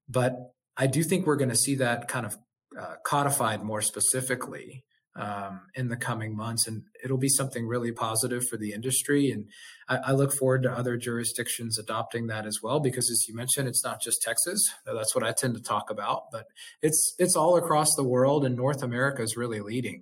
But 0.07 0.35
i 0.75 0.87
do 0.87 1.03
think 1.03 1.25
we're 1.25 1.35
going 1.35 1.49
to 1.49 1.55
see 1.55 1.75
that 1.75 2.07
kind 2.07 2.25
of 2.25 2.37
uh, 2.79 2.95
codified 3.05 3.61
more 3.63 3.81
specifically 3.81 4.83
um, 5.15 5.61
in 5.75 5.89
the 5.89 5.95
coming 5.95 6.35
months, 6.35 6.67
and 6.67 6.83
it'll 7.03 7.17
be 7.17 7.29
something 7.29 7.67
really 7.67 7.91
positive 7.91 8.47
for 8.47 8.57
the 8.57 8.73
industry. 8.73 9.29
And 9.29 9.45
I, 9.87 10.09
I, 10.09 10.11
look 10.13 10.33
forward 10.33 10.63
to 10.63 10.71
other 10.71 10.97
jurisdictions 10.97 11.77
adopting 11.77 12.27
that 12.27 12.47
as 12.47 12.59
well, 12.63 12.79
because 12.79 13.11
as 13.11 13.27
you 13.27 13.35
mentioned, 13.35 13.67
it's 13.67 13.83
not 13.83 14.01
just 14.01 14.23
Texas. 14.23 14.73
That's 14.85 15.13
what 15.13 15.23
I 15.23 15.31
tend 15.31 15.55
to 15.55 15.61
talk 15.61 15.91
about, 15.91 16.31
but 16.31 16.47
it's 16.81 17.13
it's 17.19 17.35
all 17.35 17.57
across 17.57 17.93
the 17.95 18.03
world, 18.03 18.43
and 18.43 18.55
North 18.55 18.81
America 18.81 19.21
is 19.21 19.37
really 19.37 19.59
leading. 19.59 20.01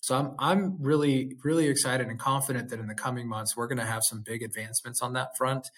So 0.00 0.16
I'm 0.16 0.34
I'm 0.38 0.82
really 0.82 1.36
really 1.44 1.68
excited 1.68 2.08
and 2.08 2.18
confident 2.18 2.70
that 2.70 2.80
in 2.80 2.88
the 2.88 2.94
coming 2.94 3.28
months 3.28 3.56
we're 3.56 3.68
going 3.68 3.78
to 3.78 3.86
have 3.86 4.02
some 4.02 4.22
big 4.22 4.42
advancements 4.42 5.00
on 5.00 5.12
that 5.12 5.36
front, 5.36 5.68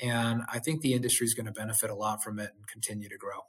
and 0.00 0.42
I 0.52 0.60
think 0.60 0.82
the 0.82 0.92
industry 0.92 1.24
is 1.24 1.34
going 1.34 1.46
to 1.46 1.52
benefit 1.52 1.90
a 1.90 1.94
lot 1.94 2.22
from 2.22 2.38
it 2.38 2.52
and 2.56 2.68
continue 2.68 3.08
to 3.08 3.18
grow. 3.18 3.40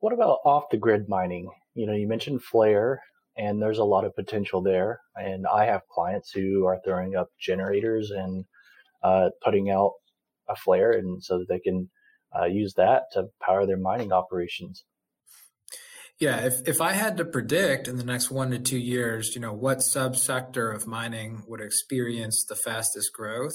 What 0.00 0.12
about 0.12 0.40
off 0.44 0.68
the 0.70 0.76
grid 0.76 1.08
mining? 1.08 1.50
You 1.74 1.86
know, 1.86 1.94
you 1.94 2.06
mentioned 2.06 2.42
flare, 2.42 3.02
and 3.36 3.60
there's 3.60 3.78
a 3.78 3.84
lot 3.84 4.04
of 4.04 4.14
potential 4.14 4.62
there. 4.62 5.00
And 5.14 5.46
I 5.46 5.66
have 5.66 5.88
clients 5.88 6.30
who 6.30 6.66
are 6.66 6.80
throwing 6.84 7.16
up 7.16 7.28
generators 7.38 8.10
and 8.10 8.44
uh, 9.02 9.30
putting 9.42 9.70
out 9.70 9.92
a 10.48 10.56
flare, 10.56 10.92
and 10.92 11.22
so 11.22 11.38
that 11.38 11.48
they 11.48 11.58
can 11.58 11.90
uh, 12.38 12.46
use 12.46 12.74
that 12.74 13.04
to 13.12 13.26
power 13.40 13.66
their 13.66 13.76
mining 13.76 14.12
operations. 14.12 14.84
Yeah, 16.18 16.46
if, 16.46 16.54
if 16.66 16.80
I 16.80 16.92
had 16.92 17.18
to 17.18 17.26
predict 17.26 17.88
in 17.88 17.96
the 17.96 18.04
next 18.04 18.30
one 18.30 18.50
to 18.50 18.58
two 18.58 18.78
years, 18.78 19.32
you 19.34 19.40
know, 19.40 19.52
what 19.52 19.78
subsector 19.94 20.74
of 20.74 20.86
mining 20.86 21.42
would 21.46 21.60
experience 21.60 22.42
the 22.48 22.54
fastest 22.54 23.12
growth, 23.12 23.52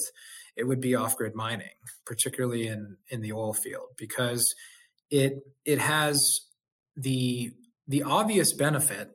it 0.55 0.65
would 0.65 0.79
be 0.79 0.93
off-grid 0.93 1.33
mining, 1.33 1.79
particularly 2.05 2.67
in 2.67 2.97
in 3.09 3.21
the 3.21 3.33
oil 3.33 3.53
field, 3.53 3.89
because 3.97 4.53
it 5.09 5.39
it 5.65 5.79
has 5.79 6.21
the 6.95 7.51
the 7.87 8.03
obvious 8.03 8.53
benefit 8.53 9.09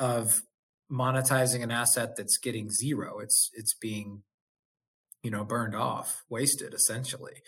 of 0.00 0.42
monetizing 0.90 1.62
an 1.62 1.70
asset 1.70 2.16
that's 2.16 2.38
getting 2.38 2.70
zero. 2.70 3.20
It's 3.20 3.50
it's 3.54 3.74
being 3.74 4.22
you 5.22 5.30
know 5.30 5.44
burned 5.44 5.76
off, 5.76 6.24
wasted 6.28 6.74
essentially. 6.74 7.42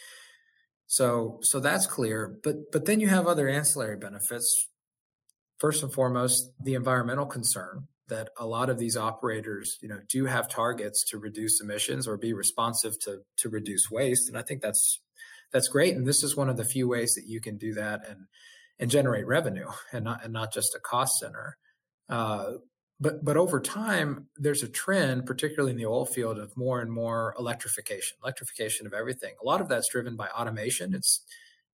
So 0.87 1.39
so 1.43 1.59
that's 1.59 1.87
clear. 1.87 2.39
But 2.45 2.71
but 2.71 2.85
then 2.85 3.01
you 3.01 3.09
have 3.09 3.27
other 3.27 3.49
ancillary 3.49 3.97
benefits. 3.97 4.69
First 5.59 5.83
and 5.83 5.93
foremost, 5.93 6.51
the 6.63 6.75
environmental 6.75 7.27
concern 7.27 7.87
that 8.09 8.31
a 8.39 8.45
lot 8.45 8.69
of 8.69 8.79
these 8.79 8.97
operators, 8.97 9.79
you 9.81 9.89
know, 9.89 10.01
do 10.09 10.27
have 10.27 10.49
targets 10.49 11.05
to 11.05 11.19
reduce 11.19 11.61
emissions 11.61 12.07
or 12.07 12.17
be 12.17 12.33
responsive 12.33 12.99
to 13.01 13.21
to 13.39 13.49
reduce 13.49 13.91
waste. 13.91 14.29
And 14.29 14.37
I 14.37 14.43
think 14.43 14.61
that's 14.61 15.01
that's 15.53 15.69
great. 15.69 15.97
And 15.97 16.07
this 16.07 16.23
is 16.23 16.37
one 16.37 16.49
of 16.49 16.57
the 16.57 16.65
few 16.65 16.89
ways 16.89 17.15
that 17.15 17.27
you 17.27 17.41
can 17.41 17.57
do 17.57 17.75
that 17.75 18.07
and 18.09 18.27
and 18.79 18.91
generate 18.91 19.27
revenue 19.27 19.69
and 19.93 20.05
not 20.05 20.25
and 20.25 20.33
not 20.33 20.53
just 20.53 20.75
a 20.75 20.81
cost 20.81 21.19
center. 21.19 21.57
Uh, 22.13 22.59
but 23.01 23.25
but 23.25 23.39
over 23.39 23.59
time, 23.59 24.27
there's 24.37 24.63
a 24.63 24.69
trend, 24.69 25.25
particularly 25.25 25.73
in 25.73 25.79
the 25.79 25.87
oil 25.87 26.05
field, 26.05 26.39
of 26.39 26.55
more 26.59 26.83
and 26.83 26.93
more 26.93 27.35
electrification, 27.39 28.19
electrification 28.23 28.87
of 28.87 28.93
everything. 28.93 29.35
A 29.43 29.47
lot 29.47 29.63
of 29.63 29.69
that's 29.69 29.91
driven 29.91 30.15
by 30.15 30.29
automation. 30.29 30.95
It's 30.95 31.25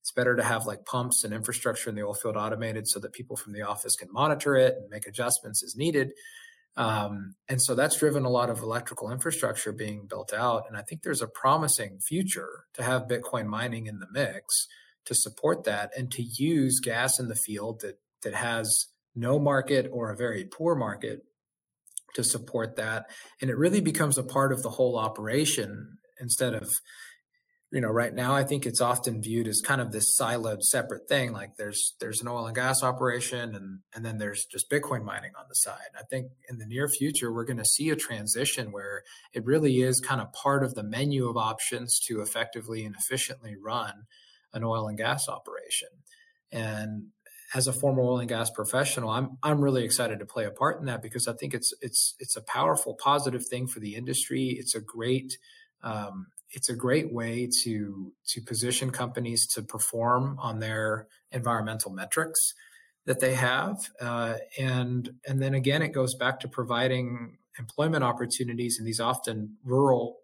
it's 0.01 0.13
better 0.13 0.37
to 0.37 0.45
have 0.45 0.65
like 0.65 0.85
pumps 0.85 1.25
and 1.25 1.35
infrastructure 1.35 1.91
in 1.91 1.97
the 1.97 2.05
oil 2.05 2.15
field 2.15 2.37
automated 2.37 2.87
so 2.87 3.01
that 3.01 3.13
people 3.13 3.37
from 3.37 3.53
the 3.53 3.63
office 3.63 3.97
can 3.97 4.13
monitor 4.13 4.55
it 4.55 4.77
and 4.79 4.89
make 4.89 5.09
adjustments 5.09 5.63
as 5.65 5.75
needed. 5.77 6.13
Um, 6.77 7.35
and 7.49 7.61
so 7.61 7.75
that's 7.75 7.99
driven 7.99 8.25
a 8.25 8.31
lot 8.31 8.49
of 8.49 8.61
electrical 8.61 9.11
infrastructure 9.11 9.73
being 9.73 10.07
built 10.07 10.33
out. 10.33 10.63
And 10.69 10.77
I 10.77 10.83
think 10.83 11.03
there's 11.03 11.21
a 11.21 11.27
promising 11.27 11.99
future 11.99 12.67
to 12.75 12.85
have 12.85 13.09
Bitcoin 13.09 13.47
mining 13.47 13.89
in 13.89 13.99
the 13.99 14.07
mix 14.13 14.69
to 15.07 15.17
support 15.17 15.65
that 15.65 15.91
and 15.99 16.13
to 16.13 16.23
use 16.23 16.79
gas 16.79 17.19
in 17.19 17.27
the 17.27 17.35
field 17.35 17.81
that, 17.81 17.99
that 18.23 18.35
has 18.35 18.87
no 19.19 19.39
market 19.39 19.89
or 19.93 20.11
a 20.11 20.17
very 20.17 20.45
poor 20.45 20.75
market 20.75 21.23
to 22.15 22.25
support 22.25 22.77
that. 22.77 23.07
And 23.41 23.51
it 23.51 23.57
really 23.57 23.81
becomes 23.81 24.19
a 24.19 24.23
part 24.23 24.53
of 24.53 24.63
the 24.63 24.71
whole 24.71 24.99
operation 24.99 25.99
instead 26.21 26.55
of 26.55 26.69
you 27.71 27.81
know 27.81 27.89
right 27.89 28.15
now 28.15 28.35
i 28.35 28.43
think 28.43 28.65
it's 28.65 28.81
often 28.81 29.23
viewed 29.23 29.47
as 29.47 29.61
kind 29.61 29.81
of 29.81 29.93
this 29.93 30.19
siloed 30.19 30.63
separate 30.63 31.07
thing 31.09 31.33
like 31.33 31.57
there's 31.57 31.95
there's 32.01 32.21
an 32.21 32.29
oil 32.29 32.47
and 32.47 32.55
gas 32.55 32.83
operation 32.83 33.55
and 33.55 33.81
and 33.95 34.05
then 34.05 34.19
there's 34.19 34.47
just 34.47 34.71
bitcoin 34.71 35.05
mining 35.05 35.33
on 35.39 35.45
the 35.49 35.55
side 35.55 35.91
i 35.97 36.03
think 36.11 36.29
in 36.49 36.59
the 36.59 36.67
near 36.67 36.89
future 36.89 37.33
we're 37.33 37.45
going 37.45 37.59
to 37.59 37.65
see 37.65 37.91
a 37.91 37.97
transition 37.97 38.73
where 38.73 39.03
it 39.35 39.45
really 39.45 39.81
is 39.83 40.01
kind 40.01 40.21
of 40.21 40.33
part 40.33 40.65
of 40.65 40.75
the 40.75 40.83
menu 40.83 41.29
of 41.29 41.37
options 41.37 42.01
to 42.01 42.21
effectively 42.21 42.85
and 42.85 42.97
efficiently 42.97 43.55
run 43.63 44.05
an 44.55 44.65
oil 44.65 44.89
and 44.89 44.97
gas 44.97 45.29
operation 45.29 45.89
and 46.51 47.09
as 47.55 47.67
a 47.67 47.73
former 47.73 48.03
oil 48.03 48.19
and 48.19 48.29
gas 48.29 48.51
professional 48.51 49.11
i'm 49.11 49.39
i'm 49.43 49.61
really 49.61 49.85
excited 49.85 50.19
to 50.19 50.27
play 50.27 50.45
a 50.45 50.51
part 50.51 50.81
in 50.81 50.87
that 50.87 51.03
because 51.03 51.27
i 51.29 51.33
think 51.33 51.55
it's 51.55 51.73
it's 51.81 52.15
it's 52.19 52.37
a 52.37 52.43
powerful 52.43 52.95
positive 52.95 53.47
thing 53.47 53.67
for 53.67 53.81
the 53.81 53.95
industry. 53.95 54.57
It's 54.59 54.75
a 54.75 54.81
great 54.81 55.39
um, 55.83 56.29
it's 56.51 56.69
a 56.69 56.75
great 56.75 57.13
way 57.13 57.49
to 57.63 58.13
to 58.29 58.41
position 58.41 58.91
companies 58.91 59.47
to 59.49 59.63
perform 59.63 60.39
on 60.41 60.59
their 60.59 61.07
environmental 61.33 61.93
metrics 61.93 62.55
that 63.05 63.21
they 63.21 63.35
have 63.35 63.91
uh, 64.01 64.35
and 64.59 65.11
and 65.27 65.41
then 65.43 65.55
again 65.55 65.83
it 65.83 65.93
goes 65.93 66.15
back 66.15 66.41
to 66.41 66.49
providing 66.49 67.39
employment 67.59 68.05
opportunities 68.05 68.79
in 68.79 68.85
these 68.85 69.01
often 69.01 69.57
rural 69.65 70.19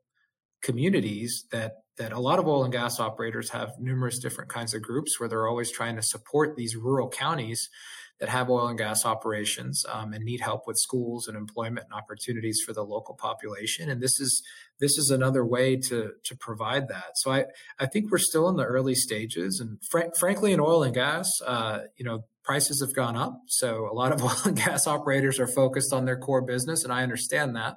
communities 0.63 1.45
that 1.53 1.84
that 1.97 2.13
a 2.13 2.19
lot 2.19 2.39
of 2.39 2.47
oil 2.47 2.65
and 2.65 2.73
gas 2.73 2.99
operators 2.99 3.51
have 3.51 3.73
numerous 3.79 4.19
different 4.19 4.51
kinds 4.51 4.75
of 4.75 4.83
groups 4.83 5.19
where 5.19 5.29
they're 5.29 5.47
always 5.47 5.71
trying 5.71 5.97
to 5.97 6.03
support 6.03 6.57
these 6.57 6.77
rural 6.77 7.09
counties 7.09 7.69
that 8.21 8.29
have 8.29 8.49
oil 8.49 8.69
and 8.69 8.79
gas 8.79 9.05
operations 9.05 9.85
um, 9.93 10.13
and 10.13 10.25
need 10.25 10.41
help 10.41 10.67
with 10.67 10.77
schools 10.77 11.27
and 11.27 11.37
employment 11.37 11.87
and 11.91 11.93
opportunities 11.93 12.61
for 12.65 12.73
the 12.73 12.83
local 12.83 13.15
population. 13.15 13.91
And 13.91 14.01
this 14.01 14.21
is 14.21 14.43
this 14.81 14.97
is 14.99 15.11
another 15.11 15.45
way 15.45 15.77
to 15.77 16.13
to 16.25 16.37
provide 16.37 16.89
that. 16.89 17.17
So 17.17 17.33
I 17.33 17.47
I 17.79 17.87
think 17.87 18.11
we're 18.11 18.19
still 18.19 18.49
in 18.49 18.57
the 18.57 18.65
early 18.65 18.95
stages, 18.95 19.61
and 19.61 19.79
fr- 19.91 20.15
frankly, 20.19 20.53
in 20.53 20.61
oil 20.61 20.85
and 20.85 20.95
gas, 20.95 21.29
uh, 21.45 21.81
you 21.97 22.05
know, 22.05 22.25
prices 22.45 22.81
have 22.81 22.95
gone 22.95 23.17
up. 23.17 23.41
So 23.49 23.89
a 23.91 23.95
lot 23.95 24.13
of 24.13 24.23
oil 24.23 24.37
and 24.45 24.57
gas 24.57 24.87
operators 24.87 25.40
are 25.40 25.49
focused 25.49 25.92
on 25.92 26.05
their 26.05 26.19
core 26.19 26.42
business, 26.42 26.85
and 26.85 26.92
I 26.92 27.03
understand 27.03 27.57
that. 27.57 27.77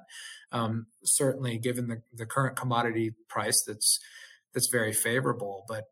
Um, 0.50 0.86
certainly, 1.04 1.58
given 1.58 1.88
the 1.88 2.02
the 2.12 2.26
current 2.26 2.56
commodity 2.56 3.12
price, 3.28 3.62
that's 3.66 3.98
that's 4.54 4.68
very 4.70 4.92
favorable, 4.92 5.64
but 5.68 5.84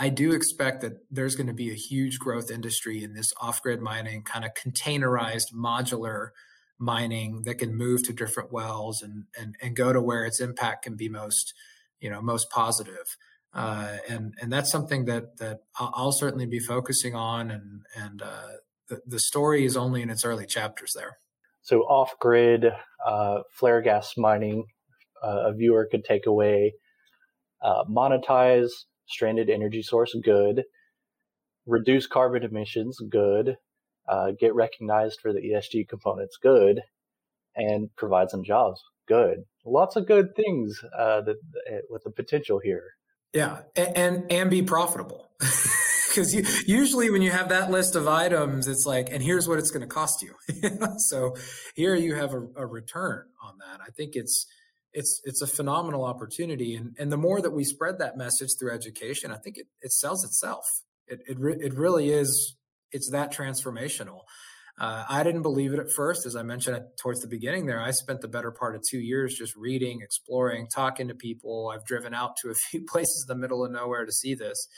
I 0.00 0.10
do 0.10 0.32
expect 0.32 0.80
that 0.82 0.92
there's 1.10 1.34
going 1.34 1.48
to 1.48 1.52
be 1.52 1.72
a 1.72 1.74
huge 1.74 2.20
growth 2.20 2.52
industry 2.52 3.02
in 3.02 3.14
this 3.14 3.32
off 3.40 3.60
grid 3.60 3.80
mining, 3.80 4.22
kind 4.22 4.44
of 4.44 4.52
containerized 4.54 5.52
modular 5.52 6.28
mining 6.78 7.42
that 7.44 7.56
can 7.56 7.76
move 7.76 8.04
to 8.04 8.12
different 8.12 8.52
wells 8.52 9.02
and, 9.02 9.24
and, 9.36 9.56
and 9.60 9.74
go 9.74 9.92
to 9.92 10.00
where 10.00 10.24
its 10.24 10.40
impact 10.40 10.84
can 10.84 10.94
be 10.94 11.08
most, 11.08 11.52
you 11.98 12.08
know, 12.08 12.22
most 12.22 12.48
positive. 12.50 13.16
Uh, 13.52 13.96
and, 14.08 14.34
and 14.40 14.52
that's 14.52 14.70
something 14.70 15.06
that, 15.06 15.38
that 15.38 15.62
I'll 15.76 16.12
certainly 16.12 16.46
be 16.46 16.60
focusing 16.60 17.16
on. 17.16 17.50
And, 17.50 17.82
and 17.96 18.22
uh, 18.22 18.48
the, 18.88 19.00
the 19.04 19.18
story 19.18 19.64
is 19.64 19.76
only 19.76 20.00
in 20.02 20.10
its 20.10 20.24
early 20.24 20.46
chapters 20.46 20.92
there. 20.94 21.18
So 21.62 21.80
off 21.80 22.12
grid 22.20 22.66
uh, 23.06 23.40
flare 23.52 23.82
gas 23.82 24.14
mining, 24.16 24.64
uh, 25.22 25.50
a 25.50 25.52
viewer 25.54 25.88
could 25.90 26.04
take 26.04 26.26
away 26.26 26.74
uh, 27.62 27.84
monetize 27.84 28.70
stranded 29.06 29.50
energy 29.50 29.82
source, 29.82 30.14
good. 30.24 30.64
Reduce 31.66 32.06
carbon 32.06 32.44
emissions, 32.44 32.98
good. 33.10 33.56
uh, 34.08 34.32
get 34.38 34.54
recognized 34.54 35.20
for 35.20 35.32
the 35.32 35.40
ESG 35.40 35.88
components, 35.88 36.38
good, 36.42 36.80
and 37.54 37.94
provide 37.96 38.30
some 38.30 38.42
jobs, 38.42 38.82
good. 39.06 39.44
Lots 39.64 39.96
of 39.96 40.06
good 40.06 40.34
things 40.34 40.82
uh, 40.96 41.20
that, 41.22 41.36
with 41.90 42.04
the 42.04 42.10
potential 42.10 42.58
here. 42.62 42.84
Yeah, 43.34 43.60
and 43.76 43.96
and, 43.96 44.32
and 44.32 44.50
be 44.50 44.62
profitable. 44.62 45.28
because 46.14 46.34
usually 46.66 47.10
when 47.10 47.22
you 47.22 47.30
have 47.30 47.48
that 47.48 47.70
list 47.70 47.94
of 47.94 48.08
items, 48.08 48.66
it's 48.66 48.86
like, 48.86 49.08
and 49.10 49.22
here's 49.22 49.48
what 49.48 49.58
it's 49.58 49.70
going 49.70 49.82
to 49.82 49.86
cost 49.86 50.22
you. 50.22 50.34
so 51.08 51.34
here 51.74 51.94
you 51.94 52.14
have 52.14 52.32
a, 52.32 52.46
a, 52.56 52.66
return 52.66 53.24
on 53.42 53.54
that. 53.58 53.80
I 53.80 53.90
think 53.90 54.12
it's 54.14 54.46
it's 54.92 55.20
it's 55.24 55.42
a 55.42 55.46
phenomenal 55.46 56.04
opportunity, 56.04 56.74
and 56.74 56.94
and 56.98 57.12
the 57.12 57.16
more 57.16 57.42
that 57.42 57.50
we 57.50 57.64
spread 57.64 57.98
that 57.98 58.16
message 58.16 58.50
through 58.58 58.72
education, 58.72 59.30
I 59.30 59.36
think 59.36 59.58
it 59.58 59.66
it 59.82 59.92
sells 59.92 60.24
itself. 60.24 60.64
It 61.06 61.20
it 61.26 61.38
re- 61.38 61.58
it 61.60 61.74
really 61.74 62.10
is. 62.10 62.56
It's 62.90 63.10
that 63.10 63.32
transformational. 63.32 64.20
Uh, 64.80 65.04
I 65.08 65.24
didn't 65.24 65.42
believe 65.42 65.74
it 65.74 65.80
at 65.80 65.90
first, 65.90 66.24
as 66.24 66.36
I 66.36 66.42
mentioned 66.42 66.80
towards 67.02 67.20
the 67.20 67.26
beginning. 67.26 67.66
There, 67.66 67.80
I 67.80 67.90
spent 67.90 68.20
the 68.20 68.28
better 68.28 68.52
part 68.52 68.76
of 68.76 68.82
two 68.88 69.00
years 69.00 69.34
just 69.34 69.56
reading, 69.56 70.00
exploring, 70.02 70.68
talking 70.72 71.08
to 71.08 71.14
people. 71.14 71.72
I've 71.74 71.84
driven 71.84 72.14
out 72.14 72.36
to 72.42 72.50
a 72.50 72.54
few 72.70 72.84
places 72.84 73.26
in 73.28 73.36
the 73.36 73.40
middle 73.40 73.64
of 73.64 73.72
nowhere 73.72 74.06
to 74.06 74.12
see 74.12 74.34
this 74.34 74.68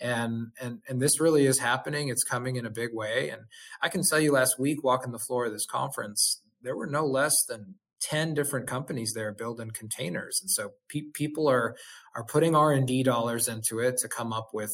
and 0.00 0.48
and 0.60 0.80
and 0.88 1.00
this 1.00 1.20
really 1.20 1.46
is 1.46 1.58
happening 1.58 2.08
it's 2.08 2.24
coming 2.24 2.56
in 2.56 2.64
a 2.64 2.70
big 2.70 2.90
way 2.92 3.30
and 3.30 3.42
i 3.82 3.88
can 3.88 4.02
tell 4.02 4.20
you 4.20 4.32
last 4.32 4.58
week 4.58 4.82
walking 4.84 5.12
the 5.12 5.18
floor 5.18 5.46
of 5.46 5.52
this 5.52 5.66
conference 5.66 6.40
there 6.62 6.76
were 6.76 6.86
no 6.86 7.04
less 7.04 7.34
than 7.48 7.74
10 8.00 8.34
different 8.34 8.68
companies 8.68 9.12
there 9.14 9.32
building 9.32 9.70
containers 9.70 10.38
and 10.40 10.50
so 10.50 10.72
pe- 10.88 11.10
people 11.12 11.48
are 11.48 11.74
are 12.14 12.24
putting 12.24 12.54
r&d 12.54 13.02
dollars 13.02 13.48
into 13.48 13.80
it 13.80 13.96
to 13.98 14.08
come 14.08 14.32
up 14.32 14.50
with 14.52 14.72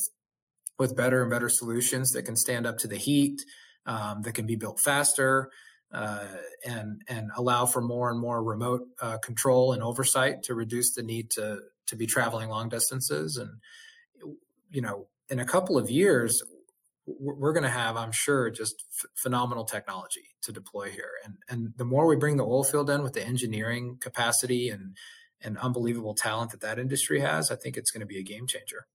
with 0.78 0.96
better 0.96 1.22
and 1.22 1.30
better 1.30 1.48
solutions 1.48 2.10
that 2.10 2.24
can 2.24 2.36
stand 2.36 2.66
up 2.66 2.76
to 2.78 2.88
the 2.88 2.96
heat 2.96 3.40
um, 3.86 4.22
that 4.22 4.34
can 4.34 4.46
be 4.46 4.56
built 4.56 4.78
faster 4.84 5.50
uh, 5.92 6.26
and 6.66 7.02
and 7.08 7.30
allow 7.36 7.64
for 7.64 7.80
more 7.80 8.10
and 8.10 8.20
more 8.20 8.42
remote 8.42 8.82
uh, 9.00 9.16
control 9.18 9.72
and 9.72 9.82
oversight 9.82 10.42
to 10.42 10.54
reduce 10.54 10.92
the 10.94 11.02
need 11.02 11.30
to 11.30 11.60
to 11.86 11.96
be 11.96 12.06
traveling 12.06 12.48
long 12.48 12.68
distances 12.68 13.36
and 13.36 13.50
you 14.70 14.82
know 14.82 15.06
in 15.28 15.38
a 15.38 15.44
couple 15.44 15.78
of 15.78 15.90
years, 15.90 16.42
we're 17.06 17.52
going 17.52 17.64
to 17.64 17.68
have, 17.68 17.96
I'm 17.96 18.12
sure, 18.12 18.50
just 18.50 18.84
f- 18.92 19.10
phenomenal 19.16 19.64
technology 19.64 20.22
to 20.42 20.52
deploy 20.52 20.90
here. 20.90 21.10
And 21.24 21.34
and 21.48 21.74
the 21.76 21.84
more 21.84 22.06
we 22.06 22.16
bring 22.16 22.36
the 22.36 22.46
oil 22.46 22.64
field 22.64 22.90
in 22.90 23.02
with 23.02 23.12
the 23.12 23.24
engineering 23.24 23.98
capacity 24.00 24.68
and 24.70 24.96
and 25.42 25.58
unbelievable 25.58 26.14
talent 26.14 26.52
that 26.52 26.62
that 26.62 26.78
industry 26.78 27.20
has, 27.20 27.50
I 27.50 27.56
think 27.56 27.76
it's 27.76 27.90
going 27.90 28.00
to 28.00 28.06
be 28.06 28.18
a 28.18 28.22
game 28.22 28.46
changer. 28.46 28.86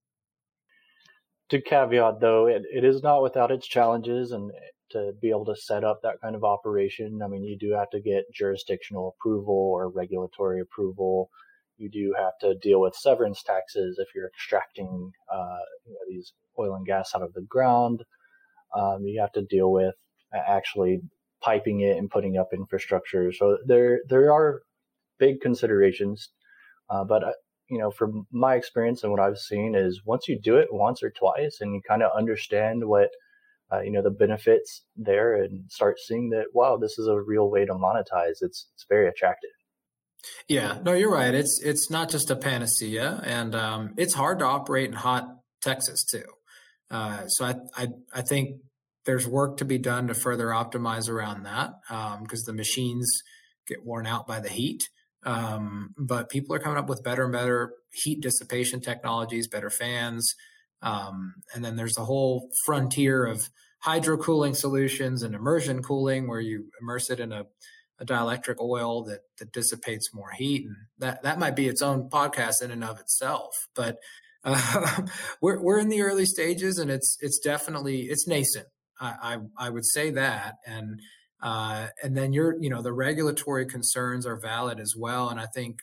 To 1.50 1.60
caveat, 1.60 2.20
though, 2.20 2.46
it, 2.46 2.62
it 2.72 2.84
is 2.84 3.02
not 3.02 3.22
without 3.22 3.50
its 3.50 3.66
challenges, 3.66 4.32
and 4.32 4.50
to 4.90 5.12
be 5.20 5.30
able 5.30 5.44
to 5.46 5.56
set 5.56 5.84
up 5.84 6.00
that 6.02 6.20
kind 6.20 6.34
of 6.34 6.44
operation, 6.44 7.22
I 7.22 7.28
mean, 7.28 7.44
you 7.44 7.56
do 7.56 7.72
have 7.72 7.90
to 7.90 8.00
get 8.00 8.32
jurisdictional 8.32 9.16
approval 9.16 9.54
or 9.54 9.88
regulatory 9.88 10.60
approval 10.60 11.30
you 11.80 11.90
do 11.90 12.14
have 12.18 12.32
to 12.40 12.54
deal 12.58 12.80
with 12.80 12.94
severance 12.94 13.42
taxes 13.42 13.98
if 13.98 14.08
you're 14.14 14.28
extracting 14.28 15.12
uh, 15.32 15.58
you 15.86 15.92
know, 15.92 16.00
these 16.08 16.32
oil 16.58 16.74
and 16.74 16.86
gas 16.86 17.12
out 17.14 17.22
of 17.22 17.32
the 17.32 17.42
ground. 17.42 18.04
Um, 18.76 19.04
you 19.04 19.20
have 19.20 19.32
to 19.32 19.42
deal 19.42 19.72
with 19.72 19.94
actually 20.32 21.00
piping 21.42 21.80
it 21.80 21.96
and 21.96 22.10
putting 22.10 22.36
up 22.36 22.48
infrastructure. 22.52 23.32
So 23.32 23.58
there 23.66 24.00
there 24.08 24.32
are 24.32 24.62
big 25.18 25.40
considerations, 25.40 26.30
uh, 26.90 27.04
but 27.04 27.24
uh, 27.24 27.32
you 27.68 27.78
know, 27.78 27.90
from 27.90 28.26
my 28.30 28.56
experience 28.56 29.02
and 29.02 29.12
what 29.12 29.20
I've 29.20 29.38
seen 29.38 29.74
is 29.74 30.02
once 30.04 30.28
you 30.28 30.38
do 30.38 30.56
it 30.56 30.68
once 30.72 31.02
or 31.02 31.10
twice 31.10 31.58
and 31.60 31.74
you 31.74 31.80
kind 31.88 32.02
of 32.02 32.10
understand 32.16 32.84
what 32.84 33.10
uh, 33.72 33.80
you 33.80 33.90
know 33.90 34.02
the 34.02 34.10
benefits 34.10 34.82
there 34.96 35.34
and 35.34 35.70
start 35.70 35.98
seeing 35.98 36.30
that 36.30 36.46
wow 36.52 36.76
this 36.76 36.98
is 36.98 37.06
a 37.06 37.20
real 37.20 37.50
way 37.50 37.64
to 37.64 37.72
monetize 37.72 38.38
it's 38.40 38.68
it's 38.74 38.86
very 38.88 39.08
attractive 39.08 39.50
yeah, 40.48 40.78
no, 40.82 40.92
you're 40.92 41.12
right. 41.12 41.34
It's 41.34 41.60
it's 41.62 41.90
not 41.90 42.10
just 42.10 42.30
a 42.30 42.36
panacea, 42.36 43.20
and 43.24 43.54
um, 43.54 43.94
it's 43.96 44.14
hard 44.14 44.40
to 44.40 44.44
operate 44.44 44.88
in 44.88 44.94
hot 44.94 45.28
Texas 45.62 46.04
too. 46.04 46.24
Uh, 46.90 47.26
so 47.26 47.44
I, 47.44 47.54
I 47.76 47.88
I 48.12 48.22
think 48.22 48.60
there's 49.06 49.26
work 49.26 49.56
to 49.58 49.64
be 49.64 49.78
done 49.78 50.08
to 50.08 50.14
further 50.14 50.48
optimize 50.48 51.08
around 51.08 51.44
that 51.44 51.72
because 51.88 52.40
um, 52.40 52.46
the 52.46 52.52
machines 52.52 53.22
get 53.66 53.84
worn 53.84 54.06
out 54.06 54.26
by 54.26 54.40
the 54.40 54.48
heat. 54.48 54.82
Um, 55.24 55.94
but 55.98 56.30
people 56.30 56.54
are 56.54 56.58
coming 56.58 56.78
up 56.78 56.88
with 56.88 57.04
better 57.04 57.24
and 57.24 57.32
better 57.32 57.74
heat 57.92 58.20
dissipation 58.20 58.80
technologies, 58.80 59.48
better 59.48 59.70
fans, 59.70 60.34
um, 60.82 61.34
and 61.54 61.64
then 61.64 61.76
there's 61.76 61.98
a 61.98 62.04
whole 62.04 62.48
frontier 62.64 63.24
of 63.24 63.50
hydro 63.80 64.16
cooling 64.16 64.54
solutions 64.54 65.22
and 65.22 65.34
immersion 65.34 65.82
cooling, 65.82 66.26
where 66.26 66.40
you 66.40 66.70
immerse 66.80 67.10
it 67.10 67.20
in 67.20 67.32
a 67.32 67.44
a 68.00 68.04
dielectric 68.04 68.56
oil 68.60 69.04
that 69.04 69.20
that 69.38 69.52
dissipates 69.52 70.14
more 70.14 70.30
heat, 70.30 70.66
and 70.66 70.76
that 70.98 71.22
that 71.22 71.38
might 71.38 71.56
be 71.56 71.68
its 71.68 71.82
own 71.82 72.08
podcast 72.08 72.62
in 72.62 72.70
and 72.70 72.82
of 72.82 72.98
itself. 72.98 73.54
But 73.74 73.98
uh, 74.44 75.02
we're 75.42 75.60
we're 75.60 75.78
in 75.78 75.88
the 75.88 76.02
early 76.02 76.26
stages, 76.26 76.78
and 76.78 76.90
it's 76.90 77.16
it's 77.20 77.38
definitely 77.38 78.02
it's 78.02 78.26
nascent. 78.26 78.66
I 79.00 79.36
I, 79.58 79.66
I 79.66 79.70
would 79.70 79.86
say 79.86 80.10
that, 80.12 80.54
and 80.66 81.00
uh, 81.42 81.88
and 82.02 82.16
then 82.16 82.32
you're 82.32 82.56
you 82.60 82.70
know 82.70 82.82
the 82.82 82.92
regulatory 82.92 83.66
concerns 83.66 84.26
are 84.26 84.40
valid 84.40 84.80
as 84.80 84.94
well, 84.96 85.28
and 85.28 85.38
I 85.38 85.46
think 85.46 85.80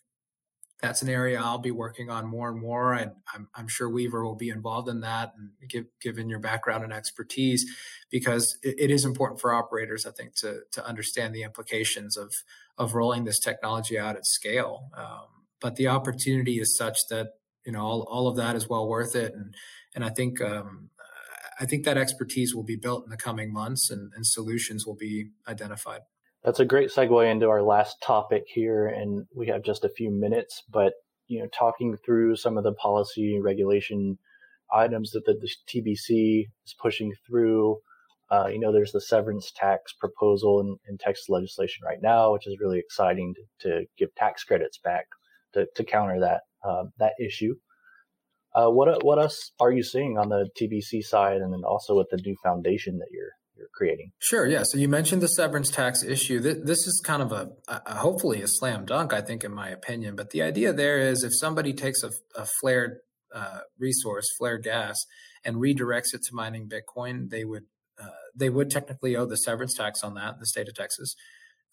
that's 0.79 1.01
an 1.01 1.09
area 1.09 1.41
I'll 1.41 1.57
be 1.57 1.71
working 1.71 2.09
on 2.09 2.27
more 2.27 2.49
and 2.49 2.61
more. 2.61 2.93
And 2.93 3.11
I'm, 3.33 3.47
I'm 3.55 3.67
sure 3.67 3.89
Weaver 3.89 4.23
will 4.23 4.35
be 4.35 4.49
involved 4.49 4.89
in 4.89 5.01
that 5.01 5.33
and 5.37 5.49
give, 5.67 5.85
given 6.01 6.29
your 6.29 6.39
background 6.39 6.83
and 6.83 6.93
expertise, 6.93 7.65
because 8.11 8.57
it, 8.61 8.75
it 8.77 8.91
is 8.91 9.03
important 9.03 9.41
for 9.41 9.53
operators, 9.53 10.05
I 10.05 10.11
think, 10.11 10.35
to, 10.35 10.59
to 10.73 10.85
understand 10.85 11.33
the 11.33 11.43
implications 11.43 12.15
of, 12.15 12.31
of 12.77 12.93
rolling 12.93 13.23
this 13.23 13.39
technology 13.39 13.97
out 13.97 14.15
at 14.15 14.25
scale. 14.25 14.89
Um, 14.95 15.25
but 15.59 15.77
the 15.77 15.87
opportunity 15.87 16.59
is 16.59 16.77
such 16.77 16.99
that, 17.09 17.29
you 17.65 17.71
know, 17.71 17.81
all, 17.81 18.01
all 18.03 18.27
of 18.27 18.37
that 18.37 18.55
is 18.55 18.69
well 18.69 18.87
worth 18.87 19.15
it. 19.15 19.33
And, 19.33 19.55
and 19.95 20.05
I 20.05 20.09
think, 20.09 20.39
um, 20.41 20.91
I 21.59 21.65
think 21.65 21.85
that 21.85 21.97
expertise 21.97 22.53
will 22.53 22.63
be 22.63 22.75
built 22.75 23.03
in 23.03 23.09
the 23.09 23.17
coming 23.17 23.51
months 23.51 23.89
and, 23.89 24.11
and 24.15 24.27
solutions 24.27 24.85
will 24.85 24.95
be 24.95 25.31
identified. 25.47 26.01
That's 26.47 26.61
a 26.61 26.65
great 26.65 26.91
segue 26.91 27.29
into 27.29 27.49
our 27.49 27.61
last 27.61 28.01
topic 28.01 28.45
here, 28.47 28.87
and 28.87 29.25
we 29.35 29.47
have 29.47 29.63
just 29.63 29.83
a 29.83 29.89
few 29.89 30.09
minutes. 30.09 30.63
But 30.69 30.93
you 31.27 31.41
know, 31.41 31.47
talking 31.47 31.97
through 32.05 32.37
some 32.37 32.57
of 32.57 32.63
the 32.63 32.71
policy 32.71 33.37
regulation 33.41 34.17
items 34.73 35.11
that 35.11 35.25
the, 35.25 35.33
the 35.33 35.49
TBC 35.67 36.45
is 36.65 36.75
pushing 36.81 37.11
through. 37.27 37.79
Uh, 38.31 38.47
you 38.47 38.59
know, 38.59 38.71
there's 38.71 38.93
the 38.93 39.01
severance 39.01 39.51
tax 39.53 39.91
proposal 39.91 40.61
in, 40.61 40.77
in 40.87 40.97
Texas 40.97 41.27
legislation 41.27 41.83
right 41.85 42.01
now, 42.01 42.31
which 42.31 42.47
is 42.47 42.55
really 42.61 42.79
exciting 42.79 43.33
to, 43.59 43.69
to 43.69 43.85
give 43.97 44.15
tax 44.15 44.45
credits 44.45 44.77
back 44.77 45.03
to, 45.51 45.67
to 45.75 45.83
counter 45.83 46.17
that 46.21 46.43
uh, 46.63 46.85
that 46.97 47.11
issue. 47.19 47.55
Uh, 48.55 48.69
what 48.69 49.03
what 49.03 49.19
else 49.19 49.51
are 49.59 49.73
you 49.73 49.83
seeing 49.83 50.17
on 50.17 50.29
the 50.29 50.47
TBC 50.57 51.03
side, 51.03 51.41
and 51.41 51.51
then 51.51 51.65
also 51.65 51.97
with 51.97 52.07
the 52.09 52.21
new 52.25 52.37
foundation 52.41 52.99
that 52.99 53.09
you're 53.11 53.33
you're 53.57 53.67
creating. 53.73 54.11
Sure. 54.19 54.45
Yeah. 54.45 54.63
So 54.63 54.77
you 54.77 54.87
mentioned 54.87 55.21
the 55.21 55.27
severance 55.27 55.69
tax 55.69 56.03
issue. 56.03 56.39
This 56.39 56.87
is 56.87 57.01
kind 57.05 57.21
of 57.21 57.31
a, 57.31 57.49
a 57.67 57.95
hopefully 57.95 58.41
a 58.41 58.47
slam 58.47 58.85
dunk, 58.85 59.13
I 59.13 59.21
think, 59.21 59.43
in 59.43 59.53
my 59.53 59.69
opinion. 59.69 60.15
But 60.15 60.31
the 60.31 60.41
idea 60.41 60.73
there 60.73 60.99
is 60.99 61.23
if 61.23 61.35
somebody 61.35 61.73
takes 61.73 62.03
a, 62.03 62.11
a 62.35 62.45
flared 62.61 62.97
uh, 63.33 63.59
resource, 63.77 64.25
flared 64.37 64.63
gas, 64.63 64.97
and 65.43 65.57
redirects 65.57 66.13
it 66.13 66.21
to 66.23 66.33
mining 66.33 66.69
Bitcoin, 66.69 67.29
they 67.29 67.43
would 67.43 67.63
uh, 68.01 68.09
they 68.35 68.49
would 68.49 68.69
technically 68.69 69.15
owe 69.15 69.25
the 69.25 69.37
severance 69.37 69.73
tax 69.75 70.03
on 70.03 70.13
that 70.15 70.33
in 70.35 70.39
the 70.39 70.45
state 70.45 70.67
of 70.67 70.75
Texas. 70.75 71.15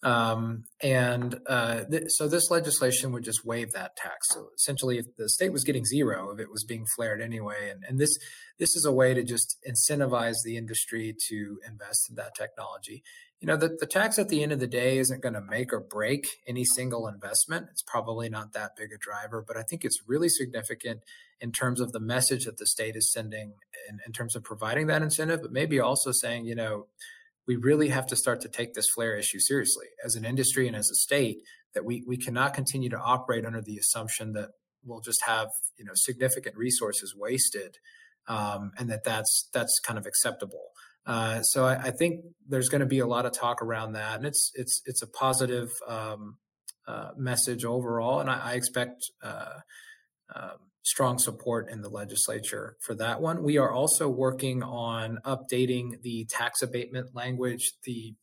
Um, 0.03 0.65
and 0.81 1.39
uh, 1.47 1.83
th- 1.89 2.03
so 2.09 2.27
this 2.27 2.51
legislation 2.51 3.11
would 3.11 3.23
just 3.23 3.43
waive 3.43 3.71
that 3.71 3.95
tax. 3.95 4.27
So 4.29 4.49
essentially, 4.55 4.99
if 4.99 5.05
the 5.17 5.29
state 5.29 5.51
was 5.51 5.63
getting 5.63 5.85
zero, 5.85 6.31
if 6.31 6.39
it 6.39 6.51
was 6.51 6.63
being 6.63 6.85
flared 6.95 7.21
anyway, 7.21 7.71
and, 7.71 7.83
and 7.87 7.99
this 7.99 8.17
this 8.59 8.75
is 8.75 8.85
a 8.85 8.91
way 8.91 9.13
to 9.13 9.23
just 9.23 9.57
incentivize 9.67 10.35
the 10.43 10.57
industry 10.57 11.15
to 11.29 11.59
invest 11.67 12.09
in 12.09 12.15
that 12.15 12.35
technology. 12.35 13.03
You 13.41 13.47
know, 13.47 13.57
the, 13.57 13.75
the 13.79 13.85
tax 13.85 14.17
at 14.17 14.29
the 14.29 14.41
end 14.43 14.53
of 14.53 14.59
the 14.59 14.67
day 14.67 14.97
isn't 14.97 15.21
going 15.21 15.33
to 15.33 15.41
make 15.41 15.73
or 15.73 15.79
break 15.79 16.25
any 16.47 16.63
single 16.63 17.07
investment. 17.07 17.67
It's 17.71 17.83
probably 17.83 18.29
not 18.29 18.53
that 18.53 18.71
big 18.77 18.91
a 18.93 18.97
driver, 18.97 19.43
but 19.45 19.57
I 19.57 19.63
think 19.63 19.83
it's 19.83 19.99
really 20.07 20.29
significant 20.29 21.01
in 21.41 21.51
terms 21.51 21.81
of 21.81 21.91
the 21.91 21.99
message 21.99 22.45
that 22.45 22.57
the 22.57 22.65
state 22.65 22.95
is 22.95 23.11
sending 23.11 23.55
in, 23.89 23.99
in 24.05 24.13
terms 24.13 24.35
of 24.35 24.43
providing 24.43 24.87
that 24.87 25.01
incentive, 25.01 25.41
but 25.41 25.51
maybe 25.51 25.79
also 25.79 26.11
saying, 26.11 26.45
you 26.45 26.55
know, 26.55 26.87
we 27.47 27.55
really 27.55 27.89
have 27.89 28.07
to 28.07 28.15
start 28.15 28.41
to 28.41 28.49
take 28.49 28.73
this 28.73 28.87
flare 28.93 29.15
issue 29.15 29.39
seriously. 29.39 29.87
As 30.03 30.15
an 30.15 30.25
industry 30.25 30.67
and 30.67 30.75
as 30.75 30.89
a 30.91 30.95
state 30.95 31.37
that 31.73 31.85
we, 31.85 32.03
we 32.07 32.17
cannot 32.17 32.53
continue 32.53 32.89
to 32.89 32.97
operate 32.97 33.45
under 33.45 33.61
the 33.61 33.77
assumption 33.77 34.33
that 34.33 34.49
we'll 34.83 35.01
just 35.01 35.23
have 35.25 35.47
you 35.77 35.85
know 35.85 35.93
significant 35.95 36.55
resources 36.55 37.15
wasted 37.15 37.77
um, 38.27 38.71
and 38.77 38.89
that 38.89 39.03
that's 39.03 39.49
that's 39.53 39.79
kind 39.79 39.99
of 39.99 40.05
acceptable. 40.05 40.69
Uh, 41.05 41.41
so 41.41 41.65
I, 41.65 41.75
I, 41.75 41.91
think 41.91 42.21
there's 42.47 42.67
going 42.67 42.79
to 42.79 42.87
be 42.87 42.97
a 42.97 43.05
lot 43.05 43.27
of 43.27 43.31
talk 43.31 43.61
around 43.61 43.93
that 43.93 44.17
and 44.17 44.25
it's 44.25 44.51
it's 44.55 44.81
it's 44.85 45.03
a 45.03 45.07
positive 45.07 45.69
um, 45.87 46.37
uh, 46.87 47.11
message 47.15 47.63
overall 47.63 48.21
and 48.21 48.29
I, 48.29 48.39
I 48.39 48.53
expect 48.53 49.03
uh, 49.21 49.59
um, 50.35 50.57
strong 50.85 51.17
support 51.17 51.69
in 51.69 51.81
the 51.81 51.89
legislature 51.89 52.77
for 52.81 52.93
that 52.95 53.19
one. 53.19 53.43
We 53.43 53.57
are 53.57 53.71
also 53.71 54.07
working 54.07 54.61
on 54.63 55.17
updating 55.25 56.01
the 56.03 56.25
tax 56.29 56.61
abatement 56.61 57.15
language. 57.15 57.73
The 57.83 58.13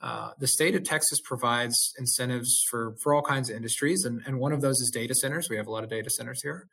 uh, 0.00 0.30
the 0.38 0.46
state 0.46 0.74
of 0.74 0.84
Texas 0.84 1.20
provides 1.24 1.92
incentives 1.98 2.62
for 2.70 2.94
for 3.02 3.12
all 3.14 3.22
kinds 3.22 3.50
of 3.50 3.56
industries, 3.56 4.04
and, 4.04 4.22
and 4.26 4.38
one 4.38 4.52
of 4.52 4.60
those 4.60 4.78
is 4.80 4.90
data 4.92 5.14
centers. 5.14 5.48
We 5.50 5.56
have 5.56 5.66
a 5.66 5.70
lot 5.70 5.84
of 5.84 5.90
data 5.90 6.10
centers 6.10 6.42
here, 6.42 6.68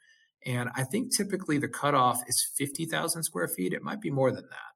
and 0.45 0.69
I 0.75 0.83
think 0.83 1.15
typically 1.15 1.57
the 1.57 1.69
cutoff 1.69 2.21
is 2.27 2.51
fifty 2.57 2.85
thousand 2.85 3.23
square 3.23 3.47
feet. 3.47 3.73
It 3.73 3.81
might 3.81 4.01
be 4.01 4.11
more 4.11 4.31
than 4.31 4.43
that 4.49 4.72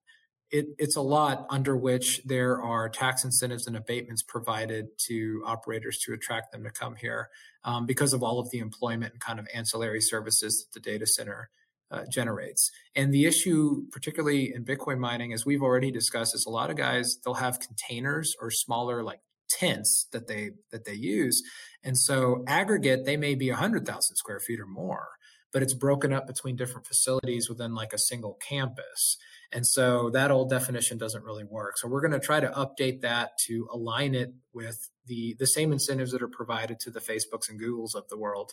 it, 0.52 0.68
it's 0.78 0.96
a 0.96 1.02
lot 1.02 1.46
under 1.50 1.76
which 1.76 2.22
there 2.26 2.62
are 2.62 2.88
tax 2.90 3.24
incentives 3.24 3.68
and 3.68 3.76
abatements 3.76 4.24
provided 4.24 4.88
to 5.08 5.44
operators 5.46 6.00
to 6.00 6.14
attract 6.14 6.52
them 6.52 6.64
to 6.64 6.70
come 6.70 6.96
here 6.96 7.30
um, 7.64 7.86
because 7.86 8.14
of 8.14 8.24
all 8.24 8.40
of 8.40 8.50
the 8.52 8.60
employment 8.60 9.14
and 9.14 9.22
kind 9.22 9.40
of 9.40 9.48
ancillary 9.54 10.02
services 10.02 10.66
that 10.66 10.74
the 10.74 10.92
data 10.92 11.06
center 11.06 11.50
uh, 11.92 12.04
generates. 12.12 12.72
And 12.96 13.14
the 13.14 13.26
issue, 13.26 13.86
particularly 13.92 14.54
in 14.54 14.66
Bitcoin 14.66 15.00
mining, 15.00 15.34
as 15.34 15.46
we've 15.46 15.62
already 15.62 15.92
discussed, 15.92 16.36
is 16.36 16.46
a 16.46 16.50
lot 16.50 16.70
of 16.70 16.78
guys 16.78 17.18
they'll 17.24 17.36
have 17.36 17.60
containers 17.60 18.36
or 18.42 18.52
smaller 18.52 19.04
like 19.04 19.20
tents 19.50 20.08
that 20.12 20.28
they 20.28 20.52
that 20.72 20.84
they 20.86 20.94
use, 20.94 21.42
and 21.84 21.98
so 21.98 22.44
aggregate 22.48 23.06
they 23.06 23.16
may 23.16 23.36
be 23.36 23.50
hundred 23.50 23.86
thousand 23.86 24.18
square 24.18 24.40
feet 24.42 24.60
or 24.60 24.68
more, 24.68 25.08
but 25.54 25.64
it's 25.64 25.74
broken 25.74 26.12
up 26.12 26.28
between 26.28 26.58
different 26.58 26.86
facilities 26.86 27.48
within 27.50 27.74
like 27.74 27.94
a 27.94 27.98
single 27.98 28.38
campus. 28.46 29.18
And 29.52 29.66
so 29.66 30.10
that 30.10 30.32
old 30.32 30.50
definition 30.50 30.98
doesn't 30.98 31.24
really 31.24 31.46
work. 31.46 31.78
So 31.78 31.88
we're 31.88 32.02
going 32.02 32.20
to 32.20 32.26
try 32.26 32.40
to 32.40 32.50
update 32.50 33.02
that 33.02 33.32
to 33.48 33.68
align 33.72 34.14
it 34.14 34.34
with 34.54 34.90
the, 35.06 35.36
the 35.40 35.48
same 35.48 35.72
incentives 35.72 36.12
that 36.12 36.22
are 36.22 36.28
provided 36.28 36.80
to 36.82 36.92
the 36.92 37.00
Facebooks 37.00 37.50
and 37.50 37.60
Googles 37.60 37.96
of 37.96 38.08
the 38.10 38.18
world 38.18 38.52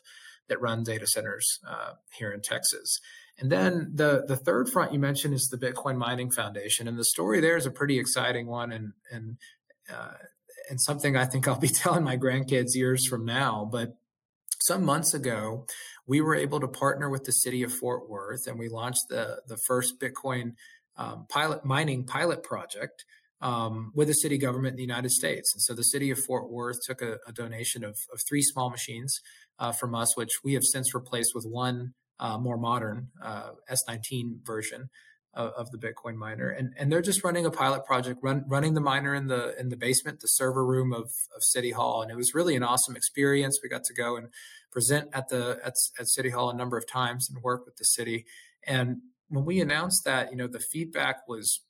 that 0.49 0.61
run 0.61 0.84
data 0.84 1.07
centers 1.07 1.59
uh, 1.68 1.95
here 2.16 2.30
in 2.30 2.40
Texas. 2.40 3.01
And 3.38 3.51
then 3.51 3.90
the, 3.92 4.24
the 4.26 4.36
third 4.36 4.68
front 4.68 4.92
you 4.92 4.99
mentioned 4.99 5.34
is 5.34 5.49
the 5.49 5.59
Bitcoin 5.59 5.97
Mining 5.97 6.30
Foundation. 6.30 6.86
And 6.86 6.99
the 6.99 7.05
story 7.05 7.40
there 7.40 7.57
is 7.57 7.66
a 7.66 7.70
pretty 7.70 7.99
exciting 7.99 8.47
one 8.47 8.70
and, 8.70 8.92
and, 9.11 9.38
uh, 9.92 10.12
and 10.70 10.80
something 10.80 11.16
I 11.16 11.24
think 11.24 11.49
I'll 11.49 11.59
be 11.59 11.68
telling 11.82 12.05
my 12.05 12.16
grandkids 12.16 12.74
years 12.74 13.07
from 13.07 13.24
now. 13.24 13.68
But 13.70 13.97
some 14.61 14.84
months 14.84 15.12
ago, 15.12 15.66
we 16.07 16.20
were 16.20 16.34
able 16.34 16.61
to 16.61 16.68
partner 16.68 17.11
with 17.11 17.24
the 17.24 17.32
city 17.32 17.62
of 17.62 17.72
Fort 17.72 18.09
Worth 18.09 18.47
and 18.47 18.59
we 18.59 18.68
launched 18.68 19.09
the, 19.09 19.42
the 19.49 19.57
first 19.57 19.99
Bitcoin 19.99 20.53
um, 20.97 21.26
pilot 21.28 21.64
mining 21.64 22.05
pilot 22.05 22.42
project 22.42 23.05
um, 23.40 23.92
with 23.95 24.09
the 24.09 24.14
city 24.14 24.38
government 24.38 24.72
in 24.72 24.76
the 24.76 24.82
United 24.82 25.11
States. 25.11 25.53
And 25.55 25.61
so 25.61 25.74
the 25.74 25.82
city 25.82 26.11
of 26.11 26.18
Fort 26.18 26.51
Worth 26.51 26.78
took 26.86 27.03
a, 27.03 27.18
a 27.26 27.32
donation 27.32 27.84
of, 27.84 27.99
of, 28.12 28.20
three 28.26 28.42
small 28.42 28.70
machines 28.70 29.20
uh, 29.59 29.70
from 29.72 29.95
us, 29.95 30.16
which 30.16 30.30
we 30.42 30.55
have 30.55 30.62
since 30.64 30.95
replaced 30.95 31.32
with 31.34 31.45
one 31.45 31.92
uh, 32.18 32.38
more 32.38 32.57
modern 32.57 33.09
uh, 33.22 33.51
S19 33.70 34.45
version 34.45 34.88
of, 35.34 35.51
of, 35.59 35.70
the 35.72 35.78
Bitcoin 35.78 36.14
miner. 36.14 36.49
And, 36.49 36.72
and 36.78 36.90
they're 36.90 37.03
just 37.03 37.22
running 37.22 37.45
a 37.45 37.51
pilot 37.51 37.84
project, 37.84 38.20
run, 38.22 38.45
running 38.47 38.74
the 38.74 38.80
miner 38.80 39.14
in 39.14 39.26
the 39.26 39.59
in 39.61 39.68
the 39.68 39.76
basement, 39.76 40.20
the 40.20 40.28
server 40.28 40.64
room 40.64 40.92
of, 40.92 41.11
of 41.36 41.42
City 41.42 41.72
Hall. 41.72 42.03
And 42.03 42.11
it 42.11 42.16
was 42.16 42.34
really 42.34 42.57
an 42.57 42.62
awesome 42.62 42.97
experience. 42.97 43.59
We 43.62 43.68
got 43.68 43.84
to 43.84 43.95
go 43.95 44.16
and 44.16 44.28
present 44.70 45.11
at 45.12 45.28
the 45.28 45.59
at, 45.64 45.74
at 45.99 46.09
City 46.09 46.30
Hall 46.30 46.51
a 46.51 46.57
number 46.57 46.78
of 46.78 46.88
times 46.88 47.28
and 47.28 47.42
work 47.42 47.66
with 47.66 47.76
the 47.76 47.84
city. 47.84 48.24
And 48.66 48.99
when 49.35 49.45
we 49.45 49.61
announced 49.61 50.05
that, 50.05 50.30
you 50.30 50.37
know, 50.37 50.47
the 50.47 50.61
feedback 50.61 51.28
was 51.28 51.61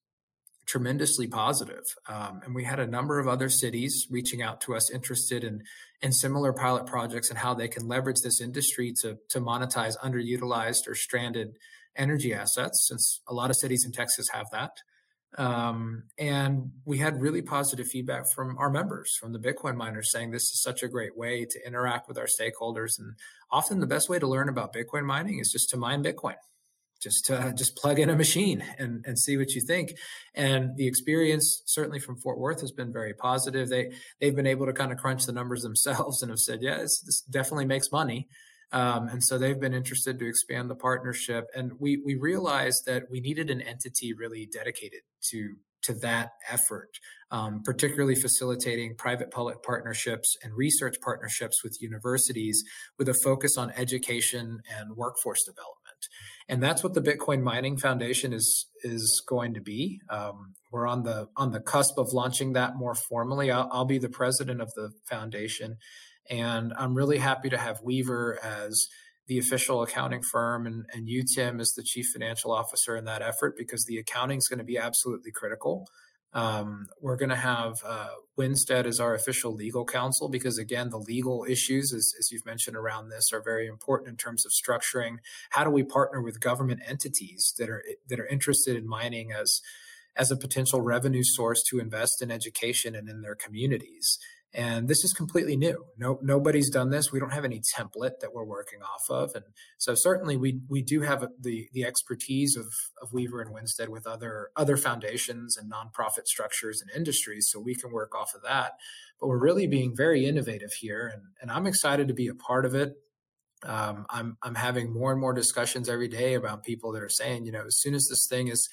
tremendously 0.66 1.26
positive. 1.26 1.84
Um, 2.08 2.40
and 2.44 2.54
we 2.54 2.64
had 2.64 2.80
a 2.80 2.86
number 2.86 3.18
of 3.18 3.28
other 3.28 3.48
cities 3.48 4.06
reaching 4.10 4.42
out 4.42 4.60
to 4.62 4.74
us 4.74 4.90
interested 4.90 5.44
in 5.44 5.62
in 6.00 6.12
similar 6.12 6.52
pilot 6.52 6.86
projects 6.86 7.30
and 7.30 7.38
how 7.38 7.54
they 7.54 7.68
can 7.68 7.86
leverage 7.88 8.20
this 8.22 8.40
industry 8.40 8.92
to 9.00 9.18
to 9.30 9.40
monetize 9.40 9.96
underutilized 9.98 10.88
or 10.88 10.94
stranded 10.94 11.56
energy 11.96 12.34
assets, 12.34 12.86
since 12.88 13.20
a 13.28 13.34
lot 13.34 13.50
of 13.50 13.56
cities 13.56 13.84
in 13.84 13.92
Texas 13.92 14.28
have 14.30 14.46
that. 14.50 14.78
Um, 15.36 16.04
and 16.16 16.70
we 16.84 16.98
had 16.98 17.20
really 17.20 17.42
positive 17.42 17.88
feedback 17.88 18.30
from 18.32 18.56
our 18.58 18.70
members, 18.70 19.16
from 19.16 19.32
the 19.32 19.38
Bitcoin 19.38 19.76
miners, 19.76 20.12
saying 20.12 20.30
this 20.30 20.44
is 20.44 20.62
such 20.62 20.82
a 20.82 20.88
great 20.88 21.16
way 21.16 21.44
to 21.44 21.66
interact 21.66 22.08
with 22.08 22.18
our 22.18 22.26
stakeholders. 22.26 22.98
And 22.98 23.14
often 23.50 23.80
the 23.80 23.86
best 23.86 24.08
way 24.08 24.18
to 24.20 24.28
learn 24.28 24.48
about 24.48 24.72
Bitcoin 24.72 25.04
mining 25.04 25.40
is 25.40 25.50
just 25.50 25.70
to 25.70 25.76
mine 25.76 26.04
Bitcoin 26.04 26.36
just 27.04 27.30
just 27.56 27.76
plug 27.76 28.00
in 28.00 28.10
a 28.10 28.16
machine 28.16 28.64
and, 28.78 29.04
and 29.06 29.18
see 29.18 29.36
what 29.36 29.52
you 29.52 29.60
think. 29.60 29.92
And 30.34 30.76
the 30.76 30.88
experience 30.88 31.62
certainly 31.66 32.00
from 32.00 32.16
Fort 32.16 32.38
Worth 32.38 32.62
has 32.62 32.72
been 32.72 32.92
very 32.92 33.14
positive. 33.14 33.68
They 33.68 33.92
they've 34.20 34.34
been 34.34 34.46
able 34.46 34.66
to 34.66 34.72
kind 34.72 34.90
of 34.90 34.98
crunch 34.98 35.26
the 35.26 35.32
numbers 35.32 35.62
themselves 35.62 36.22
and 36.22 36.30
have 36.30 36.40
said, 36.40 36.60
yeah, 36.62 36.78
this 36.78 37.22
definitely 37.30 37.66
makes 37.66 37.92
money. 37.92 38.28
Um, 38.72 39.06
and 39.08 39.22
so 39.22 39.38
they've 39.38 39.60
been 39.60 39.74
interested 39.74 40.18
to 40.18 40.26
expand 40.26 40.68
the 40.68 40.74
partnership. 40.74 41.44
And 41.54 41.72
we 41.78 42.02
we 42.04 42.16
realized 42.16 42.86
that 42.86 43.04
we 43.10 43.20
needed 43.20 43.50
an 43.50 43.60
entity 43.60 44.14
really 44.14 44.48
dedicated 44.52 45.02
to 45.30 45.56
to 45.82 45.92
that 45.92 46.30
effort, 46.50 46.88
um, 47.30 47.62
particularly 47.62 48.14
facilitating 48.14 48.96
private 48.96 49.30
public 49.30 49.62
partnerships 49.62 50.34
and 50.42 50.54
research 50.56 50.96
partnerships 51.02 51.62
with 51.62 51.76
universities 51.80 52.64
with 52.98 53.06
a 53.08 53.14
focus 53.22 53.58
on 53.58 53.70
education 53.72 54.60
and 54.78 54.96
workforce 54.96 55.44
development 55.44 55.83
and 56.48 56.62
that's 56.62 56.82
what 56.82 56.94
the 56.94 57.00
Bitcoin 57.00 57.42
Mining 57.42 57.76
Foundation 57.76 58.32
is 58.32 58.66
is 58.82 59.22
going 59.26 59.54
to 59.54 59.60
be. 59.60 60.00
Um, 60.10 60.54
we're 60.70 60.86
on 60.86 61.02
the 61.02 61.28
on 61.36 61.52
the 61.52 61.60
cusp 61.60 61.98
of 61.98 62.12
launching 62.12 62.52
that 62.52 62.76
more 62.76 62.94
formally. 62.94 63.50
I'll, 63.50 63.68
I'll, 63.72 63.84
be 63.84 63.98
the 63.98 64.08
president 64.08 64.60
of 64.60 64.72
the 64.74 64.90
foundation, 65.08 65.76
and 66.28 66.72
I'm 66.76 66.94
really 66.94 67.18
happy 67.18 67.50
to 67.50 67.58
have 67.58 67.80
Weaver 67.82 68.38
as 68.42 68.88
the 69.26 69.38
official 69.38 69.82
accounting 69.82 70.22
firm, 70.22 70.66
and 70.66 70.84
and 70.92 71.08
you 71.08 71.24
Tim 71.34 71.60
as 71.60 71.72
the 71.72 71.82
chief 71.82 72.06
financial 72.12 72.52
officer 72.52 72.96
in 72.96 73.04
that 73.04 73.22
effort 73.22 73.54
because 73.56 73.84
the 73.84 73.98
accounting 73.98 74.38
is 74.38 74.48
going 74.48 74.58
to 74.58 74.64
be 74.64 74.78
absolutely 74.78 75.32
critical. 75.32 75.86
Um, 76.34 76.88
we're 77.00 77.16
going 77.16 77.30
to 77.30 77.36
have 77.36 77.74
uh, 77.86 78.08
Winstead 78.36 78.86
as 78.86 78.98
our 78.98 79.14
official 79.14 79.54
legal 79.54 79.84
counsel 79.84 80.28
because, 80.28 80.58
again, 80.58 80.90
the 80.90 80.98
legal 80.98 81.46
issues, 81.48 81.92
as, 81.92 82.12
as, 82.18 82.32
you've 82.32 82.44
mentioned 82.44 82.76
around 82.76 83.08
this, 83.08 83.32
are 83.32 83.40
very 83.40 83.68
important 83.68 84.08
in 84.08 84.16
terms 84.16 84.44
of 84.44 84.50
structuring. 84.50 85.18
How 85.50 85.62
do 85.62 85.70
we 85.70 85.84
partner 85.84 86.20
with 86.20 86.40
government 86.40 86.80
entities 86.86 87.54
that 87.58 87.70
are 87.70 87.84
that 88.08 88.18
are 88.18 88.26
interested 88.26 88.76
in 88.76 88.88
mining 88.88 89.30
as 89.32 89.60
as 90.16 90.32
a 90.32 90.36
potential 90.36 90.80
revenue 90.80 91.22
source 91.22 91.62
to 91.70 91.78
invest 91.78 92.20
in 92.20 92.32
education 92.32 92.96
and 92.96 93.08
in 93.08 93.22
their 93.22 93.36
communities? 93.36 94.18
And 94.54 94.86
this 94.86 95.02
is 95.02 95.12
completely 95.12 95.56
new. 95.56 95.84
No, 95.98 96.20
nobody's 96.22 96.70
done 96.70 96.90
this. 96.90 97.10
We 97.10 97.18
don't 97.18 97.32
have 97.32 97.44
any 97.44 97.60
template 97.60 98.20
that 98.20 98.32
we're 98.32 98.44
working 98.44 98.78
off 98.82 99.10
of. 99.10 99.34
And 99.34 99.46
so 99.78 99.94
certainly 99.96 100.36
we 100.36 100.60
we 100.68 100.80
do 100.80 101.00
have 101.00 101.26
the 101.40 101.68
the 101.72 101.84
expertise 101.84 102.56
of 102.56 102.66
of 103.02 103.12
Weaver 103.12 103.40
and 103.40 103.52
Winstead 103.52 103.88
with 103.88 104.06
other 104.06 104.50
other 104.54 104.76
foundations 104.76 105.56
and 105.56 105.72
nonprofit 105.72 106.26
structures 106.26 106.80
and 106.80 106.96
industries. 106.96 107.48
So 107.50 107.58
we 107.58 107.74
can 107.74 107.90
work 107.90 108.14
off 108.14 108.32
of 108.32 108.42
that. 108.42 108.74
But 109.20 109.26
we're 109.26 109.42
really 109.42 109.66
being 109.66 109.92
very 109.96 110.24
innovative 110.24 110.72
here. 110.72 111.10
And, 111.12 111.22
and 111.42 111.50
I'm 111.50 111.66
excited 111.66 112.06
to 112.08 112.14
be 112.14 112.28
a 112.28 112.34
part 112.34 112.64
of 112.64 112.76
it. 112.76 112.94
Um, 113.64 114.06
I'm 114.08 114.36
I'm 114.40 114.54
having 114.54 114.92
more 114.92 115.10
and 115.10 115.20
more 115.20 115.32
discussions 115.32 115.88
every 115.88 116.08
day 116.08 116.34
about 116.34 116.62
people 116.62 116.92
that 116.92 117.02
are 117.02 117.08
saying, 117.08 117.44
you 117.44 117.50
know, 117.50 117.64
as 117.66 117.80
soon 117.80 117.94
as 117.94 118.06
this 118.06 118.28
thing 118.28 118.48
is 118.48 118.68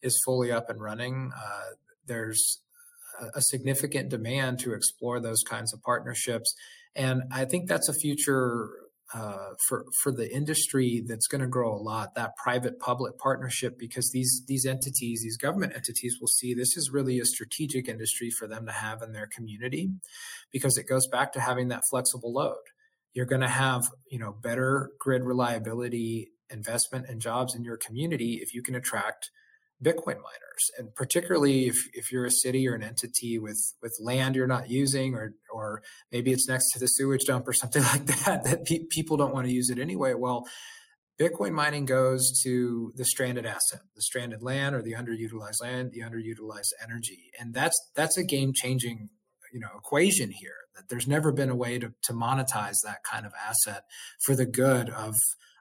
is 0.00 0.20
fully 0.24 0.52
up 0.52 0.70
and 0.70 0.80
running, 0.80 1.32
uh, 1.34 1.74
there's 2.06 2.60
a 3.34 3.42
significant 3.42 4.08
demand 4.08 4.58
to 4.60 4.72
explore 4.72 5.20
those 5.20 5.42
kinds 5.42 5.72
of 5.72 5.82
partnerships. 5.82 6.54
And 6.96 7.22
I 7.32 7.44
think 7.44 7.68
that's 7.68 7.88
a 7.88 7.94
future 7.94 8.70
uh, 9.12 9.54
for 9.68 9.84
for 10.02 10.10
the 10.10 10.32
industry 10.34 11.04
that's 11.06 11.26
going 11.26 11.40
to 11.40 11.46
grow 11.46 11.72
a 11.72 11.78
lot. 11.78 12.14
That 12.14 12.36
private 12.42 12.80
public 12.80 13.18
partnership, 13.18 13.78
because 13.78 14.10
these 14.12 14.42
these 14.48 14.66
entities, 14.66 15.20
these 15.22 15.36
government 15.36 15.74
entities, 15.74 16.16
will 16.20 16.28
see 16.28 16.54
this 16.54 16.76
is 16.76 16.90
really 16.90 17.18
a 17.20 17.24
strategic 17.24 17.88
industry 17.88 18.30
for 18.30 18.48
them 18.48 18.66
to 18.66 18.72
have 18.72 19.02
in 19.02 19.12
their 19.12 19.26
community, 19.26 19.90
because 20.52 20.76
it 20.78 20.88
goes 20.88 21.06
back 21.06 21.32
to 21.32 21.40
having 21.40 21.68
that 21.68 21.84
flexible 21.90 22.32
load. 22.32 22.62
You're 23.12 23.26
going 23.26 23.42
to 23.42 23.48
have 23.48 23.84
you 24.10 24.18
know 24.18 24.32
better 24.32 24.90
grid 24.98 25.22
reliability, 25.22 26.30
investment, 26.50 27.06
and 27.08 27.20
jobs 27.20 27.54
in 27.54 27.62
your 27.62 27.76
community 27.76 28.40
if 28.42 28.54
you 28.54 28.62
can 28.62 28.74
attract 28.74 29.30
Bitcoin 29.82 30.16
miners. 30.16 30.70
And 30.78 30.94
particularly 30.94 31.66
if, 31.66 31.76
if 31.92 32.12
you're 32.12 32.24
a 32.24 32.30
city 32.30 32.68
or 32.68 32.74
an 32.74 32.82
entity 32.82 33.38
with, 33.38 33.60
with 33.82 33.96
land 34.00 34.36
you're 34.36 34.46
not 34.46 34.70
using, 34.70 35.14
or, 35.14 35.34
or 35.52 35.82
maybe 36.12 36.32
it's 36.32 36.48
next 36.48 36.70
to 36.72 36.78
the 36.78 36.86
sewage 36.86 37.24
dump 37.26 37.46
or 37.48 37.52
something 37.52 37.82
like 37.92 38.06
that, 38.06 38.44
that 38.44 38.64
pe- 38.64 38.86
people 38.90 39.16
don't 39.16 39.34
want 39.34 39.46
to 39.46 39.52
use 39.52 39.70
it 39.70 39.78
anyway. 39.78 40.14
Well, 40.14 40.46
Bitcoin 41.20 41.52
mining 41.52 41.84
goes 41.84 42.40
to 42.42 42.92
the 42.96 43.04
stranded 43.04 43.46
asset, 43.46 43.80
the 43.94 44.02
stranded 44.02 44.42
land 44.42 44.74
or 44.74 44.82
the 44.82 44.94
underutilized 44.94 45.62
land, 45.62 45.92
the 45.92 46.00
underutilized 46.00 46.72
energy. 46.82 47.30
And 47.38 47.54
that's, 47.54 47.78
that's 47.94 48.16
a 48.16 48.24
game 48.24 48.52
changing, 48.52 49.10
you 49.52 49.60
know, 49.60 49.68
equation 49.76 50.30
here 50.32 50.56
that 50.74 50.88
there's 50.88 51.06
never 51.06 51.30
been 51.30 51.50
a 51.50 51.54
way 51.54 51.78
to, 51.78 51.92
to 52.02 52.12
monetize 52.12 52.78
that 52.84 53.04
kind 53.08 53.24
of 53.24 53.32
asset 53.46 53.84
for 54.24 54.34
the 54.34 54.46
good 54.46 54.90
of, 54.90 55.14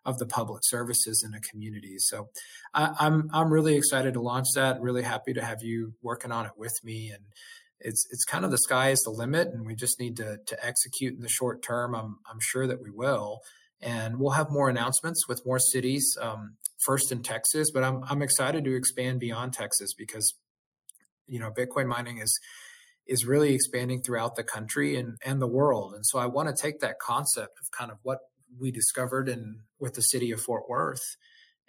of 0.06 0.18
the 0.18 0.26
public 0.26 0.62
services 0.64 1.24
in 1.26 1.34
a 1.34 1.40
community. 1.40 1.96
So 1.98 2.30
I, 2.74 2.92
I'm, 3.00 3.30
I'm 3.34 3.52
really 3.52 3.76
excited 3.76 4.14
to 4.16 4.22
launch 4.22 4.48
that. 4.56 4.82
Really 4.82 5.04
happy 5.04 5.34
to 5.34 5.44
have 5.44 5.62
you 5.62 5.94
working 6.02 6.32
on 6.32 6.46
it 6.46 6.54
with 6.58 6.74
me, 6.84 7.10
and 7.10 7.24
it's 7.80 8.06
it's 8.12 8.26
kind 8.26 8.46
of 8.46 8.52
the 8.52 8.58
sky 8.58 8.90
is 8.90 9.02
the 9.02 9.12
limit, 9.12 9.50
and 9.50 9.66
we 9.66 9.76
just 9.76 10.00
need 10.00 10.18
to 10.18 10.38
to 10.46 10.66
execute 10.66 11.14
in 11.16 11.22
the 11.22 11.30
short 11.30 11.62
term. 11.64 11.96
I'm 11.96 12.18
I'm 12.30 12.40
sure 12.42 12.68
that 12.68 12.82
we 12.82 12.90
will. 12.92 13.42
And 13.86 14.18
we'll 14.18 14.32
have 14.32 14.50
more 14.50 14.70
announcements 14.70 15.28
with 15.28 15.46
more 15.46 15.60
cities, 15.60 16.18
um, 16.22 16.56
first 16.86 17.12
in 17.12 17.22
Texas, 17.22 17.70
but 17.70 17.84
I'm, 17.84 18.02
I'm 18.10 18.22
excited 18.22 18.64
to 18.64 18.76
expand 18.78 19.20
beyond 19.20 19.52
Texas 19.52 19.94
because, 19.94 20.36
you 21.28 21.38
know, 21.38 21.52
Bitcoin 21.52 21.88
mining 21.88 22.20
is, 22.20 22.40
is 23.08 23.26
really 23.26 23.54
expanding 23.54 24.02
throughout 24.02 24.38
the 24.38 24.44
country 24.44 24.96
and, 24.96 25.18
and 25.26 25.42
the 25.42 25.48
world. 25.48 25.94
And 25.96 26.06
so 26.06 26.18
I 26.18 26.28
want 26.28 26.48
to 26.48 26.56
take 26.56 26.80
that 26.80 26.98
concept 27.00 27.60
of 27.62 27.72
kind 27.78 27.92
of 27.92 27.98
what 28.04 28.20
we 28.60 28.72
discovered 28.72 29.30
in 29.30 29.62
with 29.80 29.94
the 29.94 30.02
city 30.02 30.32
of 30.32 30.42
Fort 30.42 30.64
Worth 30.70 31.04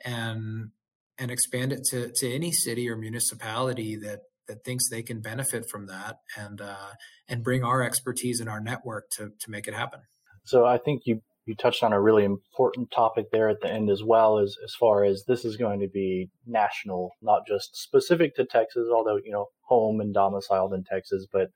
and 0.04 0.70
and 1.18 1.30
expand 1.30 1.72
it 1.72 1.84
to, 1.90 2.10
to 2.16 2.32
any 2.32 2.50
city 2.50 2.88
or 2.88 2.96
municipality 2.96 3.96
that 3.96 4.20
that 4.46 4.64
thinks 4.64 4.88
they 4.88 5.02
can 5.02 5.20
benefit 5.20 5.64
from 5.70 5.86
that 5.86 6.16
and 6.36 6.60
uh, 6.60 6.92
and 7.28 7.42
bring 7.42 7.64
our 7.64 7.82
expertise 7.82 8.40
and 8.40 8.48
our 8.48 8.60
network 8.60 9.04
to 9.16 9.30
to 9.40 9.50
make 9.50 9.66
it 9.66 9.74
happen. 9.74 10.00
So 10.44 10.64
I 10.64 10.78
think 10.78 11.02
you 11.04 11.22
you 11.46 11.54
touched 11.54 11.82
on 11.82 11.92
a 11.92 12.00
really 12.00 12.24
important 12.24 12.90
topic 12.90 13.26
there 13.30 13.48
at 13.48 13.60
the 13.60 13.70
end 13.70 13.90
as 13.90 14.02
well 14.02 14.38
as 14.38 14.56
as 14.64 14.74
far 14.78 15.04
as 15.04 15.24
this 15.26 15.44
is 15.44 15.56
going 15.56 15.80
to 15.80 15.88
be 15.88 16.30
national, 16.46 17.12
not 17.22 17.46
just 17.46 17.76
specific 17.76 18.34
to 18.36 18.44
Texas, 18.44 18.88
although 18.92 19.16
you 19.16 19.32
know 19.32 19.46
home 19.62 20.00
and 20.00 20.12
domiciled 20.12 20.74
in 20.74 20.84
Texas, 20.84 21.26
but 21.32 21.48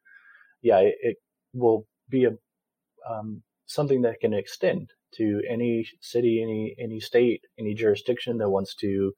yeah, 0.62 0.78
it, 0.78 0.94
it 1.00 1.16
will 1.52 1.86
be 2.08 2.24
a 2.24 2.30
um, 3.08 3.42
something 3.66 4.02
that 4.02 4.20
can 4.20 4.32
extend 4.32 4.90
to 5.16 5.42
any 5.48 5.88
city, 6.00 6.42
any 6.42 6.74
any 6.78 7.00
state, 7.00 7.42
any 7.58 7.74
jurisdiction 7.74 8.38
that 8.38 8.50
wants 8.50 8.74
to 8.76 9.12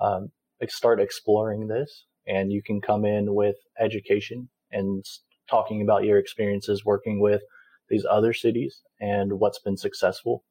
um, 0.00 0.30
start 0.68 1.00
exploring 1.00 1.68
this. 1.68 2.04
And 2.26 2.52
you 2.52 2.62
can 2.62 2.80
come 2.80 3.04
in 3.04 3.34
with 3.34 3.56
education 3.80 4.48
and 4.70 5.04
talking 5.48 5.80
about 5.80 6.04
your 6.04 6.18
experiences 6.18 6.84
working 6.84 7.20
with 7.20 7.42
these 7.88 8.04
other 8.08 8.34
cities 8.34 8.82
and 9.00 9.40
what's 9.40 9.58
been 9.58 9.78
successful. 9.78 10.44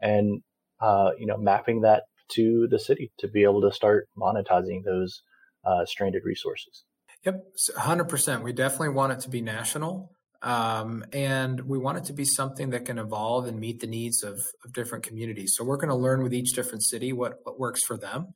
And 0.00 0.42
uh, 0.82 1.12
you 1.16 1.26
know 1.26 1.36
mapping 1.36 1.80
that 1.82 2.02
to 2.28 2.66
the 2.68 2.78
city 2.78 3.12
to 3.18 3.28
be 3.28 3.44
able 3.44 3.60
to 3.60 3.72
start 3.72 4.08
monetizing 4.18 4.82
those 4.84 5.22
uh, 5.64 5.84
stranded 5.84 6.22
resources. 6.24 6.84
Yep. 7.24 7.44
100% 7.76 8.42
we 8.42 8.52
definitely 8.52 8.88
want 8.88 9.12
it 9.12 9.20
to 9.20 9.30
be 9.30 9.40
national 9.40 10.10
um, 10.42 11.04
and 11.12 11.60
we 11.62 11.78
want 11.78 11.98
it 11.98 12.04
to 12.04 12.12
be 12.12 12.24
something 12.24 12.70
that 12.70 12.84
can 12.84 12.98
evolve 12.98 13.46
and 13.46 13.58
meet 13.60 13.80
the 13.80 13.86
needs 13.86 14.22
of, 14.22 14.40
of 14.64 14.72
different 14.72 15.04
communities 15.04 15.54
so 15.56 15.64
we're 15.64 15.76
going 15.76 15.88
to 15.88 15.94
learn 15.94 16.22
with 16.22 16.34
each 16.34 16.52
different 16.52 16.82
city 16.82 17.12
what, 17.12 17.38
what 17.44 17.58
works 17.58 17.84
for 17.84 17.96
them 17.96 18.34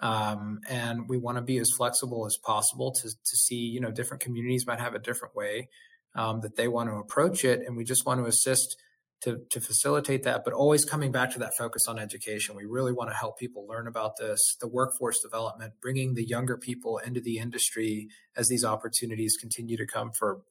um, 0.00 0.60
and 0.68 1.08
we 1.08 1.16
want 1.18 1.38
to 1.38 1.42
be 1.42 1.58
as 1.58 1.70
flexible 1.76 2.26
as 2.26 2.36
possible 2.36 2.92
to, 2.92 3.08
to 3.08 3.36
see, 3.36 3.56
you 3.56 3.80
know, 3.80 3.90
different 3.90 4.22
communities 4.22 4.66
might 4.66 4.80
have 4.80 4.94
a 4.94 4.98
different 4.98 5.34
way 5.34 5.68
um, 6.14 6.40
that 6.40 6.56
they 6.56 6.68
want 6.68 6.90
to 6.90 6.96
approach 6.96 7.44
it. 7.44 7.60
And 7.66 7.76
we 7.76 7.84
just 7.84 8.04
want 8.04 8.20
to 8.20 8.26
assist 8.26 8.76
to, 9.22 9.38
to 9.50 9.60
facilitate 9.60 10.24
that, 10.24 10.42
but 10.44 10.52
always 10.52 10.84
coming 10.84 11.10
back 11.10 11.30
to 11.32 11.38
that 11.38 11.52
focus 11.56 11.86
on 11.88 11.98
education. 11.98 12.54
We 12.54 12.66
really 12.66 12.92
want 12.92 13.10
to 13.10 13.16
help 13.16 13.38
people 13.38 13.66
learn 13.66 13.86
about 13.86 14.18
this, 14.18 14.56
the 14.60 14.68
workforce 14.68 15.22
development, 15.22 15.74
bringing 15.80 16.14
the 16.14 16.26
younger 16.26 16.58
people 16.58 16.98
into 16.98 17.20
the 17.20 17.38
industry 17.38 18.08
as 18.36 18.48
these 18.48 18.64
opportunities 18.64 19.36
continue 19.40 19.78
to 19.78 19.86
come 19.86 20.10
for, 20.18 20.42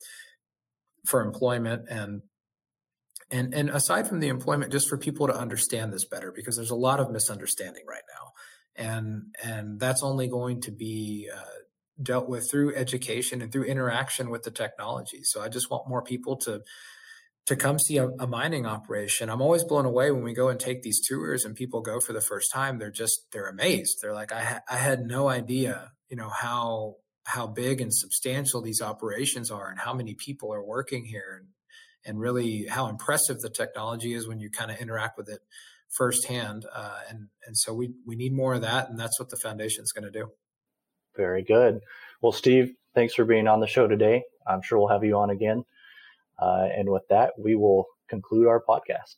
for 1.05 1.21
employment 1.21 1.83
and 1.89 2.21
and 3.31 3.53
and 3.53 3.69
aside 3.69 4.07
from 4.07 4.19
the 4.19 4.27
employment 4.27 4.71
just 4.71 4.87
for 4.87 4.97
people 4.97 5.27
to 5.27 5.35
understand 5.35 5.91
this 5.91 6.05
better 6.05 6.31
because 6.31 6.55
there's 6.55 6.69
a 6.69 6.75
lot 6.75 6.99
of 6.99 7.11
misunderstanding 7.11 7.83
right 7.87 8.03
now 8.13 8.31
and 8.75 9.35
and 9.43 9.79
that's 9.79 10.03
only 10.03 10.27
going 10.27 10.61
to 10.61 10.71
be 10.71 11.29
uh, 11.33 11.63
dealt 12.01 12.27
with 12.27 12.49
through 12.49 12.75
education 12.75 13.41
and 13.41 13.51
through 13.51 13.65
interaction 13.65 14.29
with 14.29 14.43
the 14.43 14.51
technology. 14.51 15.23
So 15.23 15.41
I 15.41 15.49
just 15.49 15.69
want 15.69 15.87
more 15.87 16.01
people 16.01 16.37
to 16.37 16.61
to 17.45 17.55
come 17.57 17.77
see 17.77 17.97
a, 17.97 18.07
a, 18.21 18.25
mining 18.25 18.65
operation. 18.65 19.29
I'm 19.29 19.41
always 19.41 19.65
blown 19.65 19.85
away 19.85 20.11
when 20.11 20.23
we 20.23 20.33
go 20.33 20.47
and 20.47 20.57
take 20.57 20.81
these 20.81 21.05
tours 21.05 21.43
and 21.43 21.53
people 21.53 21.81
go 21.81 21.99
for 21.99 22.13
the 22.13 22.21
first 22.21 22.49
time. 22.53 22.79
They're 22.79 22.89
just 22.89 23.27
they're 23.31 23.49
amazed. 23.49 23.97
They're 24.01 24.13
like, 24.13 24.31
I 24.31 24.43
ha- 24.43 24.61
I 24.69 24.77
had 24.77 25.01
no 25.01 25.27
idea, 25.27 25.91
you 26.09 26.15
know 26.15 26.29
how 26.29 26.95
how 27.25 27.47
big 27.47 27.81
and 27.81 27.93
substantial 27.93 28.61
these 28.61 28.81
operations 28.81 29.49
are 29.49 29.69
and 29.69 29.79
how 29.79 29.93
many 29.93 30.13
people 30.13 30.53
are 30.53 30.63
working 30.63 31.05
here 31.05 31.39
and 31.39 31.49
and 32.05 32.19
really 32.19 32.65
how 32.67 32.87
impressive 32.87 33.39
the 33.39 33.49
technology 33.49 34.13
is 34.13 34.27
when 34.27 34.39
you 34.39 34.49
kind 34.49 34.69
of 34.69 34.77
interact 34.77 35.17
with 35.17 35.29
it 35.29 35.39
firsthand. 35.93 36.65
Uh, 36.73 36.99
and 37.09 37.27
and 37.45 37.57
so 37.57 37.73
we 37.73 37.93
we 38.05 38.15
need 38.15 38.33
more 38.33 38.53
of 38.53 38.61
that, 38.61 38.89
and 38.89 38.99
that's 38.99 39.19
what 39.19 39.29
the 39.29 39.37
foundation 39.37 39.83
is 39.83 39.91
going 39.91 40.03
to 40.03 40.11
do. 40.11 40.31
Very 41.15 41.43
good. 41.43 41.81
Well, 42.21 42.31
Steve, 42.31 42.73
thanks 42.95 43.13
for 43.13 43.25
being 43.25 43.47
on 43.47 43.59
the 43.59 43.67
show 43.67 43.87
today. 43.87 44.23
I'm 44.47 44.61
sure 44.61 44.79
we'll 44.79 44.87
have 44.89 45.03
you 45.03 45.17
on 45.17 45.29
again. 45.29 45.63
Uh, 46.39 46.67
and 46.75 46.89
with 46.89 47.07
that, 47.09 47.33
we 47.37 47.55
will 47.55 47.85
conclude 48.07 48.47
our 48.47 48.61
podcast. 48.61 49.15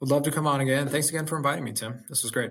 Would 0.00 0.10
love 0.10 0.24
to 0.24 0.30
come 0.30 0.46
on 0.46 0.60
again. 0.60 0.88
Thanks 0.88 1.08
again 1.08 1.26
for 1.26 1.36
inviting 1.36 1.64
me, 1.64 1.72
Tim. 1.72 2.04
This 2.08 2.22
was 2.22 2.32
great. 2.32 2.50